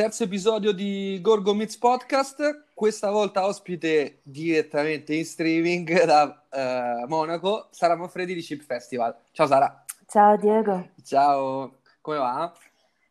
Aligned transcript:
Terzo 0.00 0.24
episodio 0.24 0.72
di 0.72 1.18
Gorgo 1.20 1.52
Meets 1.52 1.76
Podcast, 1.76 2.68
questa 2.72 3.10
volta 3.10 3.44
ospite 3.44 4.20
direttamente 4.22 5.14
in 5.14 5.26
streaming 5.26 6.04
da 6.04 6.42
uh, 6.48 7.06
Monaco, 7.06 7.68
Sara 7.70 7.96
Manfredi 7.96 8.32
di 8.32 8.40
Chip 8.40 8.62
Festival. 8.62 9.14
Ciao 9.32 9.46
Sara. 9.46 9.84
Ciao 10.06 10.38
Diego. 10.38 10.88
Ciao, 11.04 11.80
come 12.00 12.16
va? 12.16 12.50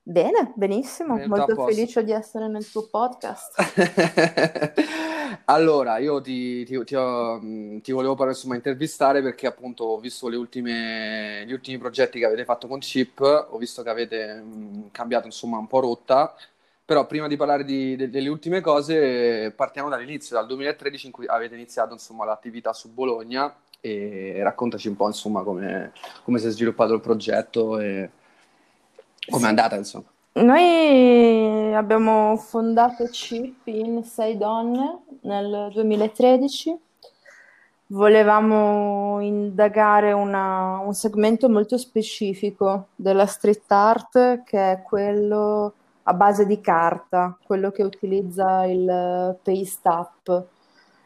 Bene, 0.01 0.51
benissimo, 0.55 1.13
Bene, 1.13 1.27
molto 1.27 1.63
felice 1.63 2.03
di 2.03 2.11
essere 2.11 2.47
nel 2.47 2.67
tuo 2.67 2.87
podcast. 2.87 3.53
allora, 5.45 5.99
io 5.99 6.21
ti, 6.21 6.65
ti, 6.65 6.83
ti, 6.85 6.95
ho, 6.95 7.39
ti 7.83 7.91
volevo 7.91 8.15
però, 8.15 8.29
insomma, 8.29 8.55
intervistare 8.55 9.21
perché 9.21 9.45
appunto 9.45 9.83
ho 9.83 9.99
visto 9.99 10.25
ultime, 10.25 11.43
gli 11.45 11.53
ultimi 11.53 11.77
progetti 11.77 12.17
che 12.17 12.25
avete 12.25 12.45
fatto 12.45 12.67
con 12.67 12.79
Chip, 12.79 13.19
ho 13.19 13.57
visto 13.59 13.83
che 13.83 13.89
avete 13.91 14.33
mh, 14.41 14.89
cambiato 14.89 15.27
insomma 15.27 15.59
un 15.59 15.67
po' 15.67 15.81
rotta 15.81 16.33
però 16.89 17.05
prima 17.05 17.27
di 17.27 17.37
parlare 17.37 17.63
di, 17.65 17.95
de, 17.95 18.09
delle 18.09 18.29
ultime 18.29 18.61
cose, 18.61 19.53
partiamo 19.55 19.89
dall'inizio, 19.89 20.35
dal 20.35 20.47
2013 20.47 21.05
in 21.05 21.11
cui 21.11 21.27
avete 21.27 21.53
iniziato 21.53 21.93
insomma, 21.93 22.25
l'attività 22.25 22.73
su 22.73 22.91
Bologna 22.91 23.55
e 23.79 24.39
raccontaci 24.41 24.87
un 24.87 24.95
po' 24.95 25.05
insomma 25.05 25.43
come, 25.43 25.91
come 26.23 26.39
si 26.39 26.47
è 26.47 26.49
sviluppato 26.49 26.95
il 26.95 26.99
progetto 26.99 27.77
e 27.77 28.09
come 29.29 29.45
è 29.45 29.49
andata 29.49 29.75
insomma. 29.75 30.05
Noi 30.31 31.75
abbiamo 31.75 32.35
fondato 32.37 33.07
CIP 33.07 33.67
in 33.67 34.03
sei 34.03 34.35
donne 34.35 35.01
nel 35.21 35.69
2013. 35.71 36.75
Volevamo 37.91 39.19
indagare 39.21 40.11
una, 40.11 40.79
un 40.79 40.95
segmento 40.95 41.49
molto 41.49 41.77
specifico 41.77 42.87
della 42.95 43.27
street 43.27 43.71
art 43.71 44.41
che 44.43 44.71
è 44.71 44.81
quello 44.81 45.75
a 46.03 46.13
base 46.13 46.45
di 46.45 46.59
carta, 46.61 47.37
quello 47.43 47.71
che 47.71 47.83
utilizza 47.83 48.65
il 48.65 49.37
paste 49.43 49.89
up, 49.89 50.47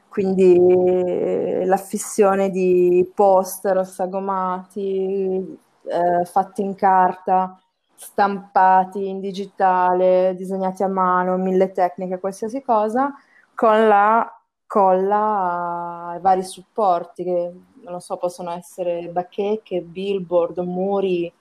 quindi 0.08 0.56
eh, 0.56 1.66
l'affissione 1.66 2.50
di 2.50 3.10
poster 3.14 3.86
sagomati 3.86 5.60
eh, 5.86 6.26
fatti 6.26 6.62
in 6.62 6.76
carta, 6.76 7.60
stampati 7.96 9.08
in 9.08 9.20
digitale, 9.20 10.36
disegnati 10.36 10.84
a 10.84 10.88
mano, 10.88 11.38
mille 11.38 11.72
tecniche, 11.72 12.20
qualsiasi 12.20 12.62
cosa, 12.62 13.14
con 13.56 13.88
la 13.88 14.38
colla 14.68 16.08
ai 16.10 16.20
vari 16.20 16.44
supporti 16.44 17.24
che 17.24 17.52
non 17.84 18.00
so, 18.00 18.18
possono 18.18 18.52
essere 18.52 19.08
bacheche, 19.10 19.82
billboard, 19.82 20.58
muri, 20.60 21.32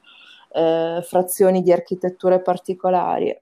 eh, 0.52 1.02
frazioni 1.02 1.62
di 1.62 1.72
architetture 1.72 2.40
particolari 2.40 3.36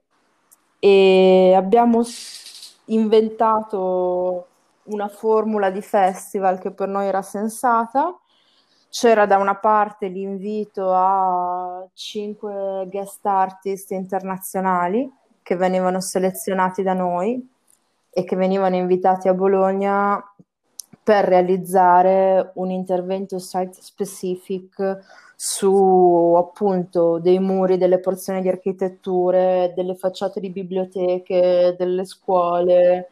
e 0.79 1.53
abbiamo 1.55 2.01
inventato 2.85 4.47
una 4.85 5.07
formula 5.07 5.69
di 5.69 5.81
festival 5.81 6.59
che 6.59 6.71
per 6.71 6.87
noi 6.87 7.05
era 7.05 7.21
sensata. 7.21 8.17
C'era 8.89 9.25
da 9.25 9.37
una 9.37 9.55
parte 9.55 10.07
l'invito 10.07 10.91
a 10.91 11.87
cinque 11.93 12.87
guest 12.89 13.25
artist 13.25 13.91
internazionali 13.91 15.09
che 15.43 15.55
venivano 15.55 16.01
selezionati 16.01 16.81
da 16.81 16.93
noi 16.93 17.47
e 18.09 18.23
che 18.23 18.35
venivano 18.35 18.75
invitati 18.75 19.27
a 19.27 19.33
Bologna 19.33 20.21
per 21.03 21.25
realizzare 21.25 22.51
un 22.55 22.69
intervento 22.71 23.39
site 23.39 23.81
specific 23.81 24.99
su 25.43 26.35
appunto 26.37 27.17
dei 27.17 27.39
muri, 27.39 27.79
delle 27.79 27.99
porzioni 27.99 28.41
di 28.41 28.47
architetture, 28.47 29.73
delle 29.75 29.95
facciate 29.95 30.39
di 30.39 30.51
biblioteche, 30.51 31.73
delle 31.79 32.05
scuole, 32.05 33.09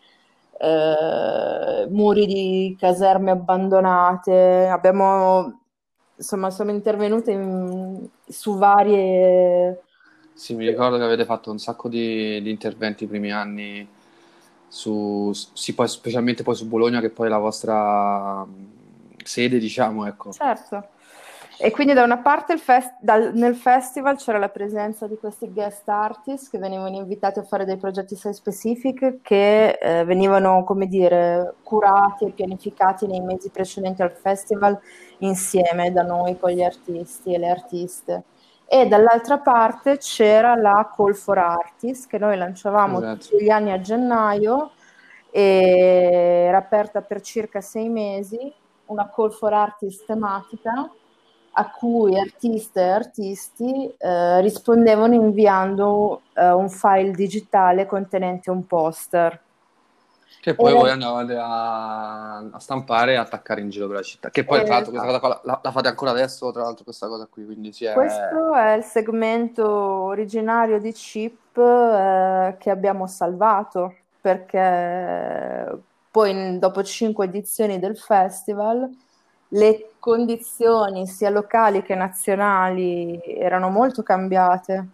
eh, 0.60 1.88
muri 1.90 2.28
di 2.28 2.78
caserme 2.80 3.32
abbandonate. 3.32 4.68
Abbiamo 4.68 5.62
insomma 6.18 6.52
siamo 6.52 6.70
intervenute 6.70 7.32
in, 7.32 8.08
su 8.28 8.60
varie. 8.60 9.82
Sì, 10.32 10.54
mi 10.54 10.68
ricordo 10.68 10.98
che 10.98 11.04
avete 11.04 11.26
fatto 11.26 11.50
un 11.50 11.58
sacco 11.58 11.90
di, 11.90 12.40
di 12.44 12.52
interventi 12.52 13.06
i 13.06 13.08
primi 13.08 13.32
anni 13.32 13.90
su, 14.68 15.32
sì, 15.34 15.74
poi, 15.74 15.88
specialmente 15.88 16.44
poi 16.44 16.54
su 16.54 16.68
Bologna, 16.68 17.00
che 17.00 17.10
poi 17.10 17.26
è 17.26 17.30
la 17.32 17.40
vostra 17.40 18.46
sede, 19.24 19.58
diciamo, 19.58 20.06
ecco. 20.06 20.32
Certo. 20.32 20.90
E 21.62 21.72
quindi 21.72 21.92
da 21.92 22.04
una 22.04 22.20
parte 22.20 22.58
fest- 22.58 22.96
dal, 23.02 23.34
nel 23.34 23.54
festival 23.54 24.16
c'era 24.16 24.38
la 24.38 24.48
presenza 24.48 25.08
di 25.08 25.18
questi 25.18 25.52
guest 25.52 25.90
artist 25.90 26.52
che 26.52 26.58
venivano 26.58 26.96
invitati 26.96 27.40
a 27.40 27.44
fare 27.44 27.66
dei 27.66 27.76
progetti 27.76 28.16
site 28.16 28.32
specific 28.32 29.20
che 29.22 29.72
eh, 29.72 30.06
venivano, 30.06 30.64
come 30.64 30.88
dire, 30.88 31.56
curati 31.62 32.24
e 32.24 32.32
pianificati 32.32 33.08
nei 33.08 33.20
mesi 33.20 33.50
precedenti 33.50 34.02
al 34.02 34.14
festival 34.14 34.80
insieme 35.18 35.92
da 35.92 36.04
noi 36.04 36.40
con 36.40 36.52
gli 36.52 36.64
artisti 36.64 37.34
e 37.34 37.38
le 37.38 37.50
artiste. 37.50 38.24
E 38.66 38.88
dall'altra 38.88 39.40
parte 39.40 39.98
c'era 39.98 40.56
la 40.56 40.90
Call 40.96 41.14
for 41.14 41.40
Artists 41.40 42.08
che 42.08 42.18
noi 42.18 42.38
lanciavamo 42.38 43.00
esatto. 43.00 43.18
tutti 43.18 43.44
gli 43.44 43.50
anni 43.50 43.74
a 43.74 43.82
gennaio 43.82 44.72
e 45.30 46.46
era 46.48 46.60
aperta 46.60 47.02
per 47.02 47.20
circa 47.20 47.60
sei 47.60 47.90
mesi, 47.90 48.40
una 48.86 49.12
Call 49.14 49.32
for 49.32 49.52
Artists 49.52 50.06
tematica 50.06 50.90
a 51.52 51.70
cui 51.72 52.18
artiste 52.18 52.82
e 52.82 52.90
artisti 52.90 53.94
eh, 53.98 54.42
rispondevano 54.42 55.14
inviando 55.14 56.22
eh, 56.34 56.52
un 56.52 56.70
file 56.70 57.12
digitale 57.12 57.86
contenente 57.86 58.52
un 58.52 58.66
poster. 58.66 59.42
Che 60.42 60.56
poi 60.56 60.74
voi 60.74 60.90
andavate 60.90 61.36
a, 61.36 62.38
a, 62.38 62.60
stampare 62.60 63.14
e 63.14 63.16
attaccare 63.16 63.60
in 63.60 63.70
giro 63.70 63.88
per 63.88 63.98
la 63.98 64.02
città. 64.02 64.30
Che 64.30 64.46
poi, 64.46 64.64
tra 64.64 64.76
l'altro, 64.76 64.92
questa 64.92 65.08
cosa 65.08 65.20
qua 65.20 65.42
la, 65.44 65.60
la, 65.62 65.72
fate 65.72 65.90
ancora 65.90 66.12
adesso, 66.12 66.50
tra 66.52 66.62
l'altro, 66.62 66.86
questa 66.86 67.08
cosa 67.08 67.28
qui. 67.30 67.44
Quindi 67.44 67.74
sì, 67.74 67.84
è... 67.84 67.92
Questo 67.92 68.54
è 68.56 68.72
il 68.78 68.84
segmento 68.84 69.70
originario 69.70 70.80
di 70.80 70.94
Chip 70.94 71.58
eh, 71.58 72.56
che 72.58 72.70
abbiamo 72.70 73.06
salvato, 73.06 73.96
perché 74.22 75.78
poi, 76.10 76.58
dopo 76.58 76.84
cinque 76.84 77.26
edizioni 77.26 77.78
del 77.78 77.98
festival, 77.98 78.90
le 79.50 79.92
condizioni 80.00 81.08
sia 81.08 81.30
locali 81.30 81.82
che 81.82 81.96
nazionali 81.96 83.20
erano 83.24 83.70
molto 83.70 84.04
cambiate. 84.04 84.88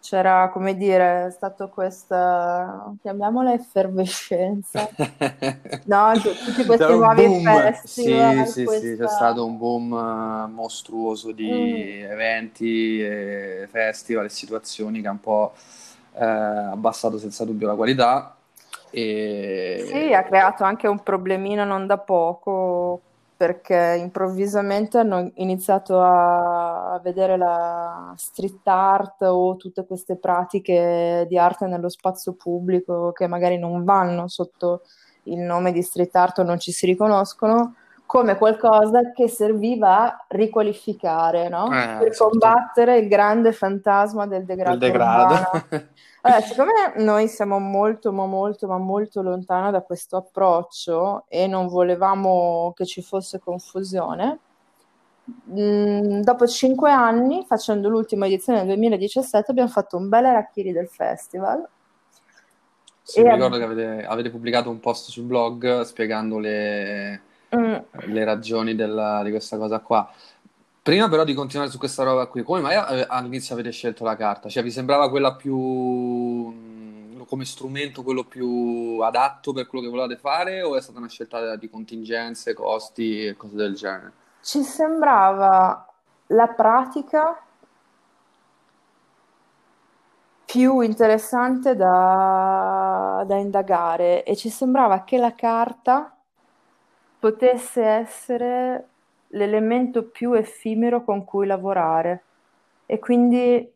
C'era, 0.00 0.48
come 0.52 0.76
dire, 0.76 1.26
è 1.26 1.30
stato 1.30 1.68
questa, 1.68 2.92
chiamiamola 3.00 3.52
effervescenza, 3.52 4.88
no? 5.86 6.12
Tutti 6.14 6.64
questi 6.64 6.92
nuovi 6.92 7.24
boom. 7.24 7.44
festival. 7.44 8.46
Sì, 8.46 8.52
sì, 8.52 8.64
questa... 8.64 8.86
sì, 8.86 8.96
c'è 8.96 9.08
stato 9.08 9.46
un 9.46 9.56
boom 9.58 9.92
eh, 9.92 10.50
mostruoso 10.50 11.30
di 11.30 11.48
mm. 11.48 12.10
eventi, 12.10 13.00
e 13.00 13.68
festival 13.70 14.24
e 14.24 14.28
situazioni 14.28 15.00
che 15.00 15.06
ha 15.06 15.12
un 15.12 15.20
po' 15.20 15.52
eh, 16.14 16.24
abbassato 16.24 17.16
senza 17.16 17.44
dubbio 17.44 17.68
la 17.68 17.74
qualità. 17.76 18.34
E... 18.90 19.84
Sì, 19.86 20.12
ha 20.12 20.24
creato 20.24 20.64
anche 20.64 20.88
un 20.88 21.00
problemino 21.00 21.64
non 21.64 21.86
da 21.86 21.98
poco 21.98 23.02
perché 23.42 23.96
improvvisamente 23.98 24.98
hanno 24.98 25.32
iniziato 25.34 26.00
a, 26.00 27.00
vedere 27.02 27.36
la 27.36 28.14
street 28.16 28.64
art 28.68 29.22
o 29.22 29.56
tutte 29.56 29.84
queste 29.84 30.16
pratiche 30.16 31.26
di 31.28 31.36
arte 31.36 31.66
nello 31.66 31.88
spazio 31.88 32.34
pubblico 32.34 33.10
che 33.10 33.26
magari 33.26 33.58
non 33.58 33.82
vanno 33.82 34.28
sotto 34.28 34.82
il 35.24 35.40
nome 35.40 35.72
di 35.72 35.82
street 35.82 36.14
art 36.14 36.38
o 36.38 36.42
non 36.44 36.60
ci 36.60 36.70
si 36.70 36.86
riconoscono 36.86 37.74
come 38.12 38.36
qualcosa 38.36 39.12
che 39.12 39.26
serviva 39.26 40.02
a 40.02 40.24
riqualificare, 40.28 41.48
no? 41.48 41.64
eh, 41.68 41.96
per 41.98 42.14
certo. 42.14 42.28
combattere 42.28 42.98
il 42.98 43.08
grande 43.08 43.52
fantasma 43.52 44.26
del 44.26 44.44
degrado. 44.44 44.76
Degrado. 44.76 45.64
Allora, 46.24 46.40
siccome 46.42 46.72
noi 46.98 47.26
siamo 47.26 47.58
molto, 47.58 48.12
ma 48.12 48.26
molto, 48.26 48.68
ma 48.68 48.76
molto 48.76 49.22
lontano 49.22 49.72
da 49.72 49.80
questo 49.80 50.18
approccio 50.18 51.24
e 51.26 51.48
non 51.48 51.66
volevamo 51.66 52.72
che 52.76 52.84
ci 52.84 53.02
fosse 53.02 53.40
confusione, 53.40 54.38
mm, 55.50 56.20
dopo 56.20 56.46
cinque 56.46 56.92
anni, 56.92 57.44
facendo 57.44 57.88
l'ultima 57.88 58.26
edizione 58.26 58.58
nel 58.58 58.68
2017, 58.68 59.50
abbiamo 59.50 59.70
fatto 59.70 59.96
un 59.96 60.08
bel 60.08 60.26
arachiri 60.26 60.70
del 60.70 60.86
festival. 60.86 61.66
Sì, 63.02 63.22
mi 63.22 63.32
ricordo 63.32 63.56
che 63.56 63.64
avete, 63.64 64.06
avete, 64.06 64.30
pubblicato 64.30 64.70
un 64.70 64.78
post 64.78 65.08
sul 65.08 65.24
blog 65.24 65.80
spiegando 65.80 66.38
le, 66.38 67.22
mm. 67.54 67.74
le 68.06 68.24
ragioni 68.24 68.74
della, 68.74 69.22
di 69.22 69.30
questa 69.30 69.56
cosa 69.56 69.80
qua. 69.80 70.10
Prima 70.82 71.08
però 71.08 71.22
di 71.22 71.34
continuare 71.34 71.70
su 71.70 71.78
questa 71.78 72.02
roba 72.02 72.26
qui, 72.26 72.42
come 72.42 72.60
mai 72.60 72.74
all'inizio 73.06 73.54
avete 73.54 73.70
scelto 73.70 74.02
la 74.02 74.16
carta? 74.16 74.48
Cioè 74.48 74.62
vi 74.64 74.70
sembrava 74.70 75.08
quella 75.10 75.34
più 75.34 75.56
mm, 75.56 77.20
come 77.28 77.44
strumento 77.44 78.02
quello 78.02 78.24
più 78.24 78.98
adatto 79.00 79.52
per 79.52 79.66
quello 79.66 79.84
che 79.84 79.90
volevate 79.90 80.18
fare 80.18 80.62
o 80.62 80.76
è 80.76 80.80
stata 80.80 80.98
una 80.98 81.08
scelta 81.08 81.56
di 81.56 81.70
contingenze, 81.70 82.52
costi 82.52 83.26
e 83.26 83.36
cose 83.36 83.54
del 83.54 83.74
genere? 83.74 84.12
Ci 84.42 84.62
sembrava 84.62 85.86
la 86.26 86.48
pratica 86.48 87.40
più 90.44 90.80
interessante 90.80 91.74
da, 91.76 93.24
da 93.26 93.36
indagare 93.36 94.24
e 94.24 94.36
ci 94.36 94.50
sembrava 94.50 95.04
che 95.04 95.16
la 95.16 95.34
carta 95.34 96.11
potesse 97.22 97.84
essere 97.84 98.86
l'elemento 99.28 100.02
più 100.02 100.32
effimero 100.32 101.04
con 101.04 101.24
cui 101.24 101.46
lavorare. 101.46 102.24
E 102.84 102.98
quindi 102.98 103.70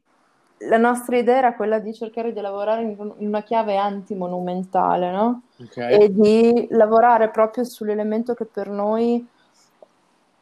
la 0.69 0.79
nostra 0.79 1.17
idea 1.17 1.37
era 1.37 1.55
quella 1.55 1.79
di 1.79 1.95
cercare 1.95 2.33
di 2.33 2.41
lavorare 2.41 2.83
in, 2.83 2.97
una 3.19 3.43
chiave 3.45 3.77
antimonumentale, 3.77 5.13
no? 5.13 5.43
Okay. 5.63 5.97
E 5.97 6.13
di 6.13 6.67
lavorare 6.71 7.31
proprio 7.31 7.63
sull'elemento 7.63 8.35
che 8.35 8.47
per 8.47 8.69
noi 8.69 9.25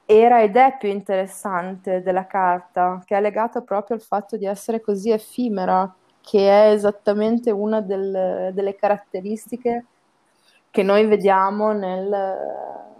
era 0.06 0.40
ed 0.40 0.56
è 0.56 0.74
più 0.78 0.88
interessante 0.88 2.02
della 2.02 2.26
carta, 2.26 3.02
che 3.04 3.18
è 3.18 3.20
legato 3.20 3.60
proprio 3.60 3.96
al 3.96 4.02
fatto 4.02 4.38
di 4.38 4.46
essere 4.46 4.80
così 4.80 5.10
effimera, 5.10 5.94
che 6.22 6.48
è 6.48 6.72
esattamente 6.72 7.50
una 7.50 7.82
del, 7.82 8.50
delle 8.54 8.74
caratteristiche 8.76 9.84
che 10.70 10.82
noi 10.82 11.06
vediamo 11.06 11.70
nel, 11.72 12.92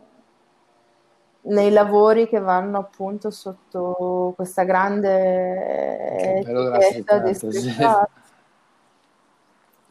nei 1.46 1.70
lavori 1.70 2.29
che 2.29 2.38
vanno 2.38 2.79
appunto 2.79 3.31
sotto 3.31 4.32
questa 4.37 4.64
grande 4.64 6.38
etichetta 6.38 7.19
di 7.19 7.35
street 7.35 7.81
art. 7.81 8.11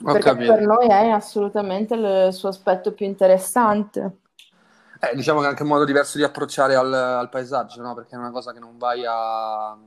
Perché 0.04 0.20
capito. 0.20 0.54
per 0.54 0.62
noi 0.66 0.88
è 0.88 1.10
assolutamente 1.10 1.94
il 1.96 2.34
suo 2.34 2.50
aspetto 2.50 2.94
più 2.94 3.06
interessante. 3.06 4.18
Eh, 5.00 5.16
diciamo 5.16 5.40
che 5.40 5.46
è 5.46 5.50
anche 5.50 5.64
un 5.64 5.70
modo 5.70 5.86
diverso 5.86 6.18
di 6.18 6.24
approcciare 6.24 6.76
al, 6.76 6.92
al, 6.94 7.30
paesaggio, 7.30 7.82
no? 7.82 7.94
Perché 7.94 8.16
è 8.16 8.18
una 8.18 8.32
cosa 8.32 8.52
che 8.52 8.60
non 8.60 8.78
vai 8.78 9.04
a... 9.06 9.78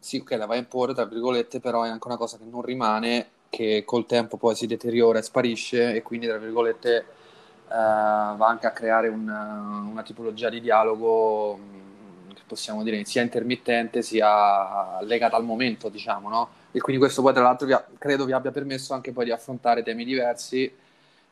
Sì, 0.00 0.18
ok, 0.18 0.30
la 0.32 0.46
vai 0.46 0.58
a 0.58 0.60
imporre, 0.60 0.94
tra 0.94 1.04
virgolette, 1.04 1.60
però 1.60 1.82
è 1.84 1.88
anche 1.88 2.06
una 2.06 2.16
cosa 2.16 2.36
che 2.36 2.44
non 2.44 2.62
rimane, 2.62 3.28
che 3.48 3.82
col 3.86 4.06
tempo 4.06 4.36
poi 4.36 4.54
si 4.54 4.66
deteriora 4.66 5.18
e 5.18 5.22
sparisce 5.22 5.94
e 5.94 6.02
quindi, 6.02 6.26
tra 6.26 6.38
virgolette, 6.38 7.06
va 7.68 8.46
anche 8.46 8.66
a 8.66 8.70
creare 8.70 9.08
un, 9.08 9.28
una 9.28 10.02
tipologia 10.02 10.48
di 10.48 10.60
dialogo 10.60 11.56
mm, 11.56 12.30
che 12.34 12.42
possiamo 12.46 12.82
dire 12.82 13.04
sia 13.04 13.22
intermittente 13.22 14.02
sia 14.02 15.00
legata 15.02 15.36
al 15.36 15.44
momento, 15.44 15.88
diciamo, 15.88 16.28
no? 16.28 16.48
E 16.72 16.80
quindi 16.80 17.00
questo 17.00 17.22
poi 17.22 17.32
tra 17.32 17.42
l'altro 17.42 17.66
vi 17.66 17.72
ha, 17.72 17.84
credo 17.98 18.24
vi 18.24 18.32
abbia 18.32 18.50
permesso 18.50 18.92
anche 18.94 19.12
poi 19.12 19.24
di 19.24 19.30
affrontare 19.32 19.82
temi 19.82 20.04
diversi 20.04 20.70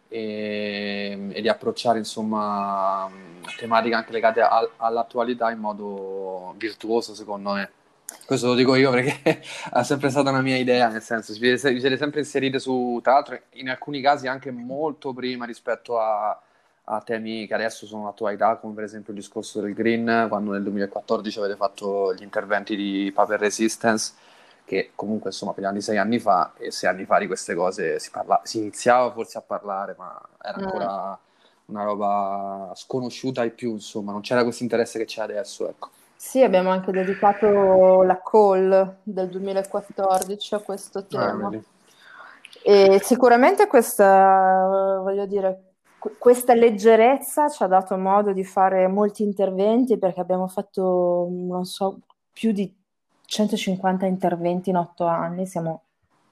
e, 0.09 1.29
e 1.33 1.41
di 1.43 1.49
approcciare 1.49 1.99
insomma 1.99 3.11
tematiche 3.57 3.95
anche 3.95 4.13
legate 4.13 4.41
al, 4.41 4.71
all'attualità 4.77 5.51
in 5.51 5.59
modo 5.59 6.55
virtuoso 6.57 7.15
secondo 7.15 7.53
me. 7.53 7.71
Questo 8.27 8.47
lo 8.47 8.55
dico 8.55 8.75
io 8.75 8.91
perché 8.91 9.43
è 9.73 9.83
sempre 9.83 10.11
stata 10.11 10.31
una 10.31 10.41
mia 10.41 10.57
idea, 10.57 10.89
nel 10.89 11.03
senso, 11.03 11.33
vi 11.35 11.59
siete 11.59 11.97
sempre 11.97 12.21
inserite 12.21 12.59
su, 12.59 13.01
tra 13.03 13.15
l'altro 13.15 13.39
in 13.53 13.69
alcuni 13.69 14.01
casi 14.01 14.27
anche 14.27 14.51
molto 14.51 15.13
prima 15.13 15.45
rispetto 15.45 15.99
a, 15.99 16.41
a 16.85 17.01
temi 17.03 17.47
che 17.47 17.55
adesso 17.55 17.87
sono 17.87 18.09
attualità, 18.09 18.57
come 18.57 18.75
per 18.75 18.85
esempio 18.85 19.13
il 19.13 19.19
discorso 19.19 19.61
del 19.61 19.75
green, 19.75 20.27
quando 20.29 20.53
nel 20.53 20.63
2014 20.63 21.39
avete 21.39 21.57
fatto 21.57 22.15
gli 22.15 22.23
interventi 22.23 22.77
di 22.77 23.11
Paper 23.15 23.41
Resistance, 23.41 24.15
che 24.65 24.93
comunque 24.95 25.31
insomma 25.31 25.53
parliamo 25.53 25.77
di 25.77 25.83
sei 25.83 25.99
anni 25.99 26.19
fa, 26.19 26.53
e 26.57 26.71
sei 26.71 26.89
anni 26.89 27.05
fa 27.05 27.19
di 27.19 27.27
queste 27.27 27.55
cose 27.55 27.99
si, 27.99 28.11
parla- 28.11 28.41
si 28.45 28.59
iniziava 28.59 29.13
forse 29.13 29.39
a 29.39 29.43
parlare, 29.43 29.95
ma 29.99 30.21
era 30.43 30.59
mm. 30.59 30.63
ancora 30.63 31.09
mm. 31.11 31.75
una 31.75 31.85
roba 31.85 32.73
sconosciuta 32.75 33.43
ai 33.43 33.51
più, 33.51 33.73
insomma, 33.73 34.13
non 34.13 34.21
c'era 34.21 34.43
questo 34.43 34.63
interesse 34.63 34.99
che 34.99 35.05
c'è 35.05 35.23
adesso, 35.23 35.69
ecco. 35.69 35.91
Sì, 36.17 36.43
abbiamo 36.43 36.71
anche 36.71 36.91
dedicato 36.91 38.03
la 38.03 38.21
call 38.23 38.97
del 39.03 39.29
2014 39.29 40.55
a 40.55 40.59
questo 40.61 40.99
ah, 40.99 41.03
tema. 41.03 41.49
Ah, 41.49 41.61
e 42.63 42.99
sicuramente 43.03 43.67
questa, 43.67 45.01
voglio 45.03 45.27
dire, 45.27 45.75
questa 46.19 46.55
leggerezza 46.55 47.49
ci 47.49 47.63
ha 47.63 47.67
dato 47.67 47.97
modo 47.97 48.33
di 48.33 48.45
fare 48.45 48.87
molti 48.89 49.23
interventi 49.23 49.99
perché 49.99 50.21
abbiamo 50.21 50.49
fatto, 50.49 51.29
non 51.31 51.65
so, 51.65 51.99
più 52.33 52.53
di 52.53 52.73
150 53.27 54.07
interventi 54.07 54.71
in 54.71 54.77
otto 54.77 55.05
anni, 55.05 55.47
siamo 55.47 55.83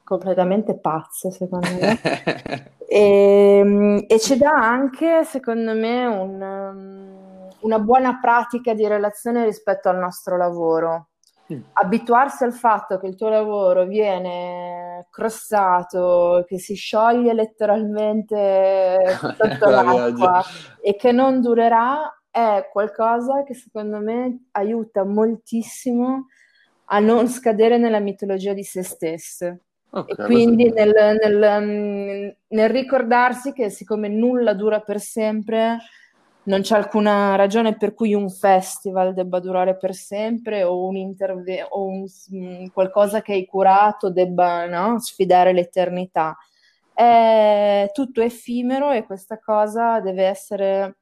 completamente 0.04 0.74
pazze 0.74 1.30
secondo 1.30 1.68
me. 1.68 2.00
e, 2.86 3.58
ehm, 3.60 4.04
e, 4.06 4.18
ci 4.18 4.36
dà 4.36 4.52
anche, 4.52 5.24
secondo 5.24 5.74
me, 5.74 6.06
un 6.06 7.21
una 7.62 7.78
buona 7.78 8.18
pratica 8.20 8.74
di 8.74 8.86
relazione 8.86 9.44
rispetto 9.44 9.88
al 9.88 9.98
nostro 9.98 10.36
lavoro. 10.36 11.08
Mm. 11.52 11.60
Abituarsi 11.72 12.44
al 12.44 12.52
fatto 12.52 12.98
che 12.98 13.08
il 13.08 13.16
tuo 13.16 13.28
lavoro 13.28 13.84
viene 13.86 15.06
crossato, 15.10 16.44
che 16.46 16.58
si 16.58 16.74
scioglie 16.74 17.34
letteralmente 17.34 19.18
sotto 19.36 19.68
l'acqua 19.68 20.42
e 20.80 20.96
che 20.96 21.12
non 21.12 21.40
durerà 21.40 22.16
è 22.30 22.68
qualcosa 22.72 23.42
che 23.44 23.54
secondo 23.54 23.98
me 23.98 24.46
aiuta 24.52 25.04
moltissimo 25.04 26.28
a 26.86 26.98
non 26.98 27.28
scadere 27.28 27.76
nella 27.76 28.00
mitologia 28.00 28.54
di 28.54 28.64
se 28.64 28.82
stesse. 28.82 29.60
Okay, 29.90 30.14
e 30.16 30.24
quindi 30.24 30.70
nel, 30.72 30.90
nel, 31.20 32.36
nel, 32.46 32.70
ricordarsi 32.70 33.52
che 33.52 33.68
siccome 33.68 34.08
nulla 34.08 34.54
dura 34.54 34.80
per 34.80 34.98
sempre, 34.98 35.76
non 36.44 36.62
c'è 36.62 36.76
alcuna 36.76 37.36
ragione 37.36 37.76
per 37.76 37.94
cui 37.94 38.14
un 38.14 38.28
festival 38.28 39.14
debba 39.14 39.38
durare 39.38 39.76
per 39.76 39.94
sempre 39.94 40.62
o 40.64 40.86
un, 40.86 40.96
interve- 40.96 41.66
o 41.68 41.84
un 41.84 42.04
mm, 42.34 42.66
qualcosa 42.72 43.22
che 43.22 43.32
hai 43.32 43.46
curato 43.46 44.10
debba 44.10 44.66
no, 44.66 44.98
sfidare 44.98 45.52
l'eternità. 45.52 46.36
È 46.92 47.88
tutto 47.92 48.20
effimero 48.22 48.90
e 48.92 49.04
questa 49.04 49.38
cosa 49.38 50.00
deve 50.00 50.24
essere 50.24 50.96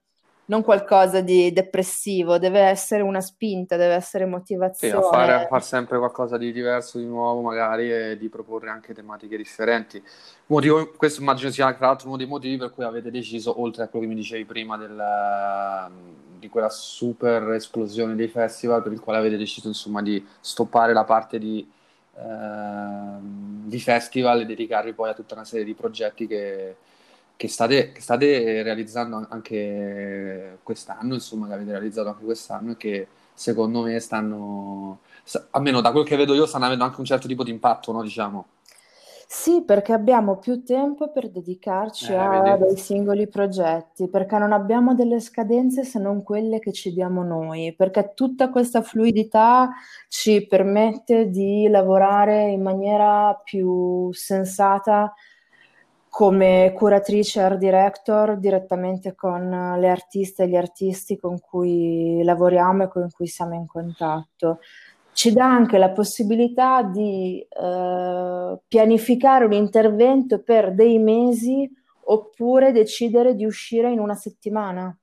non 0.50 0.62
qualcosa 0.62 1.20
di 1.20 1.52
depressivo, 1.52 2.38
deve 2.38 2.58
essere 2.58 3.02
una 3.02 3.20
spinta, 3.20 3.76
deve 3.76 3.94
essere 3.94 4.26
motivazione. 4.26 4.92
Sì, 4.92 4.98
a 4.98 5.08
fare, 5.08 5.32
a 5.32 5.46
fare 5.46 5.62
sempre 5.62 5.96
qualcosa 5.98 6.36
di 6.36 6.50
diverso, 6.50 6.98
di 6.98 7.04
nuovo 7.04 7.40
magari 7.40 7.92
e 7.92 8.18
di 8.18 8.28
proporre 8.28 8.68
anche 8.68 8.92
tematiche 8.92 9.36
differenti. 9.36 10.02
Motivo, 10.46 10.90
questo 10.96 11.20
immagino 11.20 11.52
sia 11.52 11.72
tra 11.72 11.86
l'altro 11.86 12.08
uno 12.08 12.16
dei 12.16 12.26
motivi 12.26 12.56
per 12.56 12.72
cui 12.72 12.82
avete 12.82 13.12
deciso, 13.12 13.60
oltre 13.60 13.84
a 13.84 13.86
quello 13.86 14.06
che 14.06 14.10
mi 14.12 14.18
dicevi 14.18 14.44
prima 14.44 14.76
del, 14.76 15.90
di 16.40 16.48
quella 16.48 16.68
super 16.68 17.50
esplosione 17.52 18.16
dei 18.16 18.28
festival, 18.28 18.82
per 18.82 18.90
il 18.90 19.00
quale 19.00 19.20
avete 19.20 19.36
deciso 19.36 19.68
insomma 19.68 20.02
di 20.02 20.26
stoppare 20.40 20.92
la 20.92 21.04
parte 21.04 21.38
di, 21.38 21.64
eh, 22.16 23.18
di 23.20 23.78
festival 23.78 24.40
e 24.40 24.46
dedicarvi 24.46 24.94
poi 24.94 25.10
a 25.10 25.14
tutta 25.14 25.34
una 25.34 25.44
serie 25.44 25.64
di 25.64 25.74
progetti 25.74 26.26
che 26.26 26.74
che 27.40 27.48
state, 27.48 27.92
che 27.92 28.02
state 28.02 28.62
realizzando 28.62 29.26
anche 29.30 30.58
quest'anno, 30.62 31.14
insomma, 31.14 31.46
che 31.46 31.54
avete 31.54 31.70
realizzato 31.70 32.10
anche 32.10 32.22
quest'anno 32.22 32.72
e 32.72 32.76
che 32.76 33.06
secondo 33.32 33.80
me 33.80 33.98
stanno, 33.98 34.98
almeno 35.52 35.80
da 35.80 35.90
quel 35.90 36.04
che 36.04 36.16
vedo 36.16 36.34
io, 36.34 36.44
stanno 36.44 36.66
avendo 36.66 36.84
anche 36.84 37.00
un 37.00 37.06
certo 37.06 37.26
tipo 37.26 37.42
di 37.42 37.50
impatto, 37.50 37.92
no, 37.92 38.02
diciamo. 38.02 38.44
Sì, 39.26 39.62
perché 39.64 39.94
abbiamo 39.94 40.36
più 40.36 40.62
tempo 40.64 41.10
per 41.10 41.30
dedicarci 41.30 42.12
eh, 42.12 42.16
a 42.16 42.58
dei 42.58 42.76
singoli 42.76 43.26
progetti, 43.26 44.08
perché 44.08 44.36
non 44.36 44.52
abbiamo 44.52 44.94
delle 44.94 45.18
scadenze 45.18 45.82
se 45.82 45.98
non 45.98 46.22
quelle 46.22 46.58
che 46.58 46.72
ci 46.72 46.92
diamo 46.92 47.22
noi, 47.22 47.72
perché 47.74 48.12
tutta 48.14 48.50
questa 48.50 48.82
fluidità 48.82 49.70
ci 50.08 50.46
permette 50.46 51.30
di 51.30 51.68
lavorare 51.68 52.50
in 52.50 52.60
maniera 52.60 53.32
più 53.42 54.12
sensata 54.12 55.14
come 56.10 56.72
curatrice 56.74 57.40
art 57.40 57.56
director 57.56 58.36
direttamente 58.36 59.14
con 59.14 59.76
le 59.78 59.88
artiste 59.88 60.42
e 60.42 60.48
gli 60.48 60.56
artisti 60.56 61.16
con 61.16 61.38
cui 61.40 62.20
lavoriamo 62.24 62.82
e 62.82 62.88
con 62.88 63.08
cui 63.10 63.28
siamo 63.28 63.54
in 63.54 63.66
contatto. 63.66 64.58
Ci 65.12 65.32
dà 65.32 65.46
anche 65.46 65.78
la 65.78 65.90
possibilità 65.90 66.82
di 66.82 67.40
eh, 67.48 68.58
pianificare 68.66 69.44
un 69.44 69.52
intervento 69.52 70.42
per 70.42 70.74
dei 70.74 70.98
mesi 70.98 71.70
oppure 72.04 72.72
decidere 72.72 73.36
di 73.36 73.44
uscire 73.44 73.90
in 73.90 74.00
una 74.00 74.14
settimana. 74.14 74.94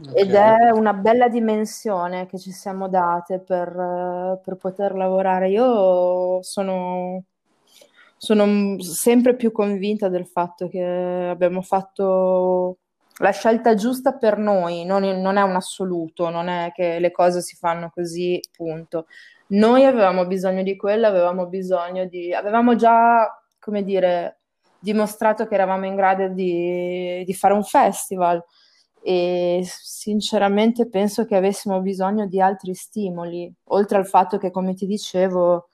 Okay. 0.00 0.22
Ed 0.22 0.34
è 0.34 0.70
una 0.72 0.92
bella 0.92 1.28
dimensione 1.28 2.26
che 2.26 2.38
ci 2.38 2.52
siamo 2.52 2.88
date 2.88 3.40
per, 3.40 4.40
per 4.44 4.56
poter 4.56 4.94
lavorare. 4.94 5.50
Io 5.50 6.40
sono 6.42 7.24
sono 8.24 8.80
sempre 8.80 9.36
più 9.36 9.52
convinta 9.52 10.08
del 10.08 10.26
fatto 10.26 10.66
che 10.70 10.82
abbiamo 10.82 11.60
fatto 11.60 12.78
la 13.18 13.30
scelta 13.32 13.74
giusta 13.74 14.14
per 14.16 14.38
noi, 14.38 14.86
non, 14.86 15.02
non, 15.20 15.36
è 15.36 15.42
un 15.42 15.54
assoluto, 15.54 16.30
non 16.30 16.48
è 16.48 16.72
che 16.74 16.98
le 17.00 17.10
cose 17.10 17.42
si 17.42 17.54
fanno 17.54 17.90
così, 17.92 18.40
punto. 18.50 19.06
Noi 19.48 19.84
avevamo 19.84 20.26
bisogno 20.26 20.62
di 20.62 20.74
quello, 20.74 21.06
avevamo 21.06 21.46
bisogno 21.48 22.06
di... 22.06 22.32
avevamo 22.32 22.74
già, 22.76 23.30
come 23.58 23.84
dire, 23.84 24.40
dimostrato 24.78 25.46
che 25.46 25.54
eravamo 25.54 25.84
in 25.84 25.94
grado 25.94 26.28
di, 26.28 27.22
di 27.26 27.34
fare 27.34 27.52
un 27.52 27.62
festival 27.62 28.42
e 29.02 29.62
sinceramente 29.66 30.88
penso 30.88 31.26
che 31.26 31.36
avessimo 31.36 31.82
bisogno 31.82 32.26
di 32.26 32.40
altri 32.40 32.74
stimoli, 32.74 33.52
oltre 33.64 33.98
al 33.98 34.06
fatto 34.06 34.38
che, 34.38 34.50
come 34.50 34.72
ti 34.72 34.86
dicevo, 34.86 35.68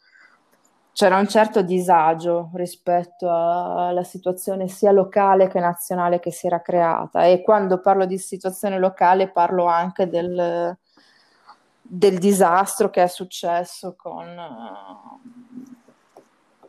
c'era 1.01 1.19
un 1.19 1.29
certo 1.29 1.63
disagio 1.63 2.51
rispetto 2.53 3.27
alla 3.31 4.05
situazione 4.05 4.69
sia 4.69 4.93
locale 4.93 5.49
che 5.49 5.59
nazionale 5.59 6.21
che 6.21 6.31
si 6.31 6.47
era 6.47 6.61
creata 6.61 7.25
e 7.25 7.41
quando 7.41 7.81
parlo 7.81 8.05
di 8.05 8.19
situazione 8.19 8.79
locale 8.79 9.31
parlo 9.31 9.65
anche 9.65 10.11
del, 10.11 10.77
del 11.81 12.19
disastro 12.19 12.91
che 12.91 13.03
è 13.03 13.07
successo 13.07 13.95
con, 13.97 14.37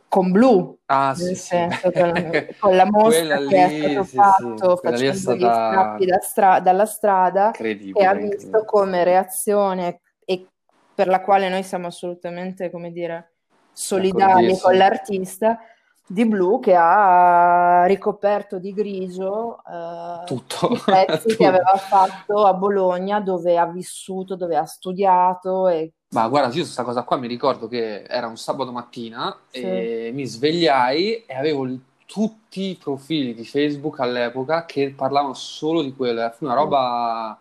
con 0.08 0.30
Blu, 0.30 0.78
ah, 0.86 1.14
sì, 1.14 1.34
senso 1.34 1.90
sì. 1.92 2.00
Con, 2.00 2.46
con, 2.58 2.74
la 2.74 2.86
mostra 2.86 3.38
lì, 3.38 3.48
che 3.48 3.64
è 3.66 3.68
stato 3.68 4.04
sì, 4.04 4.16
fatto 4.16 4.76
sì. 4.76 4.88
facendo 4.88 5.14
stata... 5.14 5.36
gli 5.36 5.40
strappi 5.40 6.06
da 6.06 6.18
stra- 6.22 6.60
dalla 6.60 6.86
strada 6.86 7.50
e 7.50 8.04
ha 8.06 8.14
visto 8.14 8.64
come 8.64 9.04
reazione 9.04 10.00
e 10.24 10.46
per 10.94 11.08
la 11.08 11.20
quale 11.20 11.50
noi 11.50 11.62
siamo 11.62 11.88
assolutamente, 11.88 12.70
come 12.70 12.92
dire, 12.92 13.31
solidali 13.72 14.58
con 14.58 14.76
l'artista 14.76 15.58
di 16.06 16.26
blu 16.26 16.60
che 16.60 16.74
ha 16.76 17.84
ricoperto 17.86 18.58
di 18.58 18.72
grigio 18.74 19.62
eh, 19.66 20.24
tutto, 20.26 20.68
i 20.70 20.82
pezzi 20.84 21.28
tutto. 21.28 21.36
che 21.36 21.46
aveva 21.46 21.76
fatto 21.76 22.44
a 22.44 22.52
Bologna 22.54 23.20
dove 23.20 23.56
ha 23.56 23.66
vissuto, 23.66 24.36
dove 24.36 24.56
ha 24.56 24.66
studiato 24.66 25.68
e 25.68 25.92
ma 26.12 26.28
guarda, 26.28 26.48
io 26.54 26.62
questa 26.62 26.84
cosa 26.84 27.04
qua 27.04 27.16
mi 27.16 27.26
ricordo 27.26 27.68
che 27.68 28.02
era 28.02 28.26
un 28.26 28.36
sabato 28.36 28.70
mattina 28.70 29.34
sì. 29.48 29.62
e 29.62 30.10
mi 30.12 30.26
svegliai 30.26 31.24
e 31.24 31.34
avevo 31.34 31.66
tutti 32.04 32.68
i 32.68 32.76
profili 32.76 33.32
di 33.32 33.46
Facebook 33.46 33.98
all'epoca 34.00 34.66
che 34.66 34.92
parlavano 34.94 35.32
solo 35.32 35.80
di 35.80 35.96
quello. 35.96 36.30
Fu 36.36 36.44
una 36.44 36.52
roba 36.52 37.40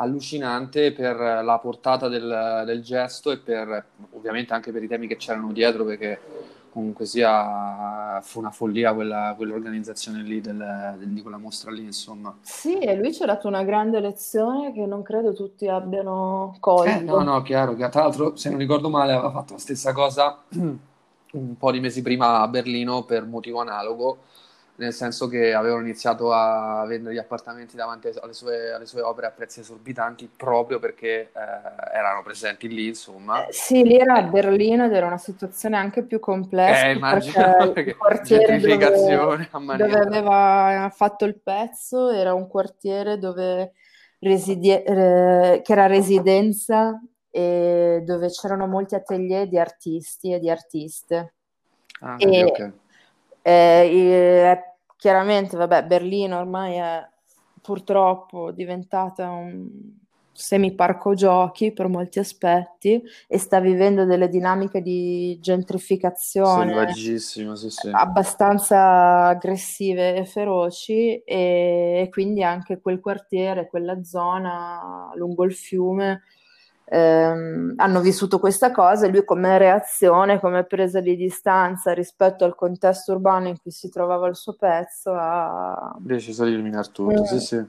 allucinante 0.00 0.92
per 0.92 1.16
la 1.16 1.58
portata 1.58 2.08
del, 2.08 2.62
del, 2.64 2.82
gesto 2.82 3.30
e 3.30 3.38
per 3.38 3.84
ovviamente 4.12 4.52
anche 4.54 4.72
per 4.72 4.82
i 4.82 4.88
temi 4.88 5.06
che 5.06 5.16
c'erano 5.16 5.52
dietro 5.52 5.84
perché 5.84 6.18
comunque 6.70 7.04
sia 7.04 8.20
fu 8.22 8.38
una 8.38 8.50
follia 8.50 8.94
quella, 8.94 9.34
quell'organizzazione 9.36 10.22
lì 10.22 10.40
del, 10.40 10.96
del, 10.98 11.08
di 11.08 11.20
quella 11.20 11.36
mostra 11.36 11.70
lì 11.70 11.82
insomma. 11.82 12.34
Sì 12.40 12.78
e 12.78 12.96
lui 12.96 13.12
ci 13.12 13.22
ha 13.22 13.26
dato 13.26 13.46
una 13.46 13.62
grande 13.62 14.00
lezione 14.00 14.72
che 14.72 14.86
non 14.86 15.02
credo 15.02 15.34
tutti 15.34 15.68
abbiano 15.68 16.56
colto. 16.60 16.88
Eh, 16.88 17.00
no 17.00 17.22
no 17.22 17.42
chiaro 17.42 17.74
che 17.74 17.88
tra 17.90 18.02
l'altro 18.02 18.36
se 18.36 18.48
non 18.48 18.58
ricordo 18.58 18.88
male 18.88 19.12
aveva 19.12 19.30
fatto 19.30 19.54
la 19.54 19.58
stessa 19.58 19.92
cosa 19.92 20.42
un 21.32 21.56
po' 21.58 21.70
di 21.70 21.80
mesi 21.80 22.00
prima 22.00 22.40
a 22.40 22.48
Berlino 22.48 23.04
per 23.04 23.26
motivo 23.26 23.60
analogo 23.60 24.18
nel 24.80 24.94
senso 24.94 25.28
che 25.28 25.52
avevano 25.52 25.82
iniziato 25.82 26.32
a 26.32 26.86
vendere 26.86 27.14
gli 27.14 27.18
appartamenti 27.18 27.76
davanti 27.76 28.08
alle 28.18 28.32
sue, 28.32 28.72
alle 28.72 28.86
sue 28.86 29.02
opere 29.02 29.26
a 29.26 29.30
prezzi 29.30 29.60
esorbitanti 29.60 30.30
proprio 30.34 30.78
perché 30.78 31.20
eh, 31.20 31.30
erano 31.92 32.22
presenti 32.22 32.66
lì, 32.66 32.88
insomma. 32.88 33.46
Eh, 33.46 33.52
sì, 33.52 33.82
lì 33.82 33.98
era 33.98 34.14
a 34.14 34.22
Berlino 34.22 34.86
ed 34.86 34.94
era 34.94 35.06
una 35.06 35.18
situazione 35.18 35.76
anche 35.76 36.02
più 36.02 36.18
complessa. 36.18 36.86
Eh, 36.86 36.92
immagino 36.94 37.34
perché 37.72 37.90
il 37.90 37.96
quartiere 37.96 38.58
dove, 38.58 39.48
dove, 39.76 39.98
aveva 39.98 40.90
fatto 40.94 41.26
il 41.26 41.38
pezzo 41.38 42.10
era 42.10 42.32
un 42.32 42.48
quartiere 42.48 43.18
dove 43.18 43.72
residie, 44.20 44.82
eh, 44.82 45.60
che 45.62 45.72
era 45.72 45.86
residenza 45.86 46.98
e 47.30 48.02
dove 48.02 48.28
c'erano 48.28 48.66
molti 48.66 48.94
atelier 48.94 49.46
di 49.46 49.58
artisti 49.58 50.32
e 50.32 50.38
di 50.38 50.48
artiste. 50.48 51.34
Ah, 52.00 52.16
e, 52.18 52.44
okay. 52.44 52.72
eh, 53.42 54.64
Chiaramente, 55.00 55.56
vabbè, 55.56 55.86
Berlino 55.86 56.36
ormai 56.36 56.74
è 56.74 57.08
purtroppo 57.62 58.50
diventata 58.50 59.30
un 59.30 59.96
semi-parco 60.30 61.14
giochi 61.14 61.72
per 61.72 61.88
molti 61.88 62.18
aspetti 62.18 63.02
e 63.26 63.38
sta 63.38 63.60
vivendo 63.60 64.04
delle 64.04 64.28
dinamiche 64.28 64.82
di 64.82 65.38
gentrificazione 65.40 66.92
sì, 66.92 67.70
sì. 67.70 67.88
abbastanza 67.90 69.28
aggressive 69.28 70.16
e 70.16 70.26
feroci 70.26 71.16
e, 71.16 72.02
e 72.02 72.08
quindi 72.10 72.42
anche 72.42 72.78
quel 72.82 73.00
quartiere, 73.00 73.68
quella 73.68 74.04
zona 74.04 75.10
lungo 75.14 75.44
il 75.44 75.54
fiume 75.54 76.24
ehm, 76.90 77.74
hanno 77.76 78.00
vissuto 78.00 78.40
questa 78.40 78.72
cosa 78.72 79.06
e 79.06 79.10
lui 79.10 79.24
come 79.24 79.56
reazione, 79.58 80.40
come 80.40 80.64
presa 80.64 81.00
di 81.00 81.16
distanza 81.16 81.92
rispetto 81.92 82.44
al 82.44 82.56
contesto 82.56 83.12
urbano 83.12 83.48
in 83.48 83.60
cui 83.62 83.70
si 83.70 83.88
trovava 83.88 84.26
il 84.26 84.34
suo 84.34 84.54
pezzo 84.54 85.12
ha 85.14 85.94
deciso 85.98 86.44
di 86.44 86.52
eliminare 86.52 86.88
tutto, 86.92 87.24
sì 87.24 87.38
sì. 87.38 87.64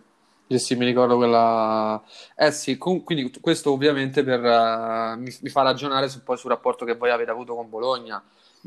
Sì, 0.51 0.59
sì, 0.59 0.75
mi 0.75 0.83
ricordo 0.83 1.15
quella... 1.15 2.01
Eh 2.35 2.51
sì, 2.51 2.77
con... 2.77 3.05
quindi 3.05 3.31
questo 3.39 3.71
ovviamente 3.71 4.21
per, 4.21 4.41
uh, 4.41 5.17
mi, 5.17 5.33
mi, 5.41 5.49
fa 5.49 5.61
ragionare 5.61 6.09
su, 6.09 6.23
poi 6.23 6.35
sul 6.35 6.49
rapporto 6.49 6.83
che 6.83 6.95
voi 6.95 7.09
avete 7.09 7.31
avuto 7.31 7.55
con 7.55 7.69
Bologna. 7.69 8.21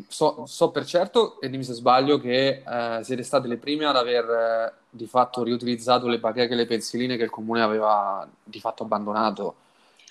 So, 0.08 0.44
so 0.46 0.70
per 0.70 0.86
certo, 0.86 1.38
e 1.42 1.50
dimmi 1.50 1.62
se 1.62 1.74
sbaglio, 1.74 2.18
che 2.18 2.62
uh, 2.66 3.02
siete 3.02 3.22
state 3.22 3.48
le 3.48 3.58
prime 3.58 3.84
ad 3.84 3.96
aver 3.96 4.24
uh, 4.24 4.72
di 4.88 5.06
fatto 5.06 5.42
riutilizzato 5.42 6.08
le 6.08 6.18
bacheche 6.18 6.54
e 6.54 6.56
le 6.56 6.64
pensiline 6.64 7.18
che 7.18 7.24
il 7.24 7.28
comune 7.28 7.60
aveva 7.60 8.26
di 8.42 8.60
fatto 8.60 8.84
abbandonato. 8.84 9.54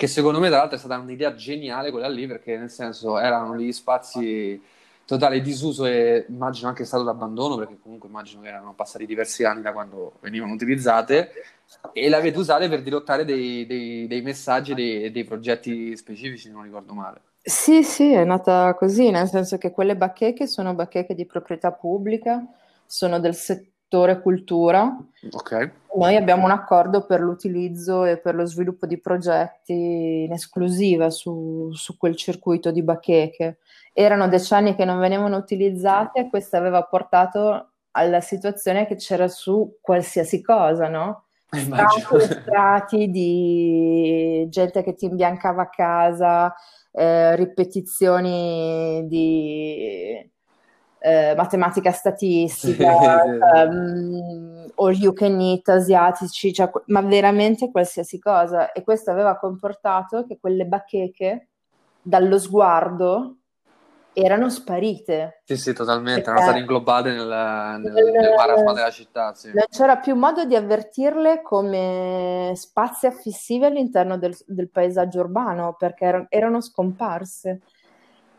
Che 0.04 0.10
secondo 0.10 0.42
me, 0.42 0.50
tra 0.50 0.58
l'altro, 0.58 0.76
è 0.76 0.80
stata 0.80 0.98
un'idea 0.98 1.34
geniale 1.34 1.90
quella 1.90 2.10
lì, 2.10 2.28
perché 2.28 2.58
nel 2.58 2.70
senso 2.70 3.18
erano 3.18 3.56
gli 3.56 3.72
spazi 3.72 4.62
totale 5.06 5.40
disuso 5.40 5.86
e 5.86 6.26
immagino 6.28 6.68
anche 6.68 6.84
stato 6.84 7.04
d'abbandono, 7.04 7.56
perché 7.56 7.78
comunque 7.82 8.10
immagino 8.10 8.42
che 8.42 8.50
erano 8.50 8.74
passati 8.74 9.06
diversi 9.06 9.46
anni 9.46 9.62
da 9.62 9.72
quando 9.72 10.16
venivano 10.20 10.52
utilizzate, 10.52 11.30
e 11.94 12.10
le 12.10 12.18
avete 12.18 12.38
usate 12.38 12.68
per 12.68 12.82
dirottare 12.82 13.24
dei, 13.24 13.66
dei, 13.66 14.06
dei 14.06 14.22
messaggi, 14.22 14.74
dei, 14.74 15.10
dei 15.10 15.24
progetti 15.24 15.96
specifici, 15.96 16.52
non 16.52 16.64
ricordo 16.64 16.94
male. 16.94 17.22
Sì, 17.42 17.82
sì, 17.82 18.12
è 18.12 18.26
nata 18.26 18.74
così, 18.74 19.10
nel 19.10 19.30
senso 19.30 19.58
che 19.58 19.72
quelle 19.72 19.96
bacheche 19.96 20.48
sono 20.48 20.74
bacheche 20.74 21.16
di 21.16 21.26
proprietà 21.26 21.72
pubblica, 21.72 22.46
sono 22.86 23.22
del 23.22 23.36
settore 23.36 23.72
settore 23.94 24.22
cultura. 24.22 24.98
Okay. 25.32 25.72
Noi 25.96 26.16
abbiamo 26.16 26.46
un 26.46 26.52
accordo 26.52 27.06
per 27.06 27.20
l'utilizzo 27.22 28.04
e 28.06 28.18
per 28.18 28.34
lo 28.34 28.46
sviluppo 28.46 28.88
di 28.88 29.00
progetti 29.00 30.24
in 30.24 30.32
esclusiva 30.32 31.12
su, 31.12 31.70
su 31.74 31.96
quel 31.98 32.16
circuito 32.16 32.72
di 32.72 32.82
bacheche. 32.82 33.60
Erano 33.94 34.28
decenni 34.28 34.74
che 34.76 34.86
non 34.86 35.00
venivano 35.00 35.38
utilizzate 35.38 36.22
e 36.22 36.30
questo 36.30 36.58
aveva 36.58 36.82
portato 36.84 37.70
alla 37.92 38.22
situazione 38.22 38.88
che 38.88 38.96
c'era 38.96 39.28
su 39.28 39.78
qualsiasi 39.80 40.42
cosa, 40.42 40.88
no? 40.88 41.26
Strati 42.20 43.12
di 43.12 44.48
gente 44.50 44.82
che 44.82 44.96
ti 44.96 45.06
imbiancava 45.06 45.62
a 45.62 45.70
casa, 45.70 46.52
eh, 46.92 47.36
ripetizioni 47.36 49.06
di 49.08 50.32
eh, 51.06 51.34
matematica 51.36 51.92
statistica, 51.92 53.24
um, 53.68 54.72
all 54.76 54.94
you 54.94 55.12
can 55.12 55.38
eat 55.42 55.68
asiatici, 55.68 56.54
cioè, 56.54 56.70
ma 56.86 57.02
veramente 57.02 57.70
qualsiasi 57.72 58.20
cosa. 58.20 58.72
E 58.72 58.84
questo 58.84 59.12
aveva 59.12 59.38
comportato 59.38 60.26
che 60.26 60.38
quelle 60.40 60.66
bacheche 60.66 61.50
dallo 62.02 62.40
sguardo 62.40 63.40
erano 64.14 64.50
sparite. 64.50 65.42
Sì, 65.44 65.58
sì, 65.58 65.74
totalmente, 65.74 66.30
erano 66.30 66.42
state 66.42 66.60
inglobate 66.60 67.10
nel, 67.12 67.28
nel, 67.28 67.92
nel 67.92 68.34
marasma 68.38 68.72
della 68.72 68.92
città. 68.92 69.34
Sì. 69.34 69.48
Non 69.48 69.66
c'era 69.70 69.98
più 69.98 70.16
modo 70.16 70.46
di 70.46 70.56
avvertirle 70.56 71.42
come 71.42 72.54
spazi 72.56 73.08
affissivi 73.08 73.66
all'interno 73.66 74.18
del, 74.18 74.38
del 74.46 74.70
paesaggio 74.70 75.20
urbano 75.20 75.76
perché 75.78 76.28
erano 76.30 76.62
scomparse 76.62 77.60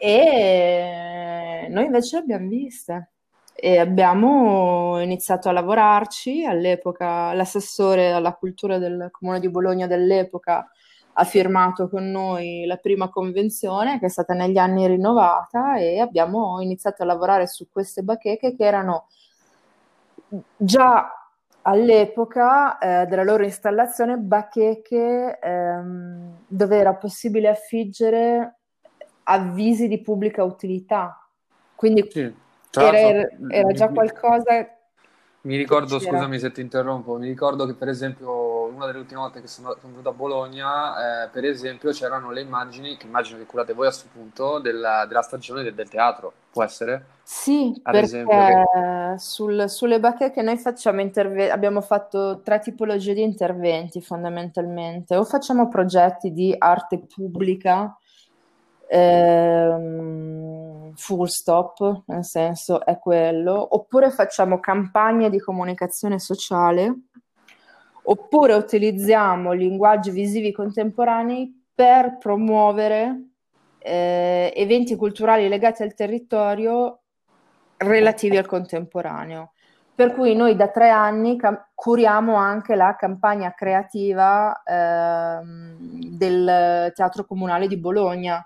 e 0.07 1.67
noi 1.71 1.87
invece 1.87 2.17
le 2.17 2.23
abbiamo 2.23 2.49
viste 2.49 3.13
e 3.55 3.79
abbiamo 3.79 5.01
iniziato 5.01 5.49
a 5.49 5.53
lavorarci. 5.53 6.45
All'epoca 6.45 7.33
l'assessore 7.33 8.13
alla 8.13 8.35
cultura 8.35 8.77
del 8.77 9.09
comune 9.11 9.41
di 9.41 9.49
Bologna 9.49 9.87
dell'epoca 9.87 10.69
ha 11.15 11.25
firmato 11.25 11.89
con 11.89 12.11
noi 12.11 12.67
la 12.67 12.77
prima 12.77 13.09
convenzione 13.09 13.99
che 13.99 14.07
è 14.07 14.09
stata 14.11 14.35
negli 14.35 14.59
anni 14.59 14.87
rinnovata 14.87 15.79
e 15.79 15.99
abbiamo 16.01 16.61
iniziato 16.61 17.03
a 17.03 17.07
lavorare 17.07 17.47
su 17.47 17.69
queste 17.71 18.03
bacheche 18.03 18.55
che 18.55 18.65
erano 18.65 19.07
già 20.55 21.31
all'epoca 21.63 22.77
eh, 22.77 23.07
della 23.07 23.23
loro 23.23 23.43
installazione 23.43 24.19
bacheche 24.19 25.39
ehm, 25.41 26.45
dove 26.47 26.77
era 26.77 26.95
possibile 26.95 27.49
affiggere 27.49 28.59
avvisi 29.25 29.89
di 29.89 30.01
pubblica 30.01 30.45
utilità. 30.45 31.27
Quindi 31.75 32.09
sì, 32.11 32.33
era, 32.71 33.29
era, 33.49 33.73
già 33.73 33.89
qualcosa. 33.89 34.69
Mi 35.43 35.57
ricordo, 35.57 35.99
scusami 35.99 36.39
se 36.39 36.53
ti 36.53 36.63
interrompo, 36.63 37.19
mi 37.19 37.29
ricordo 37.29 37.67
che 37.67 37.75
per 37.75 37.89
esempio 37.89 38.55
una 38.65 38.87
delle 38.87 39.01
ultime 39.01 39.21
volte 39.21 39.43
che 39.43 39.47
sono, 39.47 39.77
sono 39.79 39.93
venuto 39.93 40.09
a 40.09 40.13
Bologna, 40.13 41.25
eh, 41.25 41.29
per 41.29 41.45
esempio 41.45 41.91
c'erano 41.93 42.31
le 42.31 42.41
immagini, 42.41 42.97
che 42.97 43.07
immagino 43.07 43.39
che 43.39 43.45
curate 43.45 43.75
voi 43.75 43.87
a 43.87 43.91
questo 43.91 44.09
punto, 44.11 44.59
della, 44.59 45.05
della 45.07 45.21
stagione 45.21 45.63
del, 45.63 45.75
del, 45.75 45.89
teatro, 45.91 46.33
può 46.51 46.63
essere? 46.63 47.05
Sì, 47.23 47.79
Ad 47.83 47.93
perché 47.93 48.07
esempio, 48.07 48.37
che... 48.39 49.19
sul, 49.19 49.69
sulle 49.69 50.01
bacheche 50.01 50.41
noi 50.41 50.57
facciamo 50.57 51.03
interve- 51.03 51.51
abbiamo 51.51 51.83
fatto 51.83 52.41
tre 52.43 52.61
tipologie 52.61 53.13
di 53.13 53.23
interventi 53.23 54.01
fondamentalmente, 54.01 55.15
o 55.15 55.25
facciamo 55.25 55.69
progetti 55.69 56.33
di 56.33 56.55
arte 56.57 57.01
pubblica, 57.01 57.95
ehm, 58.95 60.93
full 60.95 61.27
stop, 61.27 62.03
nel 62.07 62.25
senso 62.25 62.85
è 62.85 62.99
quello, 62.99 63.75
oppure 63.75 64.11
facciamo 64.11 64.61
campagne 64.61 65.31
di 65.31 65.41
comunicazione 65.41 66.19
sociale, 66.19 66.95
oppure 68.05 68.55
utilizziamo 68.55 69.53
linguaggi 69.53 70.11
visivi 70.11 70.53
contemporanei 70.53 71.63
per 71.75 72.19
promuovere 72.19 73.31
eh, 73.79 74.53
eventi 74.55 74.95
culturali 74.95 75.49
legati 75.49 75.83
al 75.83 75.95
territorio 75.95 77.01
relativi 77.79 78.37
al 78.37 78.47
contemporaneo. 78.47 79.51
Per 79.97 80.13
cui 80.13 80.35
noi 80.35 80.57
da 80.57 80.69
tre 80.69 80.91
anni 80.91 81.37
cam- 81.37 81.69
curiamo 81.75 82.35
anche 82.35 82.75
la 82.75 82.97
campagna 82.97 83.53
creativa 83.53 84.63
ehm, 84.65 85.77
del 86.17 86.93
Teatro 86.95 87.25
Comunale 87.25 87.69
di 87.69 87.79
Bologna 87.79 88.45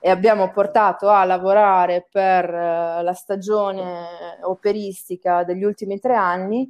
e 0.00 0.10
abbiamo 0.10 0.50
portato 0.50 1.08
a 1.10 1.24
lavorare 1.24 2.06
per 2.10 2.44
eh, 2.44 3.02
la 3.02 3.12
stagione 3.12 4.06
operistica 4.42 5.44
degli 5.44 5.62
ultimi 5.62 5.98
tre 5.98 6.14
anni 6.14 6.68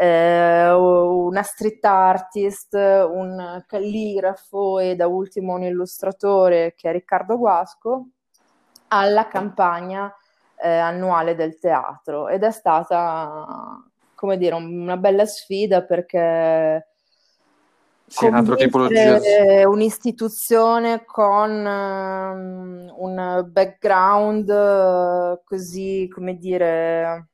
eh, 0.00 0.70
una 0.70 1.42
street 1.42 1.84
artist, 1.84 2.74
un 2.74 3.64
calligrafo 3.66 4.78
e 4.78 4.94
da 4.94 5.08
ultimo 5.08 5.54
un 5.54 5.64
illustratore 5.64 6.74
che 6.76 6.88
è 6.88 6.92
Riccardo 6.92 7.36
Guasco 7.36 8.06
alla 8.88 9.26
campagna 9.26 10.14
eh, 10.62 10.68
annuale 10.70 11.34
del 11.34 11.58
teatro. 11.58 12.28
Ed 12.28 12.44
è 12.44 12.52
stata 12.52 13.82
come 14.14 14.36
dire 14.36 14.54
una 14.54 14.96
bella 14.96 15.26
sfida 15.26 15.82
perché 15.82 16.86
sì, 18.08 19.64
un'istituzione 19.64 21.04
con 21.04 21.50
um, 21.50 22.92
un 22.96 23.46
background 23.50 24.48
uh, 24.48 25.40
così 25.44 26.08
come 26.12 26.36
dire 26.36 27.28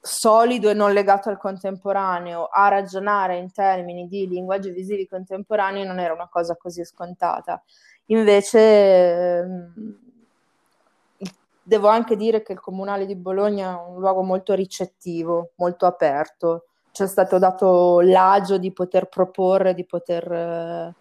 solido 0.00 0.68
e 0.68 0.74
non 0.74 0.92
legato 0.92 1.28
al 1.28 1.38
contemporaneo 1.38 2.46
a 2.46 2.68
ragionare 2.68 3.36
in 3.36 3.52
termini 3.52 4.08
di 4.08 4.26
linguaggi 4.26 4.70
visivi 4.70 5.06
contemporanei 5.06 5.86
non 5.86 6.00
era 6.00 6.12
una 6.12 6.28
cosa 6.28 6.56
così 6.56 6.84
scontata. 6.84 7.62
Invece 8.06 9.38
ehm, 9.38 9.98
devo 11.62 11.88
anche 11.88 12.16
dire 12.16 12.42
che 12.42 12.52
il 12.52 12.60
Comunale 12.60 13.06
di 13.06 13.14
Bologna 13.14 13.78
è 13.78 13.90
un 13.90 14.00
luogo 14.00 14.22
molto 14.22 14.54
ricettivo, 14.54 15.52
molto 15.56 15.86
aperto. 15.86 16.66
Ci 16.92 17.02
è 17.02 17.06
stato 17.06 17.38
dato 17.38 18.00
l'agio 18.00 18.58
di 18.58 18.70
poter 18.70 19.06
proporre, 19.06 19.72
di 19.72 19.84
poter 19.84 20.30
eh, 20.30 20.94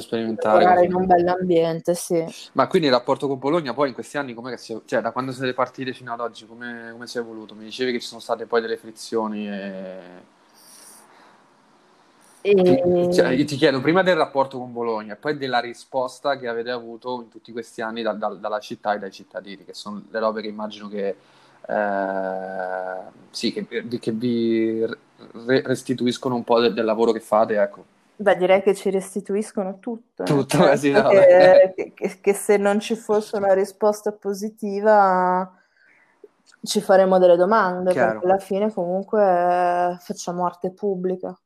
sperimentare 0.00 0.86
in 0.86 0.94
un 0.94 1.04
bell'ambiente, 1.04 1.94
sì. 1.94 2.24
Ma 2.52 2.66
quindi 2.66 2.88
il 2.88 2.94
rapporto 2.94 3.28
con 3.28 3.38
Bologna 3.38 3.74
poi 3.74 3.88
in 3.88 3.94
questi 3.94 4.16
anni, 4.16 4.32
com'è 4.32 4.50
che 4.50 4.56
si 4.56 4.72
è, 4.72 4.80
cioè 4.86 5.02
da 5.02 5.12
quando 5.12 5.32
siete 5.32 5.52
partiti 5.52 5.92
fino 5.92 6.12
ad 6.12 6.20
oggi, 6.20 6.46
come, 6.46 6.88
come 6.90 7.06
si 7.06 7.18
è 7.18 7.20
evoluto? 7.20 7.54
Mi 7.54 7.64
dicevi 7.64 7.92
che 7.92 8.00
ci 8.00 8.06
sono 8.06 8.20
state 8.20 8.46
poi 8.46 8.62
delle 8.62 8.78
frizioni 8.78 9.46
e... 9.46 9.98
E... 12.40 13.10
Cioè, 13.12 13.28
io 13.28 13.44
ti 13.44 13.56
chiedo 13.56 13.80
prima 13.80 14.02
del 14.02 14.16
rapporto 14.16 14.58
con 14.58 14.72
Bologna 14.72 15.14
e 15.14 15.16
poi 15.16 15.36
della 15.36 15.58
risposta 15.58 16.38
che 16.38 16.48
avete 16.48 16.70
avuto 16.70 17.20
in 17.20 17.28
tutti 17.28 17.52
questi 17.52 17.82
anni 17.82 18.02
da, 18.02 18.12
da, 18.12 18.28
dalla 18.28 18.60
città 18.60 18.94
e 18.94 18.98
dai 18.98 19.10
cittadini, 19.10 19.64
che 19.64 19.74
sono 19.74 20.02
le 20.08 20.18
robe 20.18 20.40
che 20.40 20.48
immagino 20.48 20.88
che, 20.88 21.16
eh, 21.66 22.96
sì, 23.30 23.52
che, 23.52 23.66
che 23.98 24.12
vi 24.12 24.86
re- 25.46 25.62
restituiscono 25.64 26.34
un 26.34 26.44
po' 26.44 26.60
del, 26.60 26.74
del 26.74 26.84
lavoro 26.84 27.12
che 27.12 27.20
fate. 27.20 27.60
Ecco. 27.60 27.84
Beh, 28.16 28.36
direi 28.36 28.62
che 28.62 28.74
ci 28.74 28.90
restituiscono 28.90 29.78
tutto. 29.78 30.24
Tutto, 30.24 30.56
cioè, 30.56 30.76
sì, 30.78 30.90
no, 30.90 31.08
che, 31.08 31.92
che, 31.94 32.18
che, 32.20 32.32
se 32.32 32.56
non 32.56 32.80
ci 32.80 32.96
fosse 32.96 33.36
una 33.36 33.52
risposta 33.52 34.12
positiva 34.12 35.50
ci 36.62 36.80
faremo 36.80 37.18
delle 37.18 37.36
domande, 37.36 37.92
Chiaro. 37.92 38.12
perché 38.12 38.26
alla 38.26 38.38
fine 38.38 38.72
comunque 38.72 39.96
facciamo 40.00 40.46
arte 40.46 40.72
pubblica 40.72 41.38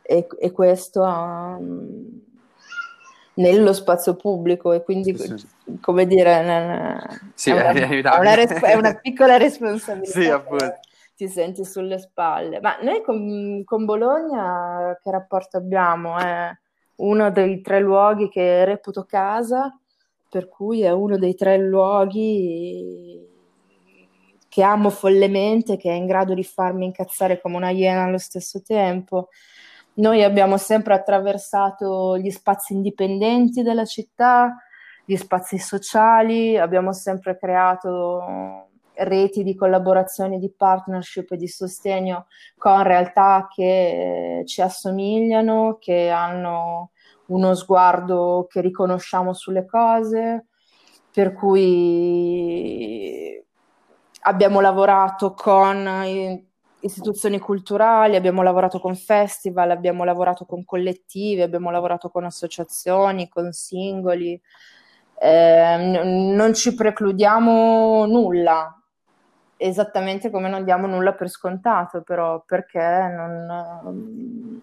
e, 0.00 0.26
e 0.38 0.50
questo 0.50 1.02
um, 1.02 2.20
nello 3.34 3.72
spazio 3.72 4.14
pubblico 4.14 4.72
e 4.72 4.82
quindi, 4.82 5.16
sì, 5.16 5.36
sì. 5.36 5.78
come 5.80 6.06
dire, 6.06 7.00
sì, 7.34 7.50
è, 7.50 7.54
una, 7.54 7.70
è, 7.72 7.98
una, 7.98 8.34
è, 8.60 8.74
una, 8.74 8.94
piccola 8.94 9.36
responsabilità. 9.36 10.20
Sì, 10.20 10.28
appunto 10.28 10.78
ti 11.22 11.28
senti 11.28 11.64
sulle 11.64 11.98
spalle. 11.98 12.60
Ma 12.60 12.78
noi 12.82 13.00
con, 13.02 13.62
con 13.64 13.84
Bologna 13.84 14.98
che 15.00 15.10
rapporto 15.10 15.56
abbiamo? 15.56 16.18
È 16.18 16.50
uno 16.96 17.30
dei 17.30 17.60
tre 17.60 17.78
luoghi 17.78 18.28
che 18.28 18.64
reputo 18.64 19.04
casa, 19.04 19.78
per 20.28 20.48
cui 20.48 20.82
è 20.82 20.90
uno 20.90 21.18
dei 21.18 21.36
tre 21.36 21.58
luoghi 21.58 23.30
che 24.48 24.62
amo 24.62 24.90
follemente, 24.90 25.76
che 25.76 25.90
è 25.90 25.94
in 25.94 26.06
grado 26.06 26.34
di 26.34 26.44
farmi 26.44 26.86
incazzare 26.86 27.40
come 27.40 27.56
una 27.56 27.70
iena 27.70 28.02
allo 28.02 28.18
stesso 28.18 28.60
tempo. 28.60 29.28
Noi 29.94 30.24
abbiamo 30.24 30.56
sempre 30.56 30.94
attraversato 30.94 32.18
gli 32.18 32.30
spazi 32.30 32.72
indipendenti 32.72 33.62
della 33.62 33.84
città, 33.84 34.56
gli 35.04 35.16
spazi 35.16 35.58
sociali, 35.58 36.58
abbiamo 36.58 36.92
sempre 36.92 37.38
creato 37.38 38.70
reti 38.94 39.42
di 39.42 39.54
collaborazione, 39.54 40.38
di 40.38 40.50
partnership 40.50 41.32
e 41.32 41.36
di 41.36 41.48
sostegno 41.48 42.26
con 42.56 42.82
realtà 42.82 43.48
che 43.52 44.40
eh, 44.40 44.46
ci 44.46 44.60
assomigliano, 44.60 45.78
che 45.80 46.10
hanno 46.10 46.90
uno 47.26 47.54
sguardo 47.54 48.46
che 48.48 48.60
riconosciamo 48.60 49.32
sulle 49.32 49.66
cose, 49.66 50.46
per 51.12 51.32
cui 51.32 53.42
abbiamo 54.22 54.60
lavorato 54.60 55.34
con 55.34 56.40
istituzioni 56.80 57.38
culturali, 57.38 58.16
abbiamo 58.16 58.42
lavorato 58.42 58.80
con 58.80 58.94
festival, 58.94 59.70
abbiamo 59.70 60.04
lavorato 60.04 60.44
con 60.44 60.64
collettivi, 60.64 61.40
abbiamo 61.40 61.70
lavorato 61.70 62.10
con 62.10 62.24
associazioni, 62.24 63.28
con 63.28 63.52
singoli. 63.52 64.40
Eh, 65.18 65.76
non 66.34 66.52
ci 66.54 66.74
precludiamo 66.74 68.06
nulla, 68.06 68.81
esattamente 69.62 70.30
come 70.30 70.48
non 70.48 70.64
diamo 70.64 70.86
nulla 70.86 71.12
per 71.12 71.28
scontato, 71.28 72.02
però 72.02 72.42
perché 72.44 72.80
non... 72.80 74.60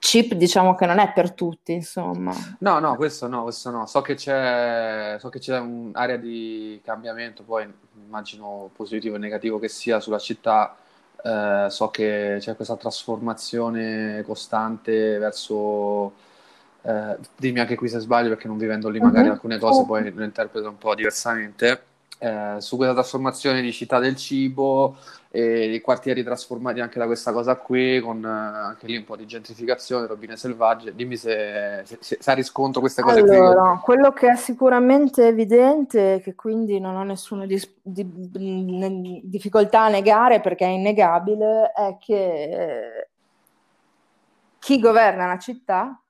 Chip 0.00 0.34
diciamo 0.34 0.76
che 0.76 0.86
non 0.86 1.00
è 1.00 1.12
per 1.12 1.32
tutti, 1.32 1.72
insomma. 1.72 2.32
No, 2.60 2.78
no, 2.78 2.94
questo 2.94 3.26
no, 3.26 3.42
questo 3.42 3.70
no. 3.70 3.86
So 3.86 4.00
che 4.00 4.14
c'è, 4.14 5.16
so 5.18 5.28
che 5.28 5.38
c'è 5.40 5.58
un'area 5.58 6.16
di 6.16 6.80
cambiamento, 6.84 7.42
poi 7.42 7.66
immagino 8.06 8.70
positivo 8.74 9.16
e 9.16 9.18
negativo 9.18 9.58
che 9.58 9.68
sia 9.68 9.98
sulla 9.98 10.18
città. 10.18 10.76
Eh, 11.20 11.66
so 11.68 11.88
che 11.88 12.36
c'è 12.38 12.54
questa 12.54 12.76
trasformazione 12.76 14.22
costante 14.24 15.18
verso... 15.18 16.26
Eh, 16.80 17.16
dimmi 17.36 17.58
anche 17.58 17.74
qui 17.74 17.88
se 17.88 17.98
sbaglio 17.98 18.28
perché 18.28 18.46
non 18.46 18.56
vivendo 18.56 18.88
lì 18.88 19.00
magari 19.00 19.26
uh-huh. 19.26 19.32
alcune 19.32 19.58
cose 19.58 19.84
poi 19.84 20.12
lo 20.12 20.22
interpreto 20.22 20.68
un 20.68 20.78
po' 20.78 20.94
diversamente 20.94 21.87
eh, 22.18 22.56
su 22.58 22.76
questa 22.76 22.94
trasformazione 22.94 23.60
di 23.60 23.72
città 23.72 23.98
del 23.98 24.16
cibo 24.16 24.96
e 25.30 25.72
i 25.72 25.80
quartieri 25.80 26.24
trasformati 26.24 26.80
anche 26.80 26.98
da 26.98 27.06
questa 27.06 27.32
cosa 27.32 27.56
qui, 27.56 28.00
con 28.00 28.24
eh, 28.24 28.28
anche 28.28 28.86
lì 28.86 28.96
un 28.96 29.04
po' 29.04 29.14
di 29.14 29.26
gentrificazione, 29.26 30.06
robine 30.06 30.36
selvagge. 30.36 30.94
Dimmi 30.94 31.16
se, 31.16 31.82
se, 31.84 31.98
se, 32.00 32.18
se 32.18 32.34
riscontro 32.34 32.80
queste 32.80 33.02
cose 33.02 33.20
allora, 33.20 33.72
qui. 33.72 33.80
quello 33.82 34.12
che 34.12 34.30
è 34.30 34.36
sicuramente 34.36 35.26
evidente, 35.28 36.20
che 36.22 36.34
quindi 36.34 36.80
non 36.80 36.96
ho 36.96 37.04
nessuna 37.04 37.46
dis- 37.46 37.72
di, 37.82 38.04
di, 38.10 39.20
difficoltà 39.24 39.82
a 39.82 39.88
negare 39.88 40.40
perché 40.40 40.64
è 40.64 40.70
innegabile, 40.70 41.72
è 41.72 41.98
che 42.00 42.42
eh, 42.42 43.08
chi 44.58 44.80
governa 44.80 45.26
la 45.26 45.38
città 45.38 46.02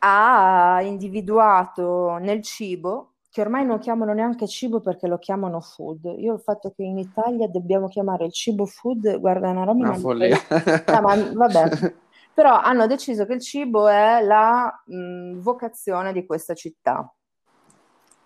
ha 0.00 0.82
individuato 0.82 2.18
nel 2.18 2.42
cibo 2.42 3.13
che 3.34 3.40
ormai 3.40 3.66
non 3.66 3.80
chiamano 3.80 4.12
neanche 4.12 4.46
cibo 4.46 4.78
perché 4.78 5.08
lo 5.08 5.18
chiamano 5.18 5.60
food. 5.60 6.04
Io 6.18 6.34
il 6.34 6.40
fatto 6.40 6.70
che 6.70 6.84
in 6.84 6.98
Italia 6.98 7.48
dobbiamo 7.48 7.88
chiamare 7.88 8.26
il 8.26 8.32
cibo 8.32 8.64
food, 8.64 9.18
guarda, 9.18 9.48
è 9.48 9.50
una 9.50 9.64
roba... 9.64 9.88
Una 9.88 9.94
follia. 9.94 10.38
No, 10.86 11.00
ma 11.00 11.16
vabbè. 11.32 11.94
Però 12.32 12.56
hanno 12.56 12.86
deciso 12.86 13.26
che 13.26 13.32
il 13.32 13.40
cibo 13.40 13.88
è 13.88 14.22
la 14.22 14.72
mh, 14.86 15.40
vocazione 15.40 16.12
di 16.12 16.24
questa 16.24 16.54
città. 16.54 17.12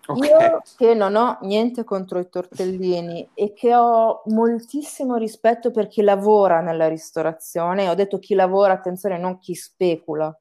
Okay. 0.05 0.29
Io 0.29 0.61
che 0.77 0.93
non 0.93 1.15
ho 1.15 1.39
niente 1.41 1.83
contro 1.83 2.19
i 2.19 2.29
tortellini 2.29 3.31
e 3.33 3.53
che 3.53 3.73
ho 3.73 4.21
moltissimo 4.25 5.15
rispetto 5.15 5.71
per 5.71 5.87
chi 5.87 6.03
lavora 6.03 6.61
nella 6.61 6.87
ristorazione, 6.87 7.89
ho 7.89 7.95
detto 7.95 8.19
chi 8.19 8.35
lavora, 8.35 8.73
attenzione, 8.73 9.17
non 9.17 9.39
chi 9.39 9.55
specula 9.55 10.39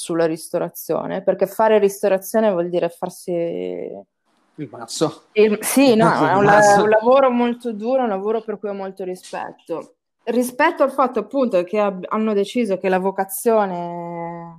sulla 0.00 0.24
ristorazione, 0.24 1.22
perché 1.22 1.46
fare 1.46 1.78
ristorazione 1.78 2.50
vuol 2.50 2.70
dire 2.70 2.88
farsi... 2.88 3.32
Il 3.32 4.68
mazzo. 4.70 5.24
Il... 5.32 5.58
Sì, 5.60 5.94
no, 5.94 6.10
è 6.26 6.34
un, 6.34 6.44
la... 6.44 6.80
un, 6.80 6.88
lavoro 6.88 7.30
molto 7.30 7.72
duro, 7.74 8.02
un 8.02 8.08
lavoro 8.08 8.40
per 8.40 8.58
cui 8.58 8.70
ho 8.70 8.74
molto 8.74 9.04
rispetto. 9.04 9.96
Rispetto 10.24 10.82
al 10.82 10.90
fatto 10.90 11.18
appunto 11.18 11.62
che 11.64 11.78
ab- 11.78 12.06
hanno 12.08 12.32
deciso 12.32 12.78
che 12.78 12.88
la 12.88 12.98
vocazione 12.98 14.58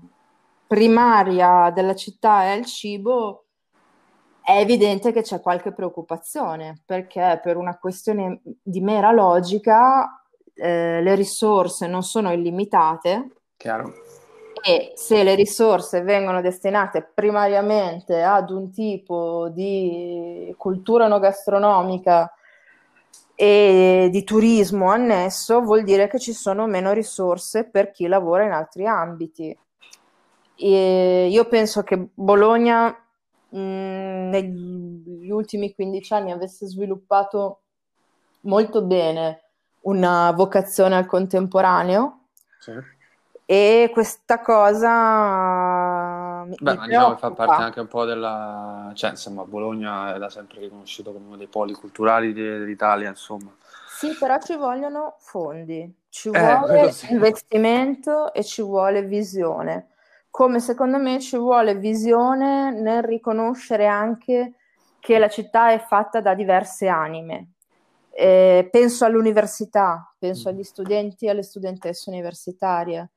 primaria 0.68 1.72
della 1.74 1.96
città 1.96 2.44
è 2.44 2.52
il 2.52 2.66
cibo, 2.66 3.46
è 4.44 4.60
evidente 4.60 5.12
che 5.12 5.24
c'è 5.24 5.42
qualche 5.42 5.74
preoccupazione, 5.74 6.84
perché 6.86 7.40
per 7.42 7.58
una 7.58 7.80
questione 7.80 8.42
di 8.62 8.80
mera 8.80 9.12
logica 9.12 10.24
eh, 10.54 11.02
le 11.02 11.16
risorse 11.16 11.88
non 11.88 12.04
sono 12.04 12.32
illimitate. 12.32 13.30
Chiaro. 13.58 14.20
E 14.64 14.94
se 14.96 15.24
le 15.24 15.34
risorse 15.36 16.02
vengono 16.02 16.42
destinate 16.42 17.10
primariamente 17.14 18.22
ad 18.22 18.52
un 18.52 18.72
tipo 18.72 19.50
di 19.50 20.54
cultura 20.58 21.08
no 21.08 21.20
gastronomica 21.20 22.32
e 23.34 24.10
di 24.12 24.24
turismo 24.24 24.92
annesso, 24.92 25.62
vuol 25.62 25.84
dire 25.84 26.08
che 26.08 26.20
ci 26.20 26.32
sono 26.32 26.68
meno 26.68 26.92
risorse 26.92 27.68
per 27.70 27.90
chi 27.90 28.06
lavora 28.06 28.46
in 28.46 28.52
altri 28.52 28.86
ambiti. 28.86 29.58
E 30.56 31.28
io 31.28 31.48
penso 31.48 31.82
che 31.82 32.10
Bologna 32.14 32.90
mh, 33.50 33.58
negli 33.58 35.32
ultimi 35.32 35.74
15 35.74 36.14
anni 36.14 36.32
avesse 36.32 36.68
sviluppato 36.68 37.62
molto 38.42 38.84
bene 38.84 39.42
una 39.82 40.32
vocazione 40.32 40.96
al 40.96 41.08
contemporaneo 41.08 42.26
sì. 42.60 42.74
E 43.52 43.90
questa 43.92 44.40
cosa 44.40 44.86
Beh, 46.46 46.74
ma 46.76 46.88
diciamo 46.88 47.18
fa 47.18 47.32
parte 47.32 47.64
anche 47.64 47.82
un 47.82 47.88
po' 47.88 48.06
della 48.06 48.92
cioè 48.94 49.10
insomma 49.10 49.44
Bologna 49.44 50.16
è 50.16 50.20
da 50.20 50.30
sempre 50.30 50.62
riconosciuto 50.62 51.12
come 51.12 51.26
uno 51.26 51.36
dei 51.36 51.48
poli 51.48 51.74
culturali 51.74 52.32
dell'Italia 52.32 53.10
insomma 53.10 53.54
sì 53.90 54.16
però 54.18 54.40
ci 54.40 54.56
vogliono 54.56 55.16
fondi 55.20 55.94
ci 56.08 56.30
eh, 56.30 56.40
vuole 56.40 56.92
sì. 56.94 57.12
investimento 57.12 58.34
e 58.34 58.46
ci 58.46 58.62
vuole 58.62 59.04
visione 59.04 59.88
come 60.30 60.62
secondo 60.62 60.98
me 60.98 61.20
ci 61.20 61.36
vuole 61.36 61.76
visione 61.76 62.72
nel 62.72 63.04
riconoscere 63.04 63.86
anche 63.86 64.54
che 65.02 65.20
la 65.20 65.28
città 65.28 65.72
è 65.72 65.80
fatta 65.80 66.22
da 66.22 66.34
diverse 66.36 66.88
anime. 66.88 67.56
Eh, 68.12 68.70
penso 68.72 69.04
all'università, 69.04 70.14
penso 70.18 70.48
agli 70.48 70.64
studenti 70.64 71.26
e 71.26 71.32
alle 71.32 71.44
studentesse 71.44 72.10
universitarie. 72.10 73.10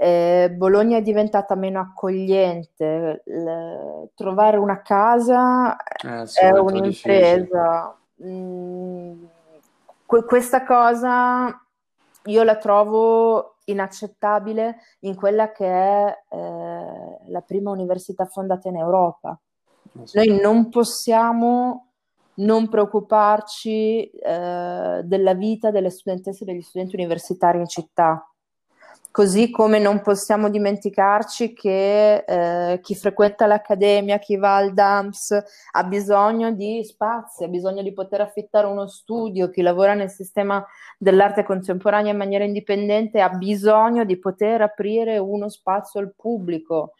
Eh, 0.00 0.54
Bologna 0.56 0.98
è 0.98 1.02
diventata 1.02 1.56
meno 1.56 1.80
accogliente, 1.80 3.22
L- 3.24 4.08
trovare 4.14 4.56
una 4.56 4.80
casa 4.80 5.76
eh, 5.76 6.22
è 6.40 6.50
un'impresa. 6.50 7.98
Mm, 8.22 9.24
que- 10.06 10.24
questa 10.24 10.64
cosa 10.64 11.60
io 12.24 12.42
la 12.44 12.56
trovo 12.58 13.56
inaccettabile 13.64 14.76
in 15.00 15.16
quella 15.16 15.50
che 15.50 15.66
è 15.66 16.24
eh, 16.30 17.18
la 17.26 17.40
prima 17.40 17.70
università 17.72 18.24
fondata 18.24 18.68
in 18.68 18.76
Europa. 18.76 19.36
Noi 20.12 20.40
non 20.40 20.68
possiamo 20.68 21.88
non 22.34 22.68
preoccuparci 22.68 24.10
eh, 24.10 25.00
della 25.02 25.34
vita 25.34 25.72
delle 25.72 25.90
studentesse 25.90 26.44
e 26.44 26.46
degli 26.46 26.60
studenti 26.60 26.94
universitari 26.94 27.58
in 27.58 27.66
città. 27.66 28.24
Così 29.18 29.50
come 29.50 29.80
non 29.80 30.00
possiamo 30.00 30.48
dimenticarci 30.48 31.52
che 31.52 32.18
eh, 32.18 32.78
chi 32.80 32.94
frequenta 32.94 33.46
l'accademia, 33.46 34.20
chi 34.20 34.36
va 34.36 34.54
al 34.54 34.72
DAMS, 34.72 35.42
ha 35.72 35.82
bisogno 35.82 36.52
di 36.52 36.84
spazi, 36.84 37.42
ha 37.42 37.48
bisogno 37.48 37.82
di 37.82 37.92
poter 37.92 38.20
affittare 38.20 38.68
uno 38.68 38.86
studio, 38.86 39.50
chi 39.50 39.60
lavora 39.60 39.94
nel 39.94 40.08
sistema 40.08 40.64
dell'arte 40.96 41.42
contemporanea 41.42 42.12
in 42.12 42.16
maniera 42.16 42.44
indipendente 42.44 43.20
ha 43.20 43.30
bisogno 43.30 44.04
di 44.04 44.16
poter 44.20 44.60
aprire 44.60 45.18
uno 45.18 45.48
spazio 45.48 45.98
al 45.98 46.12
pubblico. 46.14 46.92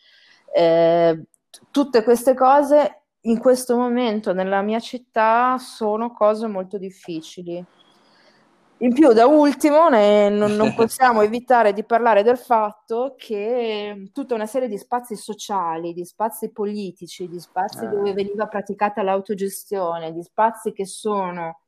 Eh, 0.53 1.23
tutte 1.71 2.03
queste 2.03 2.35
cose 2.35 3.03
in 3.21 3.39
questo 3.39 3.77
momento 3.77 4.33
nella 4.33 4.61
mia 4.61 4.81
città 4.81 5.57
sono 5.59 6.13
cose 6.13 6.49
molto 6.49 6.79
difficili. 6.79 7.65
In 8.81 8.93
più, 8.93 9.13
da 9.13 9.27
ultimo, 9.27 9.89
ne, 9.89 10.29
non, 10.29 10.53
non, 10.53 10.73
possiamo 10.77 11.23
evitare 11.23 11.73
di 11.73 11.83
parlare 11.83 12.23
del 12.23 12.39
fatto 12.39 13.15
che 13.17 14.11
tutta 14.13 14.35
una 14.35 14.47
serie 14.47 14.69
di 14.69 14.79
spazi 14.79 15.17
sociali, 15.17 15.93
di 15.93 16.05
spazi 16.05 16.53
politici, 16.53 17.29
di 17.29 17.41
spazi 17.41 17.85
eh. 17.85 17.89
dove 17.89 18.13
veniva 18.13 18.47
praticata 18.47 19.03
l'autogestione, 19.03 20.13
di 20.13 20.23
spazi 20.23 20.73
che 20.73 20.87
sono 20.87 21.61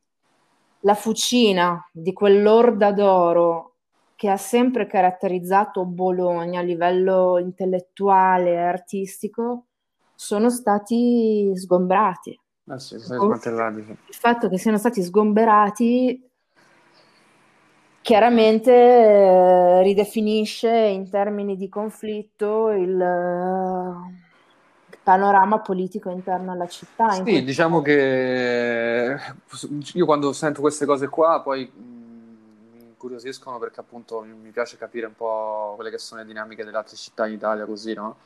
la 0.80 0.94
fucina 0.94 1.84
di 1.92 2.12
quell'orda 2.12 2.92
d'oro 2.92 3.74
che 4.14 4.28
ha 4.28 4.36
sempre 4.36 4.86
caratterizzato 4.86 5.84
Bologna 5.86 6.60
a 6.60 6.62
livello 6.62 7.38
intellettuale 7.38 8.52
e 8.52 8.58
artistico, 8.58 9.66
sono 10.14 10.50
stati 10.50 11.50
sgombrati. 11.54 12.38
Ah, 12.66 12.78
sì, 12.78 12.94
il 12.94 13.98
fatto 14.10 14.48
che 14.48 14.58
siano 14.58 14.76
stati 14.76 15.02
sgomberati 15.02 16.29
chiaramente 18.02 18.72
eh, 18.72 19.82
ridefinisce 19.82 20.70
in 20.70 21.10
termini 21.10 21.56
di 21.56 21.68
conflitto 21.68 22.70
il, 22.70 22.90
il 22.90 24.98
panorama 25.02 25.60
politico 25.60 26.10
interno 26.10 26.52
alla 26.52 26.66
città. 26.66 27.10
Sì, 27.10 27.44
diciamo 27.44 27.76
modo. 27.76 27.84
che 27.84 29.16
io 29.94 30.06
quando 30.06 30.32
sento 30.32 30.60
queste 30.60 30.86
cose 30.86 31.08
qua 31.08 31.40
poi 31.42 31.70
mi 31.74 32.88
incuriosiscono 32.88 33.58
perché 33.58 33.80
appunto 33.80 34.20
mi 34.20 34.50
piace 34.50 34.76
capire 34.76 35.06
un 35.06 35.14
po' 35.14 35.72
quelle 35.76 35.90
che 35.90 35.98
sono 35.98 36.20
le 36.20 36.26
dinamiche 36.26 36.64
delle 36.64 36.76
altre 36.76 36.96
città 36.96 37.26
in 37.26 37.34
Italia 37.34 37.64
così, 37.64 37.94
no? 37.94 38.16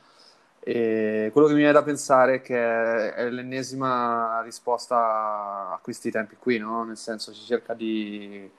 E 0.67 1.29
quello 1.31 1.45
che 1.45 1.53
mi 1.53 1.59
viene 1.59 1.73
da 1.73 1.83
pensare 1.83 2.35
è 2.35 2.41
che 2.41 3.13
è 3.13 3.29
l'ennesima 3.29 4.41
risposta 4.41 5.69
a 5.71 5.79
questi 5.81 6.09
tempi 6.09 6.37
qui, 6.39 6.57
no? 6.57 6.83
Nel 6.83 6.97
senso 6.97 7.33
si 7.33 7.45
cerca 7.45 7.75
di 7.75 8.49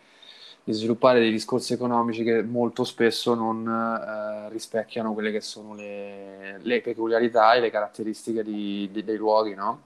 di 0.67 0.73
sviluppare 0.73 1.21
dei 1.21 1.31
discorsi 1.31 1.75
economici 1.75 2.25
che 2.25 2.43
molto 2.43 2.83
spesso 2.83 3.35
non 3.35 3.65
eh, 3.69 4.49
rispecchiano 4.51 5.13
quelle 5.13 5.31
che 5.31 5.41
sono 5.41 5.77
le, 5.77 6.59
le, 6.61 6.81
peculiarità 6.81 7.55
e 7.55 7.61
le 7.61 7.71
caratteristiche 7.71 8.43
di, 8.43 8.89
di, 8.91 9.05
dei 9.05 9.17
luoghi, 9.17 9.55
no? 9.55 9.83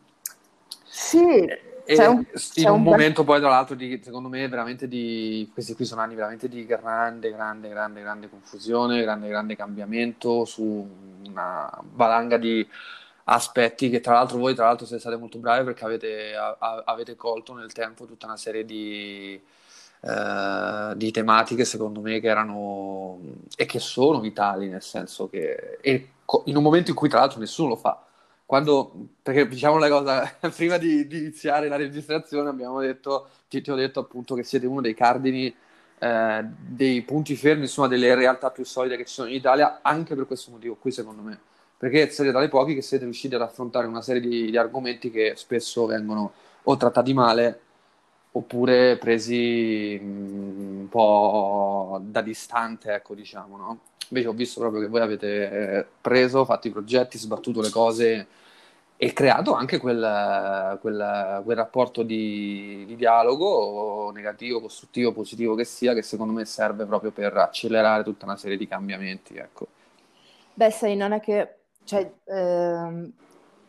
Sì, 0.85 1.47
c'è 1.85 2.07
un, 2.07 2.25
in 2.55 2.69
un, 2.69 2.77
un 2.77 2.83
momento 2.83 3.25
poi 3.25 3.40
tra 3.40 3.51
l'altro 3.51 3.75
di, 3.75 4.01
secondo 4.03 4.31
me 4.31 4.49
veramente 4.49 4.88
di 4.88 5.51
questi 5.53 5.75
qui 5.75 5.85
sono 5.85 6.01
anni 6.01 6.14
veramente 6.14 6.49
di 6.49 6.64
grande 6.64 7.31
grande 7.31 7.69
grande 7.69 8.01
grande 8.01 8.31
confusione 8.31 9.03
grande 9.03 9.29
grande 9.29 9.57
cambiamento 9.57 10.47
su 10.47 10.88
una 11.27 11.71
valanga 11.93 12.38
di 12.38 12.66
aspetti 13.25 13.90
che 13.90 14.01
tra 14.01 14.14
l'altro 14.14 14.38
voi 14.38 14.55
tra 14.55 14.64
l'altro 14.64 14.87
siete 14.87 15.03
state 15.03 15.19
molto 15.19 15.37
bravi 15.37 15.62
perché 15.64 15.85
avete, 15.85 16.35
a, 16.35 16.57
avete 16.87 17.16
colto 17.16 17.53
nel 17.53 17.73
tempo 17.73 18.07
tutta 18.07 18.25
una 18.25 18.38
serie 18.38 18.64
di 18.64 19.38
eh, 20.03 20.93
di 20.97 21.11
tematiche 21.11 21.67
secondo 21.67 22.01
me 22.01 22.21
che 22.21 22.29
erano 22.29 23.19
e 23.55 23.67
che 23.67 23.79
sono 23.79 24.19
vitali 24.21 24.69
nel 24.69 24.81
senso 24.81 25.29
che 25.29 25.79
in 25.83 26.57
un 26.57 26.63
momento 26.63 26.91
in 26.91 26.97
cui 26.97 27.09
tra 27.09 27.19
l'altro 27.21 27.39
nessuno 27.39 27.71
lo 27.71 27.77
fa. 27.77 28.03
Quando 28.47 28.93
perché 29.23 29.47
diciamo 29.47 29.77
la 29.79 29.89
cosa 29.89 30.37
prima 30.57 30.79
di, 30.79 31.07
di 31.07 31.19
iniziare 31.19 31.69
la 31.69 31.77
registrazione 31.77 32.49
abbiamo 32.49 32.81
detto 32.81 33.29
ti, 33.49 33.61
ti, 33.61 33.71
ho 33.71 33.75
detto 33.77 34.01
appunto 34.01 34.35
che 34.35 34.43
siete 34.43 34.67
uno 34.67 34.81
dei 34.81 34.95
cardini 34.95 35.55
eh, 35.99 36.45
dei 36.45 37.03
punti 37.03 37.37
fermi 37.37 37.63
insomma 37.63 37.87
delle 37.87 38.15
realtà 38.15 38.51
più 38.51 38.65
solide 38.65 38.97
che 38.97 39.05
ci 39.05 39.13
sono 39.13 39.29
in 39.29 39.35
Italia 39.35 39.81
anche 39.83 40.15
per 40.15 40.27
questo 40.27 40.51
motivo 40.51 40.77
qui 40.77 40.93
secondo 40.93 41.21
me. 41.23 41.39
Perché 41.77 42.11
siete 42.11 42.31
tra 42.31 42.43
i 42.43 42.49
pochi 42.49 42.75
che 42.75 42.83
siete 42.83 43.05
riusciti 43.05 43.35
ad 43.35 43.43
affrontare 43.43 43.87
una 43.87 44.03
serie 44.03 44.21
di, 44.21 44.51
di 44.51 44.57
argomenti 44.57 45.11
che 45.11 45.35
spesso 45.37 45.85
vengono 45.87 46.33
o 46.63 46.77
trattati 46.77 47.13
male 47.13 47.61
oppure 48.33 48.97
presi 48.97 49.99
un 50.01 50.87
po' 50.88 52.01
da 52.03 52.21
distante, 52.21 52.95
ecco, 52.95 53.14
diciamo, 53.14 53.57
no? 53.57 53.79
Invece 54.09 54.29
ho 54.29 54.33
visto 54.33 54.61
proprio 54.61 54.81
che 54.81 54.88
voi 54.88 55.01
avete 55.01 55.79
eh, 55.79 55.87
preso, 56.01 56.45
fatto 56.45 56.69
i 56.69 56.73
progetti, 56.73 57.19
sbattuto 57.19 57.61
le 57.61 57.71
cose 57.71 58.27
e 58.97 59.12
creato 59.12 59.55
anche 59.55 59.79
quel, 59.79 60.79
quel, 60.81 61.40
quel 61.43 61.57
rapporto 61.57 62.03
di, 62.03 62.85
di, 62.87 62.97
dialogo 62.97 64.11
negativo, 64.12 64.61
costruttivo, 64.61 65.12
positivo 65.12 65.55
che 65.55 65.64
sia, 65.64 65.95
che 65.95 66.03
secondo 66.03 66.33
me 66.33 66.45
serve 66.45 66.85
proprio 66.85 67.11
per 67.11 67.37
accelerare 67.37 68.03
tutta 68.03 68.27
una 68.27 68.37
serie 68.37 68.59
di 68.59 68.69
cambiamenti, 68.69 69.37
ecco. 69.37 69.69
Beh, 70.53 70.71
sai, 70.71 70.97
non 70.97 71.12
è 71.12 71.21
che... 71.21 71.55
Cioè, 71.83 72.12
ehm, 72.25 73.11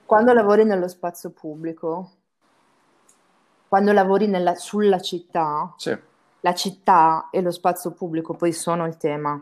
quando 0.05 0.33
lavori 0.33 0.65
nello 0.65 0.89
spazio 0.89 1.29
pubblico, 1.29 2.11
quando 3.71 3.93
lavori 3.93 4.27
nella, 4.27 4.55
sulla 4.55 4.99
città, 4.99 5.73
sì. 5.77 5.97
la 6.41 6.53
città 6.53 7.29
e 7.31 7.39
lo 7.39 7.51
spazio 7.51 7.93
pubblico 7.93 8.33
poi 8.33 8.51
sono 8.51 8.85
il 8.85 8.97
tema. 8.97 9.41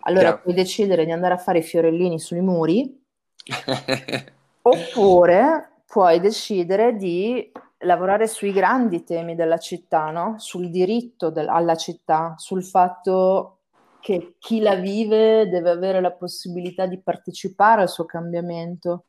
Allora 0.00 0.22
Chiaro. 0.22 0.40
puoi 0.40 0.54
decidere 0.54 1.04
di 1.04 1.12
andare 1.12 1.34
a 1.34 1.36
fare 1.36 1.58
i 1.58 1.62
fiorellini 1.62 2.18
sui 2.18 2.40
muri, 2.40 3.00
oppure 4.62 5.82
puoi 5.86 6.18
decidere 6.18 6.96
di 6.96 7.48
lavorare 7.84 8.26
sui 8.26 8.50
grandi 8.50 9.04
temi 9.04 9.36
della 9.36 9.58
città, 9.58 10.10
no? 10.10 10.34
sul 10.38 10.68
diritto 10.68 11.30
del, 11.30 11.48
alla 11.48 11.76
città, 11.76 12.34
sul 12.38 12.64
fatto 12.64 13.58
che 14.00 14.34
chi 14.40 14.58
la 14.58 14.74
vive 14.74 15.48
deve 15.48 15.70
avere 15.70 16.00
la 16.00 16.10
possibilità 16.10 16.86
di 16.86 16.98
partecipare 16.98 17.82
al 17.82 17.88
suo 17.88 18.04
cambiamento, 18.04 19.04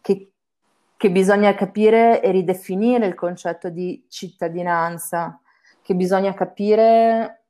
che 0.00 0.30
che 0.98 1.12
bisogna 1.12 1.54
capire 1.54 2.20
e 2.20 2.32
ridefinire 2.32 3.06
il 3.06 3.14
concetto 3.14 3.70
di 3.70 4.04
cittadinanza, 4.08 5.40
che 5.80 5.94
bisogna 5.94 6.34
capire 6.34 7.44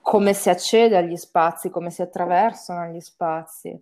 come 0.00 0.32
si 0.32 0.48
accede 0.48 0.96
agli 0.96 1.16
spazi, 1.16 1.68
come 1.68 1.90
si 1.90 2.00
attraversano 2.00 2.90
gli 2.90 3.00
spazi. 3.00 3.78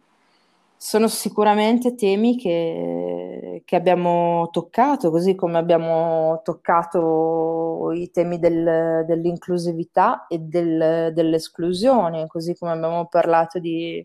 Sono 0.77 1.07
sicuramente 1.07 1.95
temi 1.95 2.37
che, 2.37 3.63
che 3.65 3.77
abbiamo 3.77 4.49
toccato, 4.51 5.13
così 5.13 5.37
come 5.37 5.57
abbiamo 5.57 6.41
toccato 6.43 7.93
i 7.93 8.11
temi 8.11 8.41
del, 8.41 9.05
dell'inclusività 9.07 10.27
e 10.27 10.39
del, 10.41 11.13
dell'esclusione, 11.15 12.27
così 12.27 12.57
come 12.57 12.73
abbiamo 12.73 13.07
parlato 13.07 13.61
di, 13.61 14.05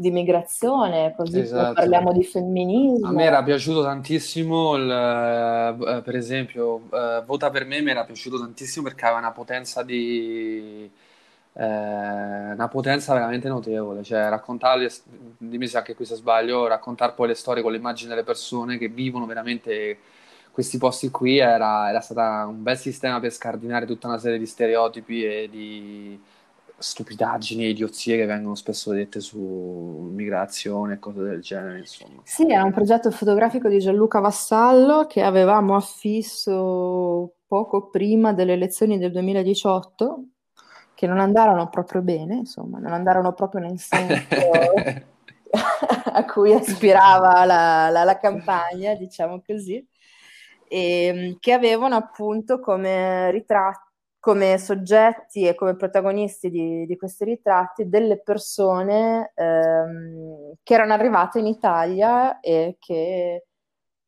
di 0.00 0.10
migrazione, 0.10 1.12
così 1.14 1.40
esatto. 1.40 1.74
parliamo 1.74 2.10
di 2.12 2.24
femminismo. 2.24 3.06
A 3.06 3.12
me 3.12 3.24
era 3.24 3.42
piaciuto 3.42 3.82
tantissimo, 3.82 4.74
il, 4.76 4.90
eh, 4.90 6.00
per 6.02 6.16
esempio, 6.16 6.82
eh, 6.90 7.22
Vota 7.26 7.50
per 7.50 7.66
me 7.66 7.82
mi 7.82 7.90
era 7.90 8.04
piaciuto 8.04 8.38
tantissimo 8.38 8.84
perché 8.84 9.04
aveva 9.04 9.18
una 9.18 9.32
potenza 9.32 9.82
di... 9.82 10.90
Eh, 11.52 11.64
una 11.64 12.68
potenza 12.68 13.12
veramente 13.12 13.48
notevole, 13.48 14.02
cioè 14.02 14.28
raccontare, 14.30 14.90
dimmi 15.36 15.66
se 15.66 15.76
anche 15.76 15.94
qui 15.94 16.06
se 16.06 16.14
sbaglio, 16.14 16.66
raccontare 16.66 17.12
poi 17.12 17.28
le 17.28 17.34
storie 17.34 17.62
con 17.62 17.72
l'immagine 17.72 18.08
delle 18.08 18.22
persone 18.22 18.78
che 18.78 18.88
vivono 18.88 19.26
veramente 19.26 19.98
questi 20.50 20.78
posti 20.78 21.10
qui 21.10 21.38
era, 21.38 21.90
era 21.90 22.00
stato 22.00 22.48
un 22.48 22.62
bel 22.62 22.78
sistema 22.78 23.20
per 23.20 23.32
scardinare 23.32 23.84
tutta 23.84 24.06
una 24.06 24.18
serie 24.18 24.38
di 24.38 24.46
stereotipi 24.46 25.24
e 25.24 25.48
di, 25.50 26.18
stupidaggini 26.80 27.64
e 27.64 27.68
idiozie 27.68 28.16
che 28.16 28.24
vengono 28.24 28.54
spesso 28.54 28.90
dette 28.90 29.20
su 29.20 29.38
migrazione 29.38 30.94
e 30.94 30.98
cose 30.98 31.22
del 31.22 31.40
genere, 31.40 31.78
insomma. 31.78 32.22
Sì, 32.24 32.50
era 32.50 32.64
un 32.64 32.72
progetto 32.72 33.10
fotografico 33.10 33.68
di 33.68 33.78
Gianluca 33.78 34.18
Vassallo 34.20 35.06
che 35.06 35.22
avevamo 35.22 35.76
affisso 35.76 37.34
poco 37.46 37.90
prima 37.90 38.32
delle 38.32 38.54
elezioni 38.54 38.98
del 38.98 39.12
2018, 39.12 40.24
che 40.94 41.06
non 41.06 41.20
andarono 41.20 41.68
proprio 41.68 42.00
bene, 42.00 42.36
insomma, 42.36 42.78
non 42.78 42.92
andarono 42.92 43.34
proprio 43.34 43.60
nel 43.60 43.78
senso 43.78 44.36
a 46.12 46.24
cui 46.24 46.52
aspirava 46.52 47.44
la, 47.44 47.90
la, 47.90 48.04
la 48.04 48.18
campagna, 48.18 48.94
diciamo 48.94 49.42
così, 49.46 49.86
e 50.66 51.04
ehm, 51.04 51.36
che 51.40 51.52
avevano 51.52 51.96
appunto 51.96 52.60
come 52.60 53.30
ritratto 53.32 53.89
come 54.20 54.58
soggetti 54.58 55.46
e 55.46 55.54
come 55.54 55.76
protagonisti 55.76 56.50
di, 56.50 56.86
di 56.86 56.96
questi 56.96 57.24
ritratti 57.24 57.88
delle 57.88 58.20
persone 58.20 59.32
ehm, 59.34 60.54
che 60.62 60.74
erano 60.74 60.92
arrivate 60.92 61.38
in 61.40 61.46
Italia 61.46 62.38
e 62.40 62.76
che 62.78 63.46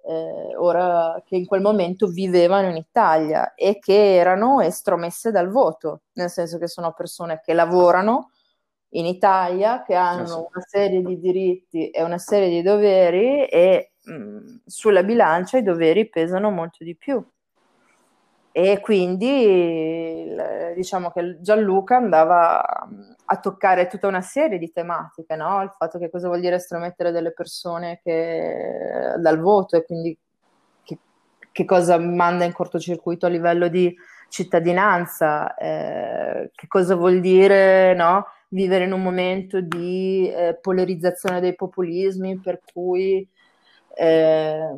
eh, 0.04 0.56
ora 0.56 1.22
che 1.24 1.36
in 1.36 1.46
quel 1.46 1.60
momento 1.62 2.08
vivevano 2.08 2.68
in 2.68 2.76
Italia 2.76 3.54
e 3.54 3.78
che 3.78 4.16
erano 4.16 4.60
estromesse 4.60 5.30
dal 5.30 5.48
voto, 5.50 6.02
nel 6.14 6.28
senso 6.30 6.58
che 6.58 6.68
sono 6.68 6.92
persone 6.92 7.40
che 7.44 7.52
lavorano 7.54 8.30
in 8.94 9.06
Italia, 9.06 9.82
che 9.82 9.94
hanno 9.94 10.48
una 10.52 10.64
serie 10.66 11.02
di 11.02 11.18
diritti 11.18 11.90
e 11.90 12.02
una 12.02 12.18
serie 12.18 12.48
di 12.50 12.62
doveri 12.62 13.46
e 13.46 13.92
mh, 14.02 14.62
sulla 14.66 15.02
bilancia 15.02 15.58
i 15.58 15.62
doveri 15.62 16.08
pesano 16.08 16.50
molto 16.50 16.84
di 16.84 16.96
più. 16.96 17.24
E 18.52 18.80
quindi 18.80 20.30
diciamo 20.74 21.10
che 21.10 21.38
Gianluca 21.40 21.96
andava 21.96 22.62
a 23.24 23.36
toccare 23.40 23.86
tutta 23.86 24.08
una 24.08 24.20
serie 24.20 24.58
di 24.58 24.70
tematiche, 24.70 25.36
no? 25.36 25.62
Il 25.62 25.72
fatto 25.76 25.98
che 25.98 26.10
cosa 26.10 26.28
vuol 26.28 26.40
dire 26.40 26.56
estromettere 26.56 27.12
delle 27.12 27.32
persone 27.32 28.00
che, 28.02 29.14
dal 29.18 29.40
voto 29.40 29.76
e 29.76 29.84
quindi 29.84 30.16
che, 30.82 30.98
che, 31.50 31.64
cosa 31.64 31.98
manda 31.98 32.44
in 32.44 32.52
cortocircuito 32.52 33.24
a 33.26 33.30
livello 33.30 33.68
di 33.68 33.94
cittadinanza, 34.28 35.54
eh, 35.54 36.50
che 36.54 36.66
cosa 36.66 36.94
vuol 36.94 37.20
dire 37.20 37.94
no? 37.94 38.26
vivere 38.48 38.84
in 38.84 38.92
un 38.92 39.02
momento 39.02 39.60
di 39.60 40.30
eh, 40.30 40.58
polarizzazione 40.60 41.40
dei 41.40 41.54
populismi 41.54 42.38
per 42.38 42.60
cui 42.72 43.26
eh, 43.94 44.68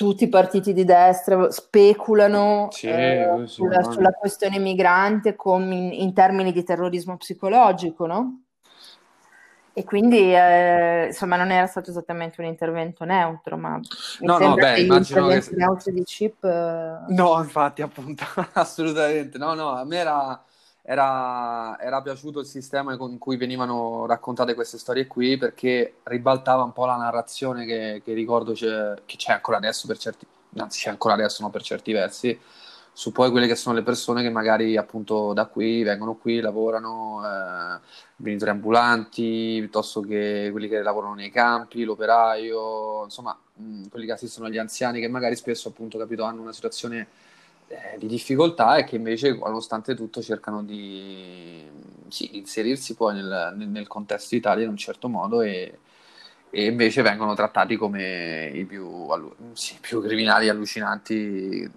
tutti 0.00 0.24
i 0.24 0.28
partiti 0.30 0.72
di 0.72 0.84
destra 0.84 1.50
speculano 1.50 2.68
sì, 2.70 2.86
eh, 2.86 3.42
sulla, 3.44 3.82
sulla, 3.82 4.12
questione 4.12 4.58
migrante 4.58 5.36
con, 5.36 5.70
in, 5.70 5.92
in, 5.92 6.14
termini 6.14 6.52
di 6.52 6.64
terrorismo 6.64 7.18
psicologico, 7.18 8.06
no? 8.06 8.44
E 9.74 9.84
quindi, 9.84 10.34
eh, 10.34 11.08
insomma, 11.08 11.36
non 11.36 11.50
era 11.50 11.66
stato 11.66 11.90
esattamente 11.90 12.40
un 12.40 12.46
intervento 12.46 13.04
neutro, 13.04 13.58
ma 13.58 13.78
no, 14.20 14.38
no, 14.38 14.54
beh, 14.54 14.80
immagino 14.80 15.26
che... 15.26 15.46
neutri 15.50 15.92
di 15.92 16.02
chip... 16.04 16.44
Eh... 16.44 17.12
No, 17.12 17.38
infatti, 17.38 17.82
appunto, 17.82 18.24
assolutamente. 18.54 19.36
No, 19.36 19.52
no, 19.52 19.72
a 19.72 19.84
me 19.84 19.96
era 19.98 20.42
era, 20.90 21.78
era, 21.78 22.02
piaciuto 22.02 22.40
il 22.40 22.46
sistema 22.46 22.96
con 22.96 23.16
cui 23.16 23.36
venivano 23.36 24.06
raccontate 24.06 24.54
queste 24.54 24.76
storie 24.76 25.06
qui 25.06 25.36
perché 25.36 25.98
ribaltava 26.02 26.64
un 26.64 26.72
po' 26.72 26.84
la 26.84 26.96
narrazione 26.96 27.64
che, 27.64 28.02
che 28.04 28.12
ricordo 28.12 28.54
c'è, 28.54 28.94
che 29.06 29.16
c'è 29.16 29.30
ancora 29.30 29.58
adesso 29.58 29.86
per 29.86 29.98
certi 29.98 30.26
anzi 30.56 30.80
c'è 30.80 30.90
ancora 30.90 31.14
adesso 31.14 31.44
no 31.44 31.50
per 31.50 31.62
certi 31.62 31.92
versi 31.92 32.36
su 32.92 33.12
poi 33.12 33.30
quelle 33.30 33.46
che 33.46 33.54
sono 33.54 33.76
le 33.76 33.84
persone 33.84 34.20
che 34.20 34.30
magari 34.30 34.76
appunto 34.76 35.32
da 35.32 35.46
qui 35.46 35.84
vengono 35.84 36.16
qui, 36.16 36.40
lavorano, 36.40 37.22
eh, 37.24 37.80
venditori 38.16 38.50
ambulanti, 38.50 39.56
piuttosto 39.60 40.00
che 40.00 40.48
quelli 40.50 40.68
che 40.68 40.82
lavorano 40.82 41.14
nei 41.14 41.30
campi, 41.30 41.84
l'operaio, 41.84 43.04
insomma, 43.04 43.38
mh, 43.54 43.86
quelli 43.88 44.06
che 44.06 44.12
assistono 44.12 44.48
agli 44.48 44.58
anziani 44.58 45.00
che 45.00 45.08
magari 45.08 45.36
spesso 45.36 45.68
appunto 45.68 45.98
capito 45.98 46.24
hanno 46.24 46.42
una 46.42 46.52
situazione 46.52 47.06
eh, 47.72 47.96
di 47.98 48.08
difficoltà 48.08 48.78
e 48.78 48.84
che 48.84 48.96
invece, 48.96 49.32
nonostante 49.36 49.94
tutto, 49.94 50.20
cercano 50.20 50.64
di 50.64 51.64
sì, 52.08 52.36
inserirsi 52.36 52.96
poi 52.96 53.14
nel, 53.14 53.54
nel, 53.56 53.86
contesto 53.86 54.34
Italia 54.34 54.64
in 54.64 54.70
un 54.70 54.76
certo 54.76 55.08
modo 55.08 55.40
e, 55.40 55.78
e 56.50 56.64
invece 56.64 57.02
vengono 57.02 57.34
trattati 57.34 57.76
come 57.76 58.50
i 58.52 58.64
più, 58.64 59.06
sì, 59.52 59.78
più 59.80 60.02
criminali 60.02 60.48
allucinanti 60.48 61.70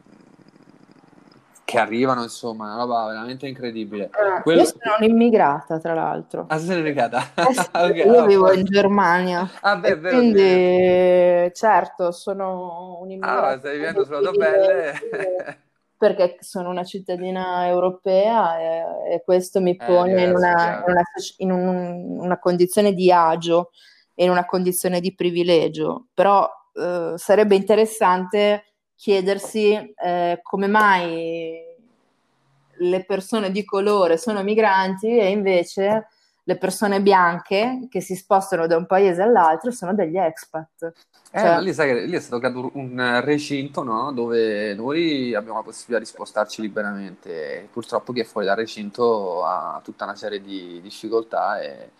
che 1.64 1.78
arrivano, 1.78 2.24
insomma, 2.24 2.66
una 2.66 2.76
roba 2.78 3.06
veramente 3.06 3.46
incredibile. 3.46 4.06
Eh, 4.06 4.42
Quello... 4.42 4.62
Io 4.62 4.66
sono 4.66 4.96
un'immigrata, 4.98 5.80
tra 5.80 5.94
l'altro. 5.94 6.46
Ah, 6.50 6.58
sei 6.58 6.74
un'immigrata? 6.80 7.34
Eh 7.36 7.54
sì, 7.54 7.70
okay, 7.72 8.12
io 8.12 8.26
vivo 8.26 8.52
in 8.52 8.64
Germania. 8.64 9.48
Ah, 9.62 9.78
beh, 9.78 9.96
vero, 9.98 10.18
quindi, 10.18 10.42
vero. 10.42 11.52
certo, 11.54 12.12
sono 12.12 12.98
un'immigrata. 13.00 13.48
Ah, 13.48 13.58
stai 13.60 13.78
vivendo 13.78 14.04
sulla 14.04 14.22
tua 14.22 14.32
pelle 14.32 15.62
perché 16.04 16.36
sono 16.42 16.70
una 16.70 16.84
cittadina 16.84 17.66
europea 17.68 18.60
e, 18.60 19.14
e 19.14 19.24
questo 19.24 19.62
mi 19.62 19.72
eh, 19.72 19.78
pone 19.78 20.16
eh, 20.16 20.24
in, 20.26 20.36
una, 20.36 20.84
in, 20.86 20.92
una, 20.92 21.04
in 21.38 21.52
un, 21.52 22.20
una, 22.20 22.40
condizione 22.40 22.94
di 22.94 23.10
agio 23.10 23.70
e 24.14 24.26
in 24.26 24.30
una 24.30 24.46
condizione 24.46 25.00
di 25.00 25.16
privilegio. 25.16 26.08
Però 26.14 26.46
eh, 26.74 27.14
sarebbe 27.16 27.56
interessante 27.56 28.66
chiedersi 28.98 29.72
eh, 29.74 30.40
come 30.44 30.68
mai 30.68 31.58
le 32.80 33.06
persone 33.06 33.50
di 33.50 33.64
colore 33.64 34.18
sono 34.18 34.44
migranti 34.44 35.18
e 35.18 35.30
invece 35.30 36.08
le 36.46 36.58
persone 36.58 37.02
bianche 37.02 37.88
che 37.90 38.02
si 38.02 38.16
spostano 38.16 38.68
da 38.68 38.76
un 38.76 38.86
paese 38.86 39.22
all'altro 39.22 39.72
sono 39.72 39.94
degli 39.94 40.18
expat. 40.18 40.92
Eh, 41.32 41.40
cioè... 41.40 41.62
lì, 41.62 41.74
sai 41.74 42.08
lì 42.08 42.16
è 42.16 42.20
stato 42.20 42.40
creato 42.40 42.72
un 42.74 43.22
recinto 43.24 43.84
no? 43.84 44.12
dove 44.12 44.74
noi 44.76 45.34
abbiamo 45.34 45.58
la 45.58 45.64
possibilità 45.64 46.00
di 46.00 46.06
spostarci 46.06 46.62
liberamente. 46.62 47.68
Purtroppo 47.72 48.12
chi 48.12 48.20
è 48.20 48.26
fuori 48.26 48.46
dal 48.48 48.58
recinto 48.58 49.44
ha 49.44 49.80
tutta 49.84 50.04
una 50.04 50.16
serie 50.16 50.42
di 50.42 50.80
difficoltà 50.82 51.62
e 51.62 51.92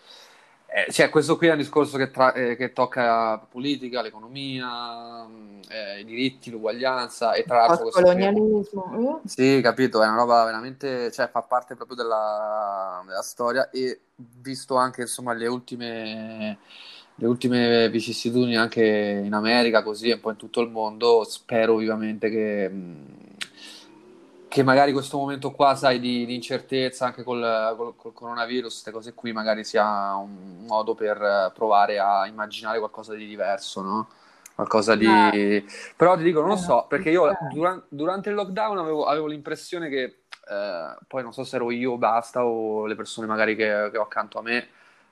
eh, 0.76 0.90
cioè, 0.90 1.08
questo 1.08 1.36
qui 1.36 1.46
è 1.46 1.52
un 1.52 1.58
discorso 1.58 1.96
che, 1.96 2.10
tra- 2.10 2.32
eh, 2.32 2.56
che 2.56 2.72
tocca 2.72 3.04
la 3.04 3.46
politica, 3.48 4.02
l'economia, 4.02 5.24
eh, 5.68 6.00
i 6.00 6.04
diritti, 6.04 6.50
l'uguaglianza 6.50 7.34
e 7.34 7.44
tra 7.44 7.66
l'altro... 7.66 7.86
Il 7.86 7.92
colonialismo. 7.92 9.20
Eh? 9.22 9.28
Sì, 9.28 9.60
capito, 9.62 10.02
è 10.02 10.08
una 10.08 10.16
roba 10.16 10.44
veramente, 10.44 11.12
cioè 11.12 11.28
fa 11.28 11.42
parte 11.42 11.76
proprio 11.76 11.96
della, 11.96 13.04
della 13.06 13.22
storia 13.22 13.70
e 13.70 14.00
visto 14.16 14.74
anche 14.74 15.02
insomma 15.02 15.32
le 15.32 15.46
ultime, 15.46 16.58
le 17.14 17.26
ultime 17.28 17.88
vicissitudini 17.88 18.56
anche 18.56 18.82
in 19.24 19.32
America, 19.32 19.84
così 19.84 20.08
e 20.08 20.14
un 20.14 20.20
po' 20.20 20.30
in 20.30 20.36
tutto 20.36 20.60
il 20.60 20.70
mondo, 20.70 21.22
spero 21.22 21.76
vivamente 21.76 22.28
che... 22.28 22.68
Mh, 22.68 23.22
che 24.54 24.62
magari 24.62 24.92
questo 24.92 25.18
momento 25.18 25.50
qua, 25.50 25.74
sai, 25.74 25.98
di, 25.98 26.24
di 26.24 26.36
incertezza 26.36 27.06
anche 27.06 27.24
col, 27.24 27.74
col, 27.76 27.96
col, 27.96 28.12
coronavirus, 28.12 28.70
queste 28.70 28.92
cose 28.92 29.12
qui, 29.12 29.32
magari 29.32 29.64
sia 29.64 30.14
un 30.14 30.64
modo 30.64 30.94
per 30.94 31.50
provare 31.52 31.98
a 31.98 32.28
immaginare 32.28 32.78
qualcosa 32.78 33.14
di 33.14 33.26
diverso, 33.26 33.82
no? 33.82 34.08
Qualcosa 34.54 34.94
di... 34.94 35.06
Eh. 35.06 35.64
Però 35.96 36.16
ti 36.16 36.22
dico, 36.22 36.38
non 36.38 36.50
lo 36.50 36.56
so, 36.56 36.86
perché 36.88 37.10
io 37.10 37.28
eh. 37.28 37.36
durante, 37.52 37.86
durante 37.88 38.28
il 38.28 38.36
lockdown 38.36 38.78
avevo, 38.78 39.06
avevo 39.06 39.26
l'impressione 39.26 39.88
che, 39.88 40.02
eh, 40.48 40.96
poi 41.08 41.22
non 41.24 41.32
so 41.32 41.42
se 41.42 41.56
ero 41.56 41.72
io 41.72 41.90
o 41.90 41.98
basta, 41.98 42.44
o 42.44 42.86
le 42.86 42.94
persone 42.94 43.26
magari 43.26 43.56
che, 43.56 43.88
che 43.90 43.98
ho 43.98 44.02
accanto 44.02 44.38
a 44.38 44.42
me, 44.42 44.68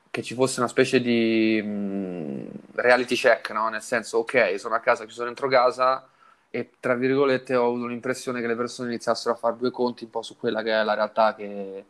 che 0.08 0.22
ci 0.22 0.34
fosse 0.34 0.60
una 0.60 0.68
specie 0.68 1.00
di 1.00 1.60
mh, 1.60 2.76
reality 2.76 3.16
check, 3.16 3.50
no? 3.50 3.68
Nel 3.70 3.82
senso, 3.82 4.18
ok, 4.18 4.54
sono 4.56 4.76
a 4.76 4.78
casa, 4.78 5.04
chiuso 5.04 5.24
dentro 5.24 5.48
casa 5.48 6.06
e 6.54 6.68
tra 6.78 6.94
virgolette 6.94 7.56
ho 7.56 7.66
avuto 7.66 7.86
l'impressione 7.86 8.42
che 8.42 8.46
le 8.46 8.54
persone 8.54 8.90
iniziassero 8.90 9.34
a 9.34 9.38
fare 9.38 9.56
due 9.56 9.70
conti 9.70 10.04
un 10.04 10.10
po' 10.10 10.20
su 10.20 10.36
quella 10.36 10.62
che 10.62 10.70
è 10.70 10.84
la 10.84 10.92
realtà 10.92 11.34
che, 11.34 11.84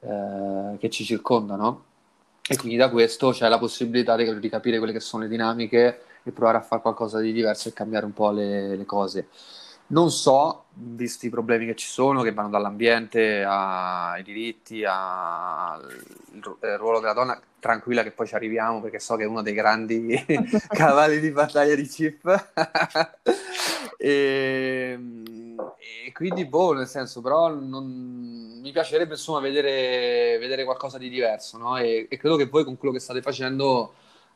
eh, 0.00 0.76
che 0.78 0.90
ci 0.90 1.04
circonda, 1.04 1.56
no? 1.56 1.84
E 2.46 2.58
quindi 2.58 2.76
da 2.76 2.90
questo 2.90 3.30
c'è 3.30 3.48
la 3.48 3.58
possibilità 3.58 4.14
di, 4.14 4.38
di, 4.38 4.48
capire 4.50 4.76
quelle 4.76 4.92
che 4.92 5.00
sono 5.00 5.22
le 5.22 5.30
dinamiche 5.30 6.02
e 6.22 6.30
provare 6.32 6.58
a 6.58 6.60
fare 6.60 6.82
qualcosa 6.82 7.18
di 7.18 7.32
diverso 7.32 7.70
e 7.70 7.72
cambiare 7.72 8.04
un 8.04 8.12
po' 8.12 8.30
le, 8.30 8.76
le 8.76 8.84
cose. 8.84 9.28
Non 9.86 10.10
so, 10.10 10.64
visti 10.72 11.26
i 11.26 11.30
problemi 11.30 11.66
che 11.66 11.74
ci 11.74 11.86
sono, 11.86 12.22
che 12.22 12.32
vanno 12.32 12.48
dall'ambiente 12.48 13.44
ai 13.44 14.22
diritti, 14.22 14.82
al 14.84 15.86
ruolo 16.78 17.00
della 17.00 17.12
donna, 17.12 17.38
tranquilla 17.60 18.02
che 18.02 18.10
poi 18.10 18.26
ci 18.26 18.34
arriviamo 18.34 18.80
perché 18.80 18.98
so 18.98 19.16
che 19.16 19.24
è 19.24 19.26
uno 19.26 19.42
dei 19.42 19.54
grandi 19.54 20.24
cavalli 20.68 21.20
di 21.20 21.30
battaglia 21.30 21.74
di 21.74 21.86
Chip. 21.86 22.52
e, 23.98 24.98
e, 26.06 26.12
quindi, 26.12 26.46
boh, 26.46 26.72
nel 26.72 26.86
senso, 26.86 27.20
però 27.20 27.48
non, 27.48 28.60
mi 28.62 28.72
piacerebbe 28.72 29.12
insomma 29.12 29.40
vedere, 29.40 30.38
vedere 30.38 30.64
qualcosa 30.64 30.96
di 30.98 31.10
diverso, 31.10 31.58
no? 31.58 31.76
E, 31.76 32.06
e 32.08 32.16
credo 32.16 32.36
che 32.36 32.46
voi 32.46 32.64
con 32.64 32.78
quello 32.78 32.94
che 32.94 33.00
state 33.00 33.20
facendo 33.20 33.94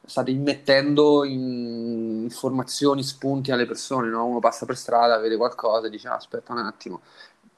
state 0.09 0.31
immettendo 0.31 1.25
in 1.25 2.23
informazioni, 2.23 3.03
spunti 3.03 3.51
alle 3.51 3.67
persone, 3.67 4.09
no? 4.09 4.25
Uno 4.25 4.39
passa 4.39 4.65
per 4.65 4.77
strada, 4.77 5.19
vede 5.19 5.37
qualcosa 5.37 5.87
e 5.87 5.91
dice, 5.91 6.09
ah, 6.09 6.15
aspetta 6.15 6.53
un 6.53 6.59
attimo. 6.59 7.01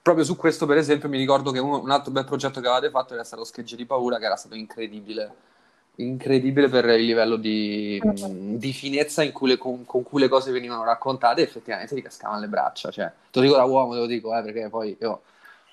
Proprio 0.02 0.24
su 0.24 0.36
questo, 0.36 0.66
per 0.66 0.76
esempio, 0.76 1.08
mi 1.08 1.18
ricordo 1.18 1.52
che 1.52 1.60
uno, 1.60 1.80
un 1.80 1.90
altro 1.90 2.10
bel 2.10 2.24
progetto 2.24 2.60
che 2.60 2.66
avevate 2.66 2.90
fatto 2.90 3.14
era 3.14 3.22
stato 3.22 3.44
Schegge 3.44 3.76
di 3.76 3.86
Paura, 3.86 4.18
che 4.18 4.24
era 4.24 4.36
stato 4.36 4.56
incredibile. 4.56 5.48
Incredibile 5.96 6.68
per 6.68 6.86
il 6.86 7.04
livello 7.04 7.36
di, 7.36 8.00
mm. 8.04 8.56
di 8.56 8.72
finezza 8.72 9.28
cui 9.30 9.48
le, 9.48 9.58
con, 9.58 9.84
con, 9.84 10.02
cui 10.02 10.20
le 10.20 10.28
cose 10.28 10.50
venivano 10.50 10.82
raccontate, 10.82 11.42
effettivamente 11.42 11.94
ti 11.94 12.02
cascavano 12.02 12.40
le 12.40 12.48
braccia. 12.48 12.90
Cioè, 12.90 13.12
te 13.30 13.38
lo 13.38 13.44
dico 13.44 13.56
da 13.56 13.64
uomo, 13.64 13.92
te 13.92 13.98
lo 14.00 14.06
dico, 14.06 14.36
eh, 14.36 14.42
perché 14.42 14.68
poi 14.68 14.96
io 14.98 15.22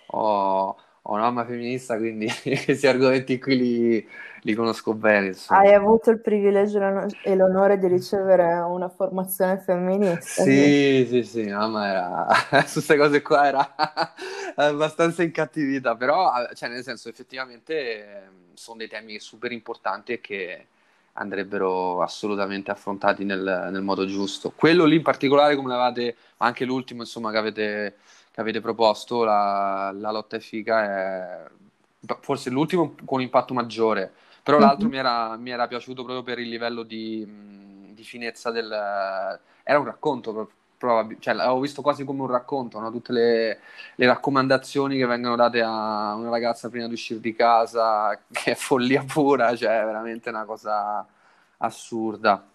ho, 0.07 0.77
ho 1.01 1.13
una 1.13 1.21
mamma 1.21 1.45
femminista, 1.45 1.97
quindi 1.97 2.27
questi 2.65 2.85
argomenti 2.85 3.39
qui 3.39 3.57
li, 3.57 4.09
li 4.47 4.53
conosco 4.55 4.93
bene. 4.93 5.27
Insomma. 5.27 5.59
Hai 5.59 5.73
avuto 5.73 6.09
il 6.09 6.21
privilegio 6.21 6.79
e 7.21 7.35
l'onore 7.35 7.77
di 7.77 7.87
ricevere 7.87 8.53
una 8.59 8.87
formazione 8.87 9.57
femminista. 9.57 10.43
Sì, 10.43 11.05
sì, 11.09 11.23
sì, 11.23 11.43
mamma 11.49 11.87
era 11.87 12.63
su 12.65 12.75
queste 12.75 12.95
cose 12.95 13.21
qua 13.21 13.45
era 13.45 13.75
abbastanza 14.55 15.21
incattivita, 15.21 15.95
però, 15.95 16.31
cioè, 16.53 16.69
nel 16.69 16.83
senso, 16.83 17.09
effettivamente 17.09 18.29
sono 18.53 18.77
dei 18.77 18.87
temi 18.87 19.19
super 19.19 19.51
importanti 19.51 20.13
e 20.13 20.21
che 20.21 20.67
andrebbero 21.13 22.01
assolutamente 22.01 22.71
affrontati 22.71 23.25
nel, 23.25 23.69
nel 23.69 23.81
modo 23.81 24.05
giusto. 24.05 24.53
Quello 24.55 24.85
lì 24.85 24.95
in 24.95 25.03
particolare, 25.03 25.57
come 25.57 25.75
l'avete, 25.75 26.15
anche 26.37 26.63
l'ultimo, 26.63 27.01
insomma, 27.01 27.31
che 27.31 27.37
avete 27.37 27.95
che 28.31 28.43
avete 28.43 28.61
proposto, 28.61 29.23
la, 29.23 29.91
la 29.95 30.11
lotta 30.11 30.35
è 30.35 30.39
figa, 30.39 30.83
è 30.83 31.47
forse 32.21 32.51
l'ultimo 32.51 32.93
con 33.03 33.19
impatto 33.19 33.55
maggiore, 33.55 34.11
però 34.47 34.59
mm-hmm. 34.59 34.67
l'altro 34.67 34.87
mi 34.87 34.97
era, 34.97 35.35
mi 35.35 35.49
era, 35.49 35.67
piaciuto 35.67 36.05
proprio 36.05 36.23
per 36.23 36.39
il 36.39 36.47
livello 36.47 36.83
di, 36.83 37.91
di 37.93 38.03
finezza 38.03 38.49
del... 38.49 38.71
era 38.71 39.77
un 39.77 39.83
racconto, 39.83 40.51
probab- 40.77 41.19
cioè 41.19 41.33
l'avevo 41.33 41.59
visto 41.59 41.81
quasi 41.81 42.05
come 42.05 42.21
un 42.21 42.29
racconto, 42.29 42.79
no? 42.79 42.89
tutte 42.89 43.11
le, 43.11 43.59
le, 43.95 44.05
raccomandazioni 44.05 44.97
che 44.97 45.05
vengono 45.05 45.35
date 45.35 45.61
a 45.61 46.13
una 46.15 46.29
ragazza 46.29 46.69
prima 46.69 46.87
di 46.87 46.93
uscire 46.93 47.19
di 47.19 47.35
casa, 47.35 48.17
che 48.31 48.51
è 48.51 48.55
follia 48.55 49.03
pura, 49.05 49.53
cioè 49.53 49.83
veramente 49.83 50.29
una 50.29 50.45
cosa 50.45 51.05
assurda. 51.57 52.47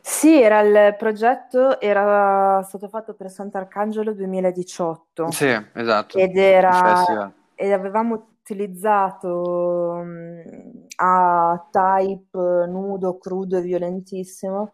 Sì, 0.00 0.42
era 0.42 0.58
il 0.58 0.96
progetto 0.98 1.78
era 1.80 2.62
stato 2.64 2.88
fatto 2.88 3.14
per 3.14 3.30
Sant'Arcangelo 3.30 4.12
2018 4.12 5.30
Sì, 5.30 5.66
esatto. 5.74 6.18
ed 6.18 6.36
era 6.36 7.32
ed 7.60 7.72
avevamo 7.72 8.27
utilizzato 8.48 10.00
mh, 10.02 10.86
a 10.96 11.68
type 11.70 12.66
nudo, 12.66 13.18
crudo 13.18 13.58
e 13.58 13.60
violentissimo 13.62 14.72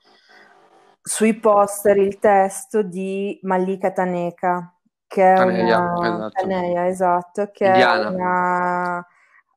sui 1.02 1.38
poster 1.38 1.98
il 1.98 2.18
testo 2.18 2.82
di 2.82 3.38
Malika 3.42 3.90
Taneka, 3.90 4.72
che 5.06 5.32
è 5.32 5.36
Taneia, 5.36 5.78
una 5.78 6.06
esatto. 6.06 6.40
Taneia, 6.40 6.86
esatto, 6.86 7.50
che 7.52 7.66
è 7.66 7.70
Indiana. 7.72 8.08
una 8.08 9.06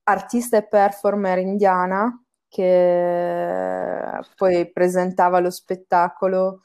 artista 0.03 0.57
e 0.57 0.67
performer 0.67 1.37
indiana 1.37 2.21
che 2.49 4.19
poi 4.35 4.71
presentava 4.71 5.39
lo 5.39 5.49
spettacolo 5.49 6.61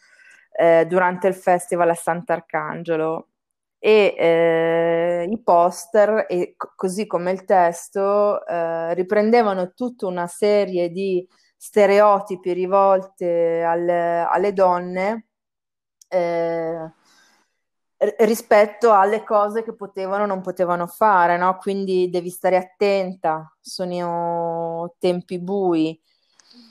eh, 0.53 0.87
durante 0.87 1.29
il 1.29 1.35
festival 1.35 1.91
a 1.91 1.95
Sant'Arcangelo 1.95 3.29
e 3.85 4.14
eh, 4.16 5.27
i 5.29 5.42
poster, 5.42 6.27
e 6.29 6.55
c- 6.57 6.73
così 6.77 7.07
come 7.07 7.33
il 7.33 7.45
testo, 7.45 8.47
eh, 8.47 8.95
riprendevano 8.95 9.73
tutta 9.75 10.07
una 10.07 10.29
serie 10.29 10.90
di 10.90 11.27
stereotipi 11.57 12.53
rivolte 12.53 13.62
alle, 13.62 14.21
alle 14.21 14.53
donne 14.53 15.27
eh, 16.09 16.90
rispetto 18.18 18.92
alle 18.92 19.23
cose 19.25 19.62
che 19.62 19.75
potevano 19.75 20.25
o 20.25 20.27
non 20.27 20.40
potevano 20.40 20.87
fare, 20.88 21.37
no? 21.37 21.57
Quindi 21.59 22.11
devi 22.11 22.31
stare 22.31 22.57
attenta, 22.57 23.55
sono 23.61 24.95
tempi 24.99 25.38
bui. 25.40 25.99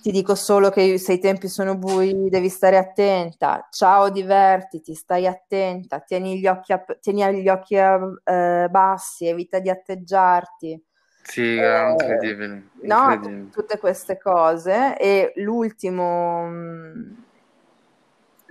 Ti 0.02 0.10
dico 0.12 0.34
solo 0.34 0.70
che 0.72 0.98
se 0.98 1.14
i 1.14 1.20
tempi 1.20 1.48
sono 1.48 1.78
bui 1.78 2.28
devi 2.30 2.50
stare 2.50 2.78
attenta. 2.78 3.68
Ciao, 3.70 4.10
divertiti, 4.10 4.96
stai 4.96 5.28
attenta, 5.28 6.00
tieni 6.00 6.40
gli 6.40 6.48
occhi, 6.48 6.74
a, 6.74 6.84
tieni 7.00 7.42
gli 7.42 7.48
occhi 7.48 7.78
a, 7.78 8.00
eh, 8.24 8.68
bassi, 8.70 9.28
evita 9.28 9.60
di 9.60 9.70
atteggiarti. 9.70 10.84
Sì, 11.24 11.56
è 11.58 11.86
Eh, 11.86 11.92
incredibile, 11.92 12.72
no, 12.84 13.10
incredibile. 13.14 13.50
tutte 13.52 13.78
queste 13.78 14.18
cose. 14.18 14.98
E 14.98 15.34
l'ultimo, 15.36 16.48
mm, 16.48 16.92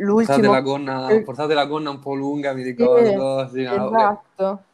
Portate 0.06 0.40
l'ultimo 0.40 0.52
la 0.52 0.60
gonna, 0.60 1.20
portate 1.24 1.54
la 1.54 1.66
gonna 1.66 1.90
un 1.90 1.98
po' 1.98 2.14
lunga, 2.14 2.52
mi 2.52 2.62
sì, 2.62 2.72
ricordo. 2.72 3.48
Sì, 3.48 3.62
no, 3.64 3.86
ok. 3.86 3.96
esatto. 3.96 4.64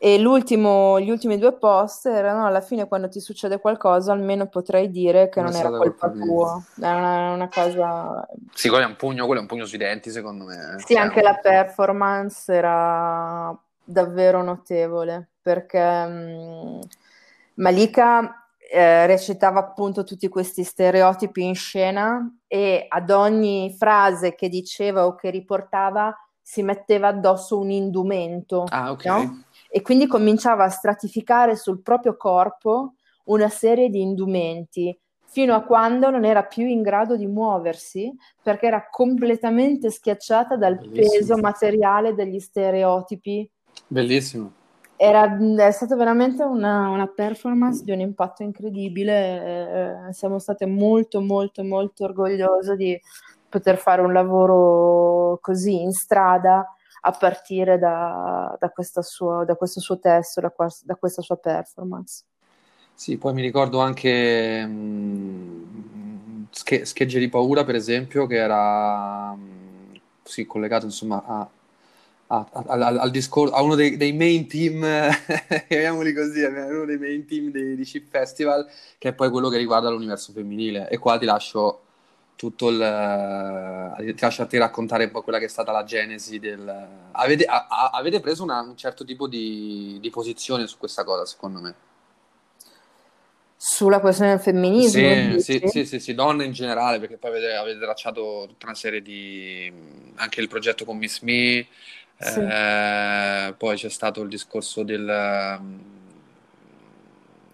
E 0.00 0.18
l'ultimo, 0.18 1.00
gli 1.00 1.10
ultimi 1.10 1.38
due 1.38 1.52
post 1.54 2.06
erano 2.06 2.46
alla 2.46 2.60
fine 2.60 2.86
quando 2.86 3.08
ti 3.08 3.20
succede 3.20 3.58
qualcosa, 3.58 4.12
almeno 4.12 4.46
potrai 4.46 4.90
dire 4.90 5.28
che 5.28 5.40
Non 5.40 5.50
non 5.50 5.60
era 5.60 5.70
colpa 5.70 6.10
tua. 6.10 6.62
È 6.76 6.86
una, 6.86 7.32
una 7.32 7.48
cosa. 7.48 8.26
Sì, 8.54 8.68
quello 8.68 8.84
è 8.84 8.86
un 8.88 8.96
pugno, 8.96 9.24
quello 9.26 9.40
è 9.40 9.42
un 9.42 9.48
pugno 9.48 9.64
sui 9.64 9.78
denti, 9.78 10.10
secondo 10.10 10.44
me. 10.44 10.54
eh. 10.54 10.82
Sì, 10.86 10.94
Cioè, 10.94 11.02
anche 11.02 11.20
la 11.22 11.30
un- 11.34 11.40
performance 11.42 12.52
era 12.52 13.58
davvero 13.84 14.42
notevole 14.42 15.30
perché 15.42 15.80
mh, 16.06 16.80
Malika 17.54 18.46
eh, 18.70 19.06
recitava 19.06 19.60
appunto 19.60 20.04
tutti 20.04 20.28
questi 20.28 20.62
stereotipi 20.62 21.42
in 21.42 21.54
scena 21.54 22.20
e 22.46 22.84
ad 22.88 23.10
ogni 23.10 23.74
frase 23.78 24.34
che 24.34 24.48
diceva 24.48 25.06
o 25.06 25.14
che 25.14 25.30
riportava 25.30 26.14
si 26.40 26.62
metteva 26.62 27.08
addosso 27.08 27.58
un 27.58 27.70
indumento, 27.70 28.64
Ah, 28.70 28.92
ok. 28.92 29.04
no? 29.06 29.42
E 29.70 29.82
quindi 29.82 30.06
cominciava 30.06 30.64
a 30.64 30.70
stratificare 30.70 31.56
sul 31.56 31.82
proprio 31.82 32.16
corpo 32.16 32.94
una 33.24 33.48
serie 33.48 33.90
di 33.90 34.00
indumenti 34.00 34.98
fino 35.30 35.54
a 35.54 35.62
quando 35.62 36.08
non 36.08 36.24
era 36.24 36.42
più 36.42 36.66
in 36.66 36.80
grado 36.80 37.16
di 37.16 37.26
muoversi 37.26 38.10
perché 38.42 38.66
era 38.66 38.88
completamente 38.90 39.90
schiacciata 39.90 40.56
dal 40.56 40.78
peso 40.78 40.88
Bellissimo. 40.90 41.36
materiale 41.36 42.14
degli 42.14 42.40
stereotipi. 42.40 43.48
Bellissimo. 43.86 44.52
Era, 44.96 45.36
è 45.58 45.70
stata 45.70 45.94
veramente 45.94 46.42
una, 46.42 46.88
una 46.88 47.06
performance 47.06 47.84
di 47.84 47.92
un 47.92 48.00
impatto 48.00 48.42
incredibile. 48.42 50.08
eh, 50.08 50.12
siamo 50.12 50.38
state 50.38 50.66
molto, 50.66 51.20
molto, 51.20 51.62
molto 51.62 52.04
orgogliose 52.04 52.74
di 52.74 52.98
poter 53.48 53.76
fare 53.76 54.00
un 54.00 54.12
lavoro 54.12 55.38
così 55.40 55.82
in 55.82 55.92
strada 55.92 56.66
a 57.00 57.10
partire 57.12 57.78
da, 57.78 58.56
da, 58.58 58.72
sua, 59.02 59.44
da 59.44 59.54
questo 59.56 59.80
suo 59.80 59.98
testo, 59.98 60.40
da, 60.40 60.52
da 60.84 60.96
questa 60.96 61.22
sua 61.22 61.36
performance. 61.36 62.24
Sì, 62.94 63.16
poi 63.16 63.32
mi 63.32 63.42
ricordo 63.42 63.78
anche 63.80 64.64
mm, 64.66 66.44
Sche- 66.50 66.84
Schegge 66.84 67.18
di 67.20 67.28
paura, 67.28 67.64
per 67.64 67.74
esempio, 67.76 68.26
che 68.26 68.36
era 68.36 69.34
mm, 69.34 69.94
sì, 70.24 70.46
collegato 70.46 70.84
insomma 70.86 71.22
a, 71.24 71.48
a- 72.28 72.46
a- 72.52 72.86
al, 73.00 73.10
discorso, 73.10 73.54
a 73.54 73.62
uno 73.62 73.74
dei, 73.76 73.96
dei 73.96 74.12
main 74.12 74.48
team, 74.48 74.84
chiamiamoli 75.68 76.12
così, 76.12 76.42
uno 76.42 76.84
dei 76.84 76.98
main 76.98 77.24
team 77.26 77.50
di 77.50 77.82
Chip 77.84 78.08
Festival, 78.10 78.66
che 78.98 79.10
è 79.10 79.12
poi 79.14 79.30
quello 79.30 79.48
che 79.48 79.58
riguarda 79.58 79.90
l'universo 79.90 80.32
femminile. 80.32 80.88
E 80.88 80.98
qua 80.98 81.18
ti 81.18 81.24
lascio 81.24 81.82
tutto 82.38 82.68
il, 82.68 82.80
eh, 83.98 84.14
ti 84.14 84.20
lascio 84.22 84.42
a 84.42 84.46
te 84.46 84.58
raccontare 84.58 85.06
un 85.06 85.10
po' 85.10 85.22
quella 85.22 85.40
che 85.40 85.46
è 85.46 85.48
stata 85.48 85.72
la 85.72 85.82
genesi 85.82 86.38
del... 86.38 86.86
Avete, 87.10 87.44
a- 87.44 87.66
a- 87.68 87.90
avete 87.92 88.20
preso 88.20 88.44
una- 88.44 88.60
un 88.60 88.76
certo 88.76 89.04
tipo 89.04 89.26
di, 89.26 89.98
di 90.00 90.08
posizione 90.08 90.68
su 90.68 90.78
questa 90.78 91.02
cosa, 91.02 91.26
secondo 91.26 91.58
me. 91.58 91.74
Sulla 93.56 93.98
questione 93.98 94.30
del 94.30 94.40
femminismo? 94.40 95.36
Sì, 95.40 95.58
sì, 95.58 95.66
sì, 95.66 95.84
sì, 95.84 95.98
sì, 95.98 96.14
donne 96.14 96.44
in 96.44 96.52
generale, 96.52 97.00
perché 97.00 97.16
poi 97.16 97.30
avete, 97.30 97.54
avete 97.54 97.80
tracciato 97.80 98.44
tutta 98.46 98.66
una 98.66 98.76
serie 98.76 99.02
di... 99.02 99.72
anche 100.14 100.40
il 100.40 100.46
progetto 100.46 100.84
con 100.84 100.96
Miss 100.96 101.20
Me, 101.22 101.66
Sì. 102.20 102.38
eh, 102.38 103.52
poi 103.58 103.76
c'è 103.76 103.88
stato 103.90 104.22
il 104.22 104.28
discorso 104.28 104.84
del... 104.84 105.58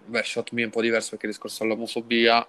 Beh, 0.06 0.22
Shot 0.22 0.52
Me 0.52 0.62
è 0.62 0.64
un 0.66 0.70
po' 0.70 0.80
diverso 0.80 1.10
perché 1.10 1.26
il 1.26 1.32
discorso 1.32 1.62
dell'omofobia, 1.64 2.46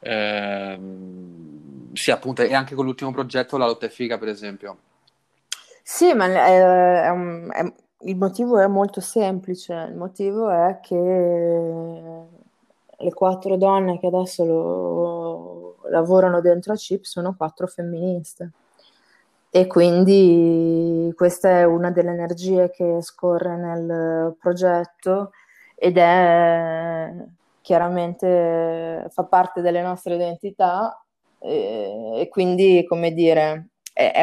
ehm, 0.00 1.92
sì, 1.94 2.10
appunto, 2.10 2.42
e 2.42 2.54
anche 2.54 2.74
con 2.74 2.84
l'ultimo 2.84 3.12
progetto 3.12 3.56
la 3.56 3.66
lotta 3.66 3.86
è 3.86 3.88
figa, 3.88 4.18
per 4.18 4.28
esempio. 4.28 4.78
Sì, 5.82 6.12
ma 6.14 6.26
è- 6.26 7.02
è 7.04 7.08
un- 7.08 7.48
è- 7.52 7.72
il 8.02 8.16
motivo 8.16 8.58
è 8.58 8.66
molto 8.66 9.00
semplice. 9.00 9.72
Il 9.88 9.96
motivo 9.96 10.50
è 10.50 10.78
che 10.82 10.94
le 13.00 13.12
quattro 13.14 13.56
donne 13.56 13.98
che 13.98 14.06
adesso 14.08 14.44
lo- 14.44 15.76
lavorano 15.90 16.40
dentro 16.40 16.72
a 16.72 16.76
CIP 16.76 17.04
sono 17.04 17.34
quattro 17.36 17.66
femministe. 17.66 18.52
E 19.50 19.66
quindi 19.66 21.10
questa 21.16 21.48
è 21.48 21.64
una 21.64 21.90
delle 21.90 22.10
energie 22.10 22.70
che 22.70 22.98
scorre 23.00 23.56
nel 23.56 24.36
progetto 24.38 25.30
ed 25.78 25.96
è 25.96 27.12
chiaramente 27.60 29.06
fa 29.10 29.24
parte 29.24 29.60
delle 29.60 29.82
nostre 29.82 30.14
identità 30.14 31.04
e, 31.38 32.20
e 32.20 32.28
quindi, 32.28 32.84
come 32.86 33.12
dire, 33.12 33.68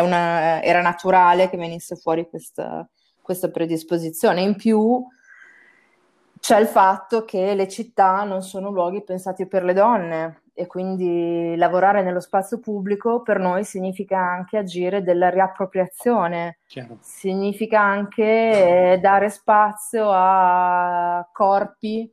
una, 0.02 0.62
era 0.62 0.82
naturale 0.82 1.50
che 1.50 1.58
venisse 1.58 1.96
fuori 1.96 2.28
questa, 2.28 2.88
questa 3.22 3.50
predisposizione. 3.50 4.42
In 4.42 4.56
più 4.56 5.06
c'è 6.40 6.60
il 6.60 6.68
fatto 6.68 7.24
che 7.26 7.54
le 7.56 7.68
città 7.68 8.24
non 8.24 8.42
sono 8.42 8.70
luoghi 8.70 9.04
pensati 9.04 9.48
per 9.48 9.64
le 9.64 9.74
donne 9.74 10.44
e 10.58 10.68
quindi 10.68 11.54
lavorare 11.58 12.02
nello 12.02 12.22
spazio 12.22 12.60
pubblico 12.62 13.22
per 13.22 13.40
noi 13.40 13.66
significa 13.66 14.18
anche 14.18 14.58
agire 14.58 15.04
della 15.04 15.30
riappropriazione, 15.30 16.60
Chiaro. 16.66 16.98
significa 17.02 17.82
anche 17.82 18.94
eh, 18.94 18.98
dare 19.00 19.30
spazio 19.30 20.08
a 20.10 21.28
corpi 21.34 22.10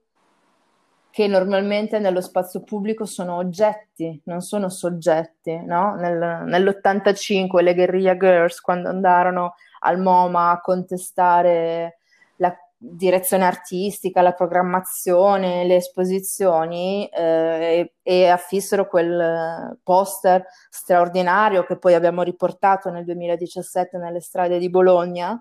che 1.13 1.29
normalmente 1.29 2.01
nello 2.01 2.21
spazio 2.21 2.63
pubblico 2.63 3.05
sono 3.05 3.37
oggetti, 3.37 4.21
non 4.25 4.41
sono 4.41 4.69
soggetti, 4.69 5.63
no? 5.65 5.95
Nel, 5.95 6.45
nell'85 6.47 7.63
le 7.63 7.75
Guerrilla 7.75 8.17
Girls, 8.17 8.61
quando 8.61 8.89
andarono 8.89 9.55
al 9.81 10.01
MoMA 10.01 10.51
a 10.51 10.61
contestare 10.61 11.99
la 12.37 12.57
direzione 12.85 13.45
artistica, 13.45 14.23
la 14.23 14.33
programmazione, 14.33 15.65
le 15.65 15.77
esposizioni 15.77 17.07
eh, 17.07 17.93
e, 18.03 18.23
e 18.25 18.29
affissero 18.29 18.89
quel 18.89 19.79
poster 19.85 20.45
straordinario 20.69 21.65
che 21.65 21.79
poi 21.79 21.95
abbiamo 21.95 22.23
riportato 22.23 22.91
nel 22.91 23.05
2017 23.05 23.99
nelle 23.99 24.21
strade 24.21 24.59
di 24.59 24.69
Bologna, 24.69 25.41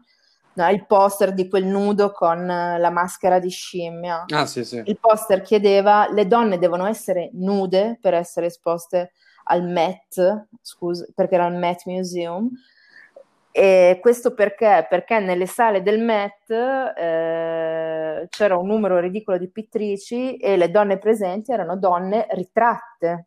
no? 0.54 0.70
il 0.70 0.86
poster 0.86 1.34
di 1.34 1.50
quel 1.50 1.66
nudo 1.66 2.12
con 2.12 2.46
la 2.46 2.89
maschera 2.92 3.39
di 3.39 3.50
scimmia. 3.50 4.26
Ah, 4.28 4.46
sì, 4.46 4.64
sì. 4.64 4.80
Il 4.86 5.00
poster 5.00 5.42
chiedeva 5.42 6.12
le 6.12 6.28
donne 6.28 6.60
devono 6.60 6.86
essere 6.86 7.32
nude 7.34 7.98
per 8.00 8.14
essere 8.14 8.46
esposte 8.46 9.14
al 9.46 9.64
Met, 9.64 10.48
scusa, 10.62 11.08
perché 11.16 11.36
era 11.36 11.48
il 11.48 11.56
Met 11.56 11.86
Museum. 11.86 12.52
E 13.52 13.99
questo 14.02 14.34
perché? 14.34 14.86
Perché 14.89 15.20
nelle 15.20 15.45
sale 15.45 15.82
del 15.82 15.99
Met 15.99 16.49
eh, 16.49 18.28
c'era 18.30 18.58
un 18.58 18.68
numero 18.68 18.99
ridicolo 18.99 19.38
di 19.38 19.49
pittrici 19.49 20.38
e 20.38 20.58
le 20.58 20.72
donne 20.72 20.97
presenti 20.97 21.52
erano 21.52 21.78
donne 21.78 22.28
ritratte. 22.32 23.26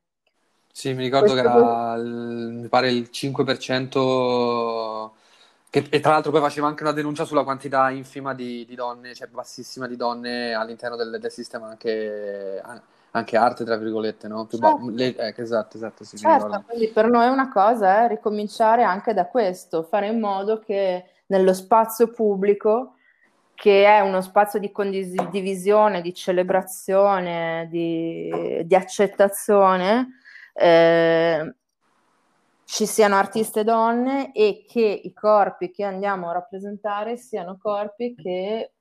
Sì, 0.72 0.92
mi 0.92 1.04
ricordo 1.04 1.32
Questo 1.32 1.42
che 1.42 1.56
era, 1.56 1.94
il- 1.94 2.58
mi 2.62 2.68
pare, 2.68 2.90
il 2.90 3.08
5%, 3.10 5.14
che, 5.70 5.86
e 5.88 6.00
tra 6.00 6.12
l'altro 6.12 6.32
poi 6.32 6.40
faceva 6.40 6.66
anche 6.66 6.82
una 6.82 6.92
denuncia 6.92 7.24
sulla 7.24 7.44
quantità 7.44 7.90
infima 7.90 8.34
di, 8.34 8.64
di 8.66 8.74
donne, 8.74 9.14
cioè 9.14 9.28
bassissima 9.28 9.86
di 9.86 9.96
donne 9.96 10.52
all'interno 10.52 10.96
del, 10.96 11.18
del 11.20 11.30
sistema, 11.30 11.68
anche, 11.68 12.60
anche 13.16 13.36
arte, 13.36 13.64
tra 13.64 13.76
virgolette, 13.76 14.26
no? 14.26 14.44
Più 14.46 14.58
ba- 14.58 14.70
Certo. 14.70 14.90
le- 14.90 15.16
eh, 15.16 15.34
esatto, 15.36 15.76
esatto, 15.76 16.04
sì, 16.04 16.16
Certo, 16.16 16.64
quindi 16.66 16.88
per 16.88 17.08
noi 17.08 17.28
una 17.28 17.48
cosa 17.48 18.04
è 18.04 18.08
ricominciare 18.08 18.82
anche 18.82 19.14
da 19.14 19.26
questo, 19.26 19.84
fare 19.84 20.08
in 20.08 20.18
modo 20.18 20.58
che 20.58 21.04
nello 21.26 21.54
spazio 21.54 22.10
pubblico, 22.10 22.94
che 23.54 23.84
è 23.84 24.00
uno 24.00 24.20
spazio 24.20 24.58
di 24.58 24.72
condivisione, 24.72 26.02
di 26.02 26.12
celebrazione, 26.12 27.68
di, 27.70 28.62
di 28.64 28.74
accettazione, 28.74 30.18
eh, 30.52 31.54
ci 32.64 32.86
siano 32.86 33.14
artiste 33.14 33.62
donne 33.62 34.32
e 34.32 34.64
che 34.66 35.00
i 35.04 35.12
corpi 35.12 35.70
che 35.70 35.84
andiamo 35.84 36.30
a 36.30 36.32
rappresentare 36.32 37.16
siano 37.16 37.58
corpi 37.62 38.16
che 38.16 38.72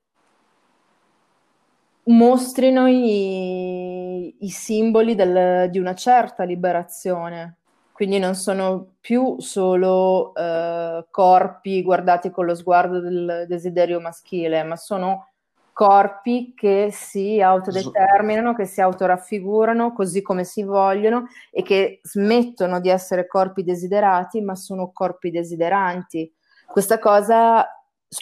mostrino 2.06 2.86
i, 2.86 4.36
i 4.44 4.48
simboli 4.50 5.14
del- 5.14 5.68
di 5.70 5.78
una 5.78 5.94
certa 5.94 6.44
liberazione. 6.44 7.58
Quindi 7.92 8.18
non 8.18 8.34
sono 8.34 8.94
più 9.00 9.38
solo 9.40 10.34
eh, 10.34 11.06
corpi 11.10 11.82
guardati 11.82 12.30
con 12.30 12.44
lo 12.46 12.54
sguardo 12.56 13.00
del 13.00 13.44
desiderio 13.48 14.00
maschile, 14.00 14.64
ma 14.64 14.76
sono 14.76 15.28
corpi 15.72 16.54
che 16.56 16.90
si 16.92 17.40
autodeterminano, 17.40 18.54
che 18.54 18.64
si 18.64 18.80
autoraffigurano 18.80 19.92
così 19.92 20.22
come 20.22 20.44
si 20.44 20.62
vogliono 20.64 21.26
e 21.50 21.62
che 21.62 22.00
smettono 22.02 22.80
di 22.80 22.88
essere 22.88 23.26
corpi 23.26 23.62
desiderati, 23.62 24.40
ma 24.40 24.54
sono 24.56 24.90
corpi 24.92 25.30
desideranti. 25.30 26.32
Questa 26.66 26.98
cosa 26.98 27.66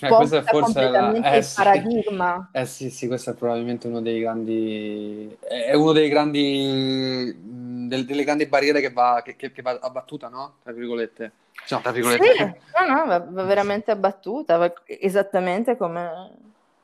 Eh, 0.01 0.14
sposta 0.14 0.43
forse 0.43 0.88
la... 0.88 1.12
completamente 1.12 1.36
Eh 1.36 1.43
il 1.43 1.43
sì, 1.43 1.55
paradigma. 1.55 2.49
eh 2.51 2.66
sì, 2.66 2.90
sì, 2.90 3.07
questo 3.07 3.30
è 3.30 3.34
probabilmente 3.34 3.86
uno 3.88 4.01
dei 4.01 4.20
grandi... 4.20 5.36
è 5.40 5.74
uno 5.74 5.93
dei 5.93 6.09
grandi... 6.09 7.34
mh, 7.34 7.88
del- 7.88 8.05
delle 8.07 8.24
grandi 8.24 8.47
barriere 8.47 8.80
che 8.80 8.90
va, 8.93 9.22
che, 9.24 9.36
che- 9.36 9.53
che 9.53 9.62
va 9.62 9.78
abbattuta, 9.80 10.28
no? 10.28 10.57
Tra 10.62 10.72
virgolette. 10.72 11.32
No, 11.70 11.80
tra 11.80 11.93
Sì, 11.99 12.22
virgolette. 12.22 12.61
no, 12.74 12.95
no, 12.95 13.07
va, 13.07 13.18
va 13.20 13.45
veramente 13.45 13.90
abbattuta, 13.90 14.57
va 14.57 14.72
esattamente 14.86 15.76
come, 15.76 16.36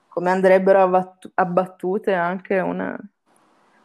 come 0.09 0.31
andrebbero 0.31 0.83
abbattu- 0.83 1.31
abbattute 1.35 2.13
anche 2.15 2.59
una 2.61 2.97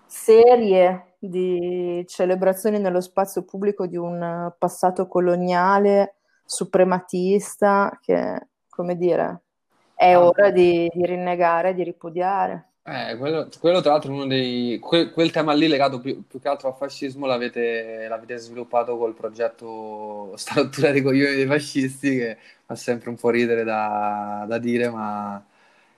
serie 0.06 1.16
di 1.20 2.04
celebrazioni 2.08 2.80
nello 2.80 3.02
spazio 3.02 3.44
pubblico 3.44 3.88
di 3.88 3.98
un 3.98 4.54
passato 4.58 5.08
coloniale, 5.08 6.18
suprematista, 6.46 7.98
che, 8.02 8.48
come 8.76 8.96
dire, 8.98 9.44
è 9.96 10.16
Ah, 10.16 10.18
ora 10.18 10.52
di, 10.52 10.90
di 10.94 11.06
rinnegare, 11.06 11.74
di 11.74 11.84
ripudiare. 11.84 12.72
Eh, 12.86 13.16
quello, 13.18 13.48
quello 13.62 13.80
tra 13.80 13.92
l'altro 13.92 14.12
è 14.12 14.14
uno 14.14 14.28
dei... 14.28 14.78
que- 14.80 15.10
quel 15.12 15.32
tema 15.32 15.54
lì 15.54 15.68
legato 15.70 16.00
più, 16.02 16.26
più 16.28 16.40
che 16.42 16.50
altro 16.50 16.68
al 16.68 16.76
fascismo 16.76 17.26
l'avete 17.26 18.08
l'avete 18.10 18.36
sviluppato 18.38 18.98
col 18.98 19.14
progetto 19.14 20.34
Sta 20.36 20.56
rottura 20.56 20.92
dei 20.92 21.02
coglioni 21.02 21.34
dei 21.36 21.46
fascisti 21.46 22.10
che 22.18 22.38
fa 22.66 22.76
sempre 22.76 23.10
un 23.10 23.16
po' 23.16 23.30
ridere 23.30 23.64
da, 23.64 24.44
da 24.50 24.58
dire, 24.58 24.90
ma 24.90 25.42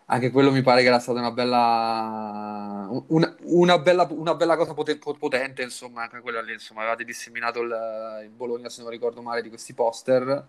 anche 0.07 0.29
quello 0.29 0.51
mi 0.51 0.61
pare 0.61 0.81
che 0.83 0.87
era 0.87 0.99
stata 0.99 1.17
una 1.19 1.31
bella, 1.31 2.87
una, 3.07 3.35
una 3.45 3.79
bella, 3.79 4.07
una 4.11 4.35
bella 4.35 4.55
cosa 4.55 4.73
pote- 4.75 4.97
potente, 4.99 5.63
insomma, 5.63 6.03
anche 6.03 6.19
quella 6.21 6.41
lì, 6.41 6.53
insomma, 6.53 6.81
avevate 6.81 7.03
disseminato 7.03 7.61
il, 7.61 8.21
in 8.25 8.35
Bologna, 8.37 8.69
se 8.69 8.81
non 8.83 8.91
ricordo 8.91 9.21
male, 9.23 9.41
di 9.41 9.49
questi 9.49 9.73
poster 9.73 10.45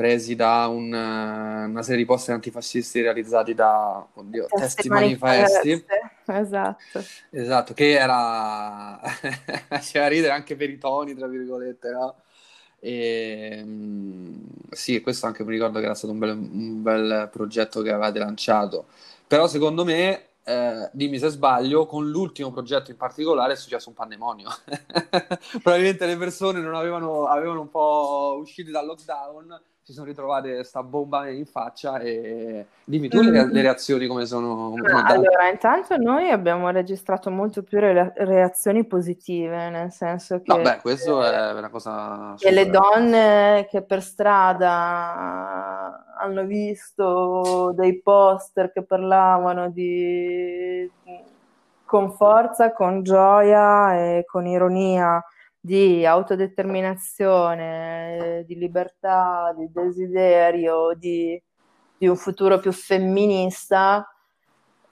presi 0.00 0.34
da 0.34 0.66
un, 0.66 0.94
eh, 0.94 1.64
una 1.66 1.82
serie 1.82 1.98
di 1.98 2.06
poster 2.06 2.34
antifascisti 2.34 3.02
realizzati 3.02 3.52
da, 3.52 4.06
oddio, 4.14 4.46
Testi 4.46 4.64
Testi 4.64 4.88
Manifesti. 4.88 5.84
esatto. 6.24 7.04
Esatto, 7.28 7.74
che 7.74 7.90
era 7.98 8.98
faceva 9.68 10.08
ridere 10.08 10.32
anche 10.32 10.56
per 10.56 10.70
i 10.70 10.78
toni, 10.78 11.14
tra 11.14 11.26
virgolette, 11.26 11.90
no? 11.90 12.14
E, 12.78 13.60
mm, 13.62 14.36
sì, 14.70 15.02
questo 15.02 15.26
anche 15.26 15.44
mi 15.44 15.50
ricordo 15.52 15.78
che 15.80 15.84
era 15.84 15.94
stato 15.94 16.14
un 16.14 16.18
bel, 16.18 16.30
un 16.30 16.82
bel 16.82 17.28
progetto 17.30 17.82
che 17.82 17.90
avevate 17.90 18.18
lanciato. 18.18 18.86
Però 19.26 19.46
secondo 19.48 19.84
me, 19.84 20.28
eh, 20.44 20.88
dimmi 20.92 21.18
se 21.18 21.28
sbaglio, 21.28 21.84
con 21.84 22.08
l'ultimo 22.08 22.50
progetto 22.50 22.90
in 22.90 22.96
particolare 22.96 23.52
è 23.52 23.56
successo 23.56 23.90
un 23.90 23.94
pandemonio. 23.94 24.48
Probabilmente 25.62 26.06
le 26.06 26.16
persone 26.16 26.60
non 26.60 26.74
avevano, 26.74 27.26
avevano 27.26 27.60
un 27.60 27.68
po' 27.68 28.38
usciti 28.40 28.70
dal 28.70 28.86
lockdown, 28.86 29.60
si 29.90 29.96
sono 29.96 30.06
ritrovate 30.06 30.62
sta 30.62 30.84
bomba 30.84 31.28
in 31.28 31.44
faccia 31.46 31.98
e 31.98 32.66
dimmi 32.84 33.08
tu 33.08 33.20
le, 33.20 33.44
Mm. 33.44 33.50
le 33.50 33.62
reazioni 33.62 34.06
come 34.06 34.24
sono, 34.24 34.70
come 34.70 34.88
sono 34.88 35.02
allora, 35.04 35.48
intanto 35.48 35.96
noi 35.96 36.30
abbiamo 36.30 36.70
registrato 36.70 37.28
molto 37.30 37.62
più 37.62 37.80
re- 37.80 38.12
reazioni 38.14 38.86
positive, 38.86 39.68
nel 39.68 39.90
senso 39.90 40.40
che, 40.42 40.60
beh, 40.60 40.78
questo 40.80 41.24
è 41.24 41.52
una 41.52 41.70
cosa 41.70 42.34
che 42.38 42.50
le 42.52 42.64
super. 42.66 42.80
donne 42.80 43.66
che 43.68 43.82
per 43.82 44.00
strada 44.02 46.04
hanno 46.18 46.44
visto 46.44 47.72
dei 47.74 48.00
poster 48.00 48.70
che 48.72 48.82
parlavano 48.82 49.70
di 49.70 50.88
con 51.84 52.12
forza, 52.12 52.72
con 52.72 53.02
gioia 53.02 53.94
e 53.94 54.24
con 54.24 54.46
ironia 54.46 55.20
di 55.60 56.06
autodeterminazione, 56.06 58.44
di 58.46 58.56
libertà, 58.56 59.54
di 59.56 59.70
desiderio, 59.70 60.94
di, 60.96 61.40
di 61.98 62.08
un 62.08 62.16
futuro 62.16 62.58
più 62.58 62.72
femminista, 62.72 64.06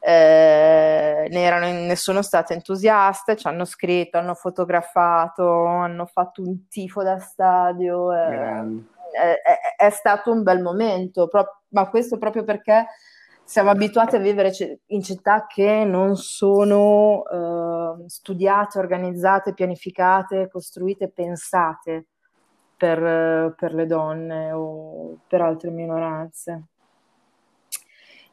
eh, 0.01 1.29
ne, 1.31 1.43
erano, 1.43 1.67
ne 1.67 1.97
sono 1.97 2.23
state 2.23 2.55
entusiaste, 2.55 3.37
ci 3.37 3.47
hanno 3.47 3.65
scritto, 3.65 4.19
hanno 4.19 4.35
fotografato, 4.35 5.65
hanno 5.65 6.07
fatto 6.07 6.43
un 6.43 6.69
tifo 6.69 7.03
da 7.03 7.19
stadio. 7.19 8.13
Eh, 8.13 8.97
è, 9.11 9.41
è, 9.43 9.59
è, 9.77 9.91
stato 9.91 10.31
un 10.31 10.43
bel 10.43 10.63
momento, 10.63 11.29
pro- 11.29 11.63
ma 11.71 11.89
questo 11.89 12.19
proprio 12.19 12.45
perché 12.45 12.87
siamo 13.49 13.71
abituati 13.71 14.15
a 14.15 14.19
vivere 14.19 14.53
in 14.89 15.03
città 15.03 15.47
che 15.47 15.83
non 15.83 16.17
sono 16.17 17.25
eh, 17.25 18.07
studiate, 18.07 18.79
organizzate, 18.79 19.55
pianificate, 19.55 20.51
costruite, 20.51 21.09
pensate 21.09 22.09
per, 22.77 23.55
per 23.57 23.73
le 23.73 23.87
donne 23.87 24.53
o 24.53 25.21
per 25.27 25.41
altre 25.41 25.71
minoranze. 25.71 26.65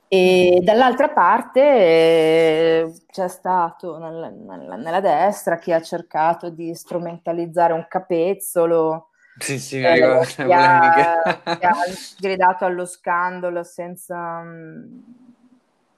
E 0.10 0.60
dall'altra 0.62 1.08
parte 1.08 1.62
eh, 1.62 2.94
c'è 3.10 3.30
stato 3.30 3.98
nel, 3.98 4.34
nel, 4.34 4.80
nella 4.82 5.00
destra 5.00 5.58
chi 5.60 5.72
ha 5.72 5.82
cercato 5.82 6.50
di 6.50 6.76
strumentalizzare 6.76 7.72
un 7.72 7.86
capezzolo, 7.88 9.12
sì, 9.38 9.60
sì, 9.60 9.80
mi 9.80 9.92
ricordo 9.94 10.22
eh, 10.22 10.46
che, 10.46 10.54
ha, 10.54 11.58
che 11.58 11.66
ha 11.66 11.76
gridato 12.18 12.66
allo 12.66 12.86
scandalo 12.86 13.64
senza, 13.64 14.44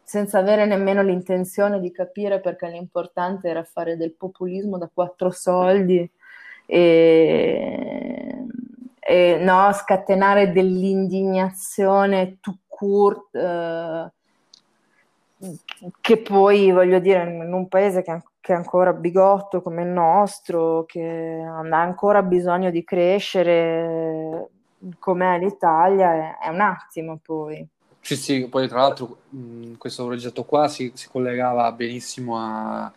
senza 0.04 0.40
avere 0.40 0.66
nemmeno 0.66 1.02
l'intenzione 1.02 1.80
di 1.80 1.92
capire 1.92 2.40
perché 2.40 2.68
l'importante 2.68 3.50
era 3.50 3.64
fare 3.64 3.98
del 3.98 4.14
populismo 4.14 4.78
da 4.78 4.90
quattro 4.92 5.30
soldi 5.32 6.10
e, 6.66 8.46
e 9.00 9.38
no, 9.40 9.72
scatenare 9.74 10.52
dell'indignazione 10.52 12.38
tout 12.42 12.60
court, 12.68 13.34
eh, 13.36 14.12
che 16.02 16.18
poi 16.18 16.72
voglio 16.72 17.00
dire 17.00 17.24
in 17.24 17.54
un 17.54 17.68
paese 17.68 18.02
che, 18.02 18.24
che, 18.40 18.54
è 18.54 18.56
ancora 18.56 18.94
bigotto 18.94 19.62
come 19.62 19.84
il 19.84 19.90
nostro, 19.90 20.86
che 20.86 21.44
ha 21.46 21.60
ancora 21.60 22.24
bisogno 22.24 22.72
di 22.72 22.84
crescere 22.84 24.50
come 25.00 25.40
l'Italia, 25.40 26.14
è, 26.14 26.46
è 26.46 26.50
un 26.50 26.62
attimo 26.62 27.20
poi. 27.22 27.66
Sì, 28.02 28.16
sì, 28.16 28.48
poi 28.48 28.68
tra 28.68 28.80
l'altro 28.80 29.18
mh, 29.30 29.74
questo 29.74 30.06
progetto 30.06 30.44
qua 30.46 30.68
si, 30.68 30.92
si 30.96 31.10
collegava 31.10 31.72
benissimo 31.74 32.38
a, 32.40 32.92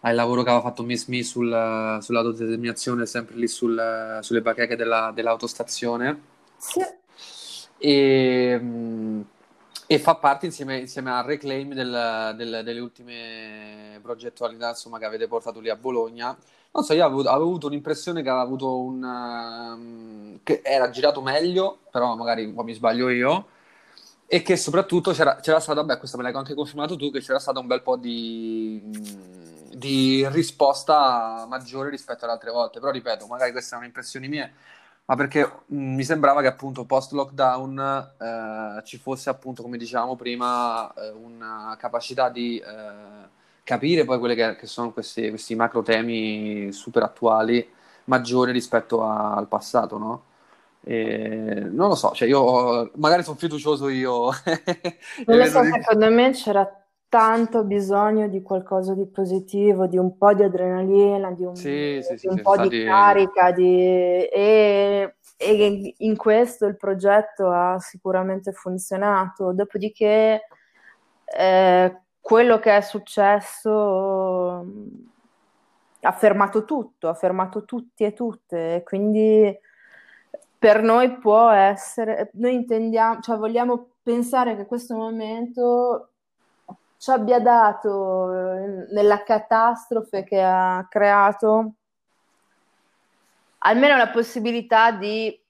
al 0.00 0.14
lavoro 0.14 0.42
che 0.42 0.50
aveva 0.50 0.62
fatto 0.62 0.84
Miss 0.84 1.06
Me 1.08 1.22
sul, 1.24 1.98
sull'autodeterminazione, 2.00 3.06
sempre 3.06 3.34
lì 3.36 3.48
sul, 3.48 4.18
sulle 4.22 4.42
bacheche 4.42 4.76
della, 4.76 5.10
dell'autostazione. 5.12 6.20
Sì. 6.56 6.80
E, 7.78 8.58
mh, 8.58 9.24
e 9.86 9.98
fa 9.98 10.16
parte 10.16 10.46
insieme, 10.46 10.78
insieme 10.78 11.10
al 11.12 11.24
reclaim 11.24 11.72
del, 11.72 12.34
del, 12.36 12.62
delle 12.64 12.80
ultime 12.80 13.98
progettualità 14.02 14.70
insomma, 14.70 14.98
che 14.98 15.04
avete 15.04 15.28
portato 15.28 15.60
lì 15.60 15.68
a 15.68 15.76
Bologna. 15.76 16.36
Non 16.72 16.84
so, 16.84 16.92
io 16.92 17.04
avevo, 17.04 17.20
avevo 17.22 17.44
avuto 17.44 17.68
un'impressione 17.68 18.22
che 18.22 18.28
aveva 18.28 18.44
avuto 18.44 18.78
un... 18.78 19.02
Um, 19.02 20.40
che 20.42 20.60
era 20.62 20.90
girato 20.90 21.22
meglio, 21.22 21.78
però 21.90 22.14
magari 22.16 22.44
un 22.44 22.54
po' 22.54 22.62
mi 22.62 22.74
sbaglio 22.74 23.08
io 23.08 23.46
e 24.28 24.42
che 24.42 24.56
soprattutto 24.56 25.12
c'era, 25.12 25.36
c'era 25.36 25.60
stato, 25.60 25.84
beh, 25.84 25.98
questo 25.98 26.16
me 26.16 26.24
l'hai 26.24 26.34
anche 26.34 26.54
confermato 26.54 26.96
tu, 26.96 27.10
che 27.10 27.20
c'era 27.20 27.38
stato 27.38 27.60
un 27.60 27.66
bel 27.68 27.82
po' 27.82 27.96
di, 27.96 28.82
di 29.72 30.26
risposta 30.28 31.46
maggiore 31.48 31.90
rispetto 31.90 32.24
alle 32.24 32.34
altre 32.34 32.50
volte. 32.50 32.80
Però 32.80 32.90
ripeto, 32.90 33.26
magari 33.26 33.52
queste 33.52 33.74
sono 33.74 33.84
impressioni 33.84 34.26
mie, 34.28 34.52
ma 35.06 35.14
perché 35.14 35.50
mh, 35.66 35.94
mi 35.94 36.04
sembrava 36.04 36.40
che 36.40 36.48
appunto 36.48 36.84
post 36.84 37.12
lockdown 37.12 38.12
eh, 38.18 38.82
ci 38.84 38.98
fosse 38.98 39.30
appunto, 39.30 39.62
come 39.62 39.78
dicevamo 39.78 40.16
prima, 40.16 40.92
eh, 40.94 41.10
una 41.10 41.76
capacità 41.78 42.28
di 42.28 42.58
eh, 42.58 43.28
capire 43.62 44.04
poi 44.04 44.18
quelli 44.18 44.34
che, 44.34 44.56
che, 44.56 44.66
sono 44.66 44.92
questi, 44.92 45.28
questi 45.28 45.54
macro 45.54 45.82
temi 45.82 46.72
super 46.72 47.02
attuali 47.04 47.68
maggiori 48.04 48.52
rispetto 48.52 49.02
a, 49.04 49.34
al 49.34 49.48
passato, 49.48 49.98
no? 49.98 50.24
E 50.82 51.66
non 51.70 51.88
lo 51.88 51.94
so, 51.96 52.12
cioè 52.12 52.28
io 52.28 52.92
magari 52.96 53.22
sono 53.22 53.36
fiducioso 53.36 53.88
io. 53.88 54.30
non 55.26 55.38
lo 55.38 55.44
so, 55.46 55.62
secondo 55.64 56.10
me 56.10 56.30
c'era 56.32 56.85
tanto 57.08 57.64
bisogno 57.64 58.28
di 58.28 58.42
qualcosa 58.42 58.94
di 58.94 59.06
positivo, 59.06 59.86
di 59.86 59.96
un 59.96 60.16
po' 60.16 60.34
di 60.34 60.42
adrenalina, 60.42 61.30
di 61.32 61.44
un, 61.44 61.54
sì, 61.54 62.00
sì, 62.02 62.14
di, 62.16 62.26
un 62.26 62.42
po' 62.42 62.56
di 62.56 62.84
carica, 62.84 63.52
di... 63.52 64.24
E, 64.26 65.16
e, 65.36 65.94
in 65.98 66.16
questo 66.16 66.66
il 66.66 66.76
progetto 66.76 67.50
ha 67.50 67.78
sicuramente 67.78 68.52
funzionato. 68.52 69.52
Dopodiché 69.52 70.42
eh, 71.24 72.00
quello 72.20 72.58
che 72.58 72.76
è 72.76 72.80
successo 72.80 74.66
ha 76.00 76.12
fermato 76.12 76.64
tutto, 76.64 77.08
ha 77.08 77.14
fermato 77.14 77.64
tutti 77.64 78.04
e 78.04 78.12
tutte, 78.12 78.82
quindi 78.84 79.56
per 80.58 80.82
noi 80.82 81.18
può 81.18 81.50
essere, 81.50 82.30
noi 82.34 82.54
intendiamo, 82.54 83.20
cioè 83.20 83.36
vogliamo 83.36 83.90
pensare 84.02 84.56
che 84.56 84.66
questo 84.66 84.96
momento 84.96 86.12
ci 87.06 87.12
abbia 87.12 87.38
dato 87.38 88.32
eh, 88.32 88.86
nella 88.90 89.22
catastrofe 89.22 90.24
che 90.24 90.42
ha 90.42 90.84
creato 90.90 91.74
almeno 93.58 93.96
la 93.96 94.08
possibilità 94.08 94.90
di 94.90 95.40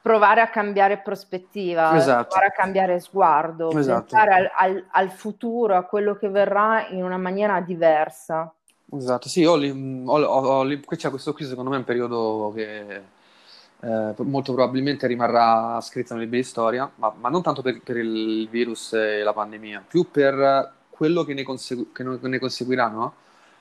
provare 0.00 0.40
a 0.40 0.48
cambiare 0.48 1.02
prospettiva, 1.02 1.94
esatto. 1.94 2.28
provare 2.28 2.46
a 2.46 2.50
cambiare 2.50 2.98
sguardo, 2.98 3.70
esatto. 3.72 4.06
pensare 4.08 4.32
al, 4.32 4.50
al, 4.56 4.86
al, 4.92 5.10
futuro, 5.10 5.76
a 5.76 5.82
quello 5.82 6.16
che 6.16 6.30
verrà 6.30 6.88
in 6.88 7.04
una 7.04 7.18
maniera 7.18 7.60
diversa. 7.60 8.50
Esatto, 8.96 9.28
sì, 9.28 9.44
ho, 9.44 9.56
ho, 9.56 10.22
ho, 10.22 10.60
ho 10.62 10.78
c'è 10.96 11.10
questo 11.10 11.34
qui 11.34 11.44
secondo 11.44 11.68
me 11.68 11.76
è 11.76 11.80
un 11.80 11.84
periodo 11.84 12.50
che 12.54 13.02
eh, 13.82 14.14
molto 14.18 14.52
probabilmente 14.52 15.06
rimarrà 15.06 15.80
scritto 15.80 16.14
nei 16.14 16.24
libri 16.24 16.40
di 16.40 16.44
storia, 16.44 16.90
ma, 16.96 17.12
ma 17.18 17.28
non 17.28 17.42
tanto 17.42 17.62
per, 17.62 17.80
per, 17.82 17.96
il 17.96 18.48
virus 18.48 18.92
e 18.92 19.22
la 19.22 19.32
pandemia, 19.32 19.84
più 19.88 20.10
per 20.10 20.72
quello 20.90 21.24
che 21.24 21.34
ne, 21.34 21.42
consegu- 21.42 21.92
che 21.92 22.02
ne 22.04 22.38
conseguirà, 22.38 22.88
no? 22.88 23.14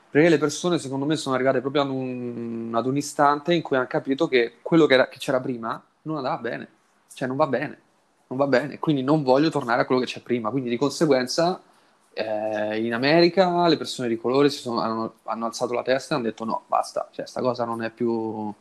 Perché 0.10 0.28
le 0.30 0.38
persone, 0.40 0.80
secondo 0.80 1.06
me, 1.06 1.16
sono 1.16 1.36
arrivate 1.36 1.62
proprio 1.62 1.84
ad 1.84 1.90
un, 1.90 2.72
ad 2.74 2.86
un 2.88 2.98
istante 2.98 3.54
in 3.54 3.62
cui 3.62 3.78
hanno 3.78 3.86
capito 3.88 4.28
che 4.28 4.56
quello 4.62 4.88
che, 4.88 4.96
era, 4.96 5.08
che, 5.08 5.20
c'era 5.20 5.40
prima 5.40 5.82
non 6.04 6.18
andava 6.18 6.38
bene, 6.38 6.68
cioè 7.14 7.28
non 7.28 7.38
va 7.38 7.46
bene, 7.48 7.80
non 8.28 8.38
va 8.38 8.48
bene, 8.48 8.80
quindi 8.80 9.04
non 9.04 9.22
voglio 9.24 9.50
tornare 9.50 9.82
a 9.84 9.86
quello 9.86 10.02
che 10.02 10.08
c'è 10.08 10.22
prima. 10.22 10.50
Quindi 10.50 10.70
di 10.70 10.78
conseguenza 10.78 11.62
eh, 12.12 12.84
in 12.84 12.94
America 12.94 13.68
le 13.68 13.78
persone 13.78 14.08
di 14.08 14.18
colore 14.18 14.50
sono, 14.50 14.80
hanno, 14.80 15.14
hanno, 15.24 15.46
alzato 15.46 15.74
la 15.74 15.84
testa 15.84 16.14
e 16.14 16.18
hanno 16.18 16.26
detto 16.28 16.44
no, 16.44 16.64
basta, 16.68 17.08
cioè 17.12 17.28
sta 17.28 17.42
cosa 17.42 17.64
non 17.64 17.84
è 17.84 17.92
più 17.92 18.52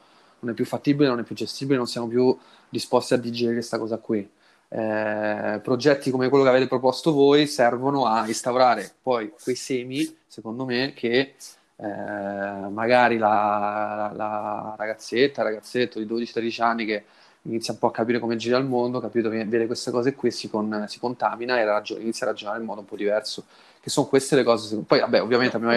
non 0.41 0.53
è 0.53 0.55
più 0.55 0.64
fattibile, 0.64 1.09
non 1.09 1.20
è 1.20 1.22
più 1.22 1.34
gestibile, 1.34 1.76
non 1.76 1.86
siamo 1.86 2.07
più 2.09 2.36
disposti 2.68 3.14
a 3.14 3.16
digerire 3.16 3.55
questa 3.55 3.78
cosa 3.78 3.99
qui. 3.99 4.28
Eh, 4.70 5.61
progetti 5.62 6.11
come 6.11 6.28
quello 6.28 6.45
che 6.45 6.51
avete 6.51 6.68
proposto 6.68 7.12
voi 7.12 7.47
servono 7.47 8.05
a 8.05 8.26
instaurare 8.26 8.93
poi 9.01 9.32
quei 9.43 9.57
semi, 9.57 10.16
secondo 10.26 10.64
me, 10.66 10.93
che 10.95 11.34
eh, 11.76 12.68
magari 12.70 13.18
la, 13.18 14.11
la, 14.12 14.12
la 14.14 14.74
ragazzetta, 14.76 15.43
ragazzetto 15.43 15.99
di 15.99 16.07
12-13 16.07 16.62
anni 16.62 16.84
che 16.84 17.05
inizia 17.49 17.72
un 17.72 17.78
po' 17.78 17.88
a 17.88 17.92
capire 17.92 18.18
come 18.18 18.36
gira 18.36 18.59
il 18.59 18.64
mondo, 18.64 19.01
capito, 19.01 19.28
vede 19.28 19.66
queste 19.66 19.90
cose 19.90 20.14
qui, 20.14 20.30
si, 20.30 20.49
con, 20.49 20.84
si 20.86 20.99
contamina 20.99 21.59
e 21.59 21.64
ragion- 21.64 22.01
inizia 22.01 22.26
a 22.26 22.30
ragionare 22.30 22.61
in 22.61 22.66
modo 22.66 22.80
un 22.80 22.86
po' 22.86 22.96
diverso 22.96 23.44
che 23.80 23.90
sono 23.90 24.07
queste 24.07 24.36
le 24.36 24.44
cose. 24.44 24.76
Poi, 24.86 25.01
vabbè, 25.01 25.22
ovviamente 25.22 25.57
abbiamo... 25.57 25.74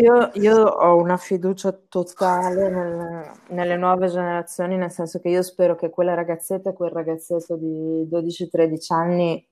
io, 0.00 0.30
io, 0.34 0.64
ho 0.64 0.96
una 0.96 1.16
fiducia 1.16 1.76
totale 1.88 2.68
nel, 2.68 3.30
nelle 3.48 3.76
nuove 3.76 4.08
generazioni, 4.08 4.76
nel 4.76 4.90
senso 4.90 5.20
che 5.20 5.28
io 5.28 5.42
spero 5.42 5.74
che 5.74 5.90
quella 5.90 6.14
ragazzetta 6.14 6.70
e 6.70 6.72
quel 6.74 6.90
ragazzetto 6.90 7.56
di 7.56 8.06
12-13 8.10 8.76
anni 8.92 9.46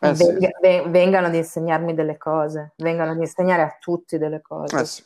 eh, 0.00 0.12
venga, 0.12 0.50
sì. 0.60 0.82
vengano 0.88 1.26
ad 1.26 1.34
insegnarmi 1.34 1.94
delle 1.94 2.16
cose, 2.16 2.72
vengano 2.76 3.12
ad 3.12 3.18
insegnare 3.18 3.62
a 3.62 3.76
tutti 3.78 4.18
delle 4.18 4.42
cose. 4.42 4.80
Eh, 4.80 4.84
sì. 4.84 5.04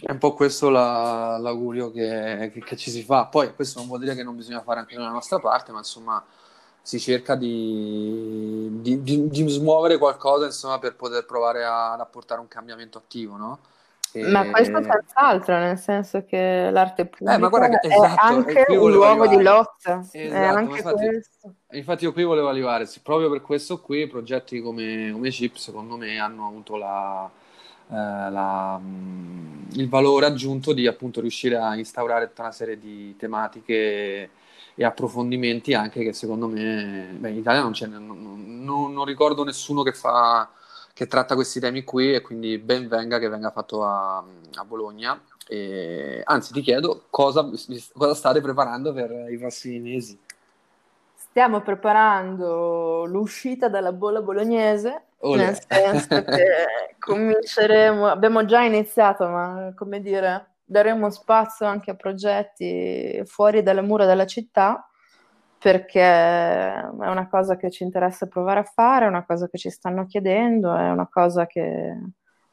È 0.00 0.12
un 0.12 0.18
po' 0.18 0.32
questo 0.32 0.70
la, 0.70 1.38
l'augurio 1.38 1.90
che, 1.90 2.50
che, 2.52 2.62
che, 2.62 2.76
ci 2.76 2.88
si 2.88 3.02
fa. 3.02 3.26
Poi 3.26 3.52
questo 3.54 3.80
non 3.80 3.88
vuol 3.88 3.98
dire 3.98 4.14
che 4.14 4.22
non 4.22 4.36
bisogna 4.36 4.62
fare 4.62 4.78
anche 4.78 4.96
nella 4.96 5.10
nostra 5.10 5.40
parte, 5.40 5.72
ma 5.72 5.78
insomma 5.78 6.24
si 6.80 7.00
cerca 7.00 7.34
di, 7.34 8.68
di, 8.80 9.02
di, 9.02 9.28
di 9.28 9.48
smuovere 9.48 9.98
qualcosa 9.98 10.46
insomma, 10.46 10.78
per 10.78 10.94
poter 10.94 11.26
provare 11.26 11.64
a, 11.64 11.92
ad 11.92 12.00
apportare 12.00 12.40
un 12.40 12.46
cambiamento 12.46 12.98
attivo, 12.98 13.36
no? 13.36 13.58
E... 14.12 14.22
Ma 14.22 14.48
questo 14.48 14.80
senz'altro, 14.80 15.58
nel 15.58 15.78
senso 15.78 16.24
che 16.24 16.70
l'arte 16.70 17.06
pubblica 17.06 17.34
eh, 17.34 17.48
guarda 17.48 17.78
che, 17.78 17.88
esatto, 17.88 18.06
è 18.06 18.14
anche 18.16 18.64
un 18.68 18.92
luogo 18.92 19.24
arrivare. 19.24 19.36
di 19.36 19.42
lotta. 19.42 20.06
Esatto, 20.12 20.58
infatti, 20.60 21.20
infatti, 21.72 22.04
io 22.04 22.12
qui 22.12 22.22
volevo 22.22 22.48
arrivare, 22.48 22.88
proprio 23.02 23.28
per 23.30 23.42
questo 23.42 23.80
qui, 23.80 24.06
progetti 24.06 24.60
come, 24.60 25.10
come 25.12 25.28
Chip 25.30 25.56
secondo 25.56 25.96
me 25.96 26.18
hanno 26.18 26.46
avuto 26.46 26.76
la, 26.76 27.28
eh, 27.28 27.47
la, 27.88 28.78
mm, 28.80 29.70
il 29.72 29.88
valore 29.88 30.26
aggiunto 30.26 30.72
di 30.72 30.86
appunto 30.86 31.20
riuscire 31.20 31.56
a 31.56 31.76
instaurare 31.76 32.28
tutta 32.28 32.42
una 32.42 32.52
serie 32.52 32.78
di 32.78 33.16
tematiche 33.16 34.30
e 34.74 34.84
approfondimenti 34.84 35.74
anche 35.74 36.04
che 36.04 36.12
secondo 36.12 36.46
me 36.46 37.16
beh, 37.18 37.30
in 37.30 37.38
Italia 37.38 37.62
non, 37.62 37.72
c'è, 37.72 37.86
non, 37.86 38.64
non, 38.64 38.92
non 38.92 39.04
ricordo 39.04 39.44
nessuno 39.44 39.82
che 39.82 39.92
fa 39.92 40.48
che 40.98 41.06
tratta 41.06 41.36
questi 41.36 41.60
temi 41.60 41.84
qui 41.84 42.12
e 42.12 42.20
quindi 42.22 42.58
ben 42.58 42.88
venga 42.88 43.20
che 43.20 43.28
venga 43.28 43.52
fatto 43.52 43.84
a, 43.84 44.16
a 44.16 44.64
Bologna. 44.64 45.22
E, 45.46 46.22
anzi, 46.24 46.52
ti 46.52 46.60
chiedo 46.60 47.04
cosa, 47.08 47.48
cosa, 47.92 48.14
state 48.14 48.40
preparando 48.40 48.92
per 48.92 49.30
i 49.30 49.38
prossimi 49.38 49.78
mesi. 49.78 50.18
Stiamo 51.38 51.60
preparando 51.60 53.04
l'uscita 53.04 53.68
dalla 53.68 53.92
bolla 53.92 54.22
bolognese, 54.22 55.02
Olè. 55.18 55.44
nel 55.44 55.58
senso 55.68 56.24
che 56.24 56.96
cominceremo, 56.98 58.08
abbiamo 58.08 58.44
già 58.44 58.62
iniziato, 58.62 59.28
ma 59.28 59.72
come 59.76 60.00
dire, 60.00 60.54
daremo 60.64 61.08
spazio 61.10 61.64
anche 61.66 61.92
a 61.92 61.94
progetti 61.94 63.22
fuori 63.24 63.62
dalle 63.62 63.82
mura 63.82 64.04
della 64.04 64.26
città 64.26 64.90
perché 65.56 66.02
è 66.02 66.82
una 66.90 67.28
cosa 67.30 67.56
che 67.56 67.70
ci 67.70 67.84
interessa 67.84 68.26
provare 68.26 68.58
a 68.58 68.64
fare, 68.64 69.04
è 69.04 69.08
una 69.08 69.24
cosa 69.24 69.48
che 69.48 69.58
ci 69.58 69.70
stanno 69.70 70.06
chiedendo, 70.06 70.74
è 70.74 70.90
una 70.90 71.06
cosa 71.08 71.46
che 71.46 72.00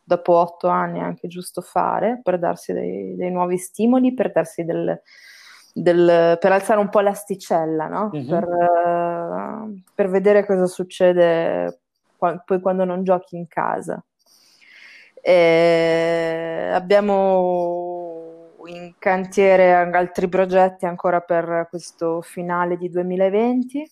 dopo 0.04 0.34
otto 0.34 0.68
anni 0.68 1.00
è 1.00 1.02
anche 1.04 1.28
giusto 1.28 1.62
fare 1.62 2.20
per 2.22 2.38
darsi 2.38 2.72
dei, 2.72 3.16
dei 3.16 3.32
nuovi 3.32 3.58
stimoli, 3.58 4.14
per, 4.14 4.32
darsi 4.32 4.64
del, 4.64 5.02
del, 5.78 6.38
per 6.40 6.52
alzare 6.54 6.80
un 6.80 6.88
po' 6.88 7.02
l'asticella, 7.02 7.88
no? 7.88 8.10
mm-hmm. 8.16 8.30
per, 8.30 8.48
uh, 8.48 9.82
per, 9.94 10.10
vedere 10.10 10.46
cosa 10.46 10.68
succede 10.68 11.82
qua, 12.16 12.38
poi 12.38 12.62
quando 12.62 12.86
non 12.86 13.04
giochi 13.04 13.36
in 13.36 13.46
casa. 13.50 14.02
E 15.22 16.70
abbiamo 16.72 18.54
in 18.68 18.94
cantiere 18.98 19.74
altri 19.74 20.30
progetti 20.30 20.86
ancora 20.86 21.20
per 21.20 21.68
questo 21.70 22.22
finale 22.22 22.78
di 22.78 22.90
2020. 22.90 23.90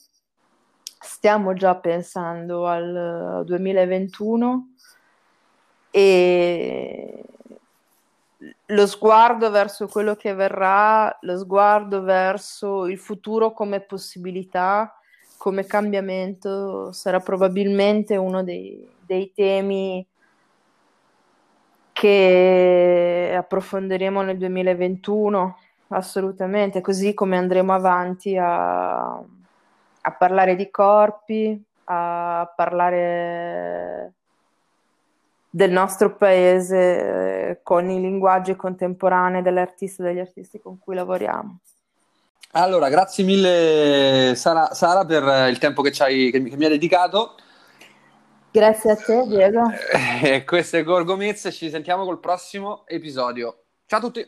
Stiamo 1.01 1.53
già 1.53 1.75
pensando 1.75 2.65
al 2.65 3.43
2021 3.45 4.67
e 5.91 7.25
lo 8.73 8.87
sguardo 8.87 9.51
verso 9.51 9.87
quello 9.87 10.15
che 10.15 10.33
verrà, 10.33 11.15
lo 11.21 11.37
sguardo 11.37 12.01
verso 12.01 12.87
il 12.87 12.97
futuro 12.97 13.51
come 13.53 13.81
possibilità, 13.81 14.95
come 15.37 15.65
cambiamento, 15.65 16.91
sarà 16.91 17.19
probabilmente 17.19 18.15
uno 18.17 18.43
dei, 18.43 18.87
dei 19.05 19.31
temi 19.33 20.05
che 21.91 23.33
approfondiremo 23.37 24.21
nel 24.23 24.37
2021, 24.37 25.57
assolutamente, 25.89 26.81
così 26.81 27.13
come 27.13 27.37
andremo 27.37 27.73
avanti 27.73 28.35
a, 28.37 29.13
a 29.13 30.11
parlare 30.17 30.55
di 30.55 30.69
corpi, 30.71 31.63
a 31.85 32.51
parlare 32.55 34.13
del 35.55 35.69
nostro 35.69 36.15
paese 36.15 36.77
eh, 37.49 37.59
con 37.61 37.87
i 37.87 38.01
linguaggi 38.01 38.55
contemporanei 38.55 39.43
delle 39.43 39.61
artiste 39.61 40.01
e 40.01 40.05
degli 40.05 40.19
artisti 40.19 40.59
con 40.59 40.79
cui 40.79 40.95
lavoriamo. 40.95 41.59
Allora, 42.53 42.89
grazie 42.89 43.23
mille 43.23 44.33
Sara, 44.35 44.73
Sara 44.73 45.05
per 45.05 45.49
il 45.49 45.59
tempo 45.59 45.83
che, 45.83 45.91
che, 45.91 46.31
che 46.31 46.39
mi 46.39 46.63
hai 46.63 46.71
dedicato. 46.71 47.35
Grazie 48.51 48.91
a 48.91 48.95
te, 48.95 49.27
Diego. 49.27 49.61
Eh, 50.23 50.43
questo 50.43 50.77
è 50.77 50.83
Gorgo 50.83 51.15
Mez, 51.15 51.47
ci 51.51 51.69
sentiamo 51.69 52.03
col 52.03 52.19
prossimo 52.19 52.83
episodio. 52.87 53.65
Ciao 53.85 53.99
a 53.99 54.01
tutti! 54.01 54.27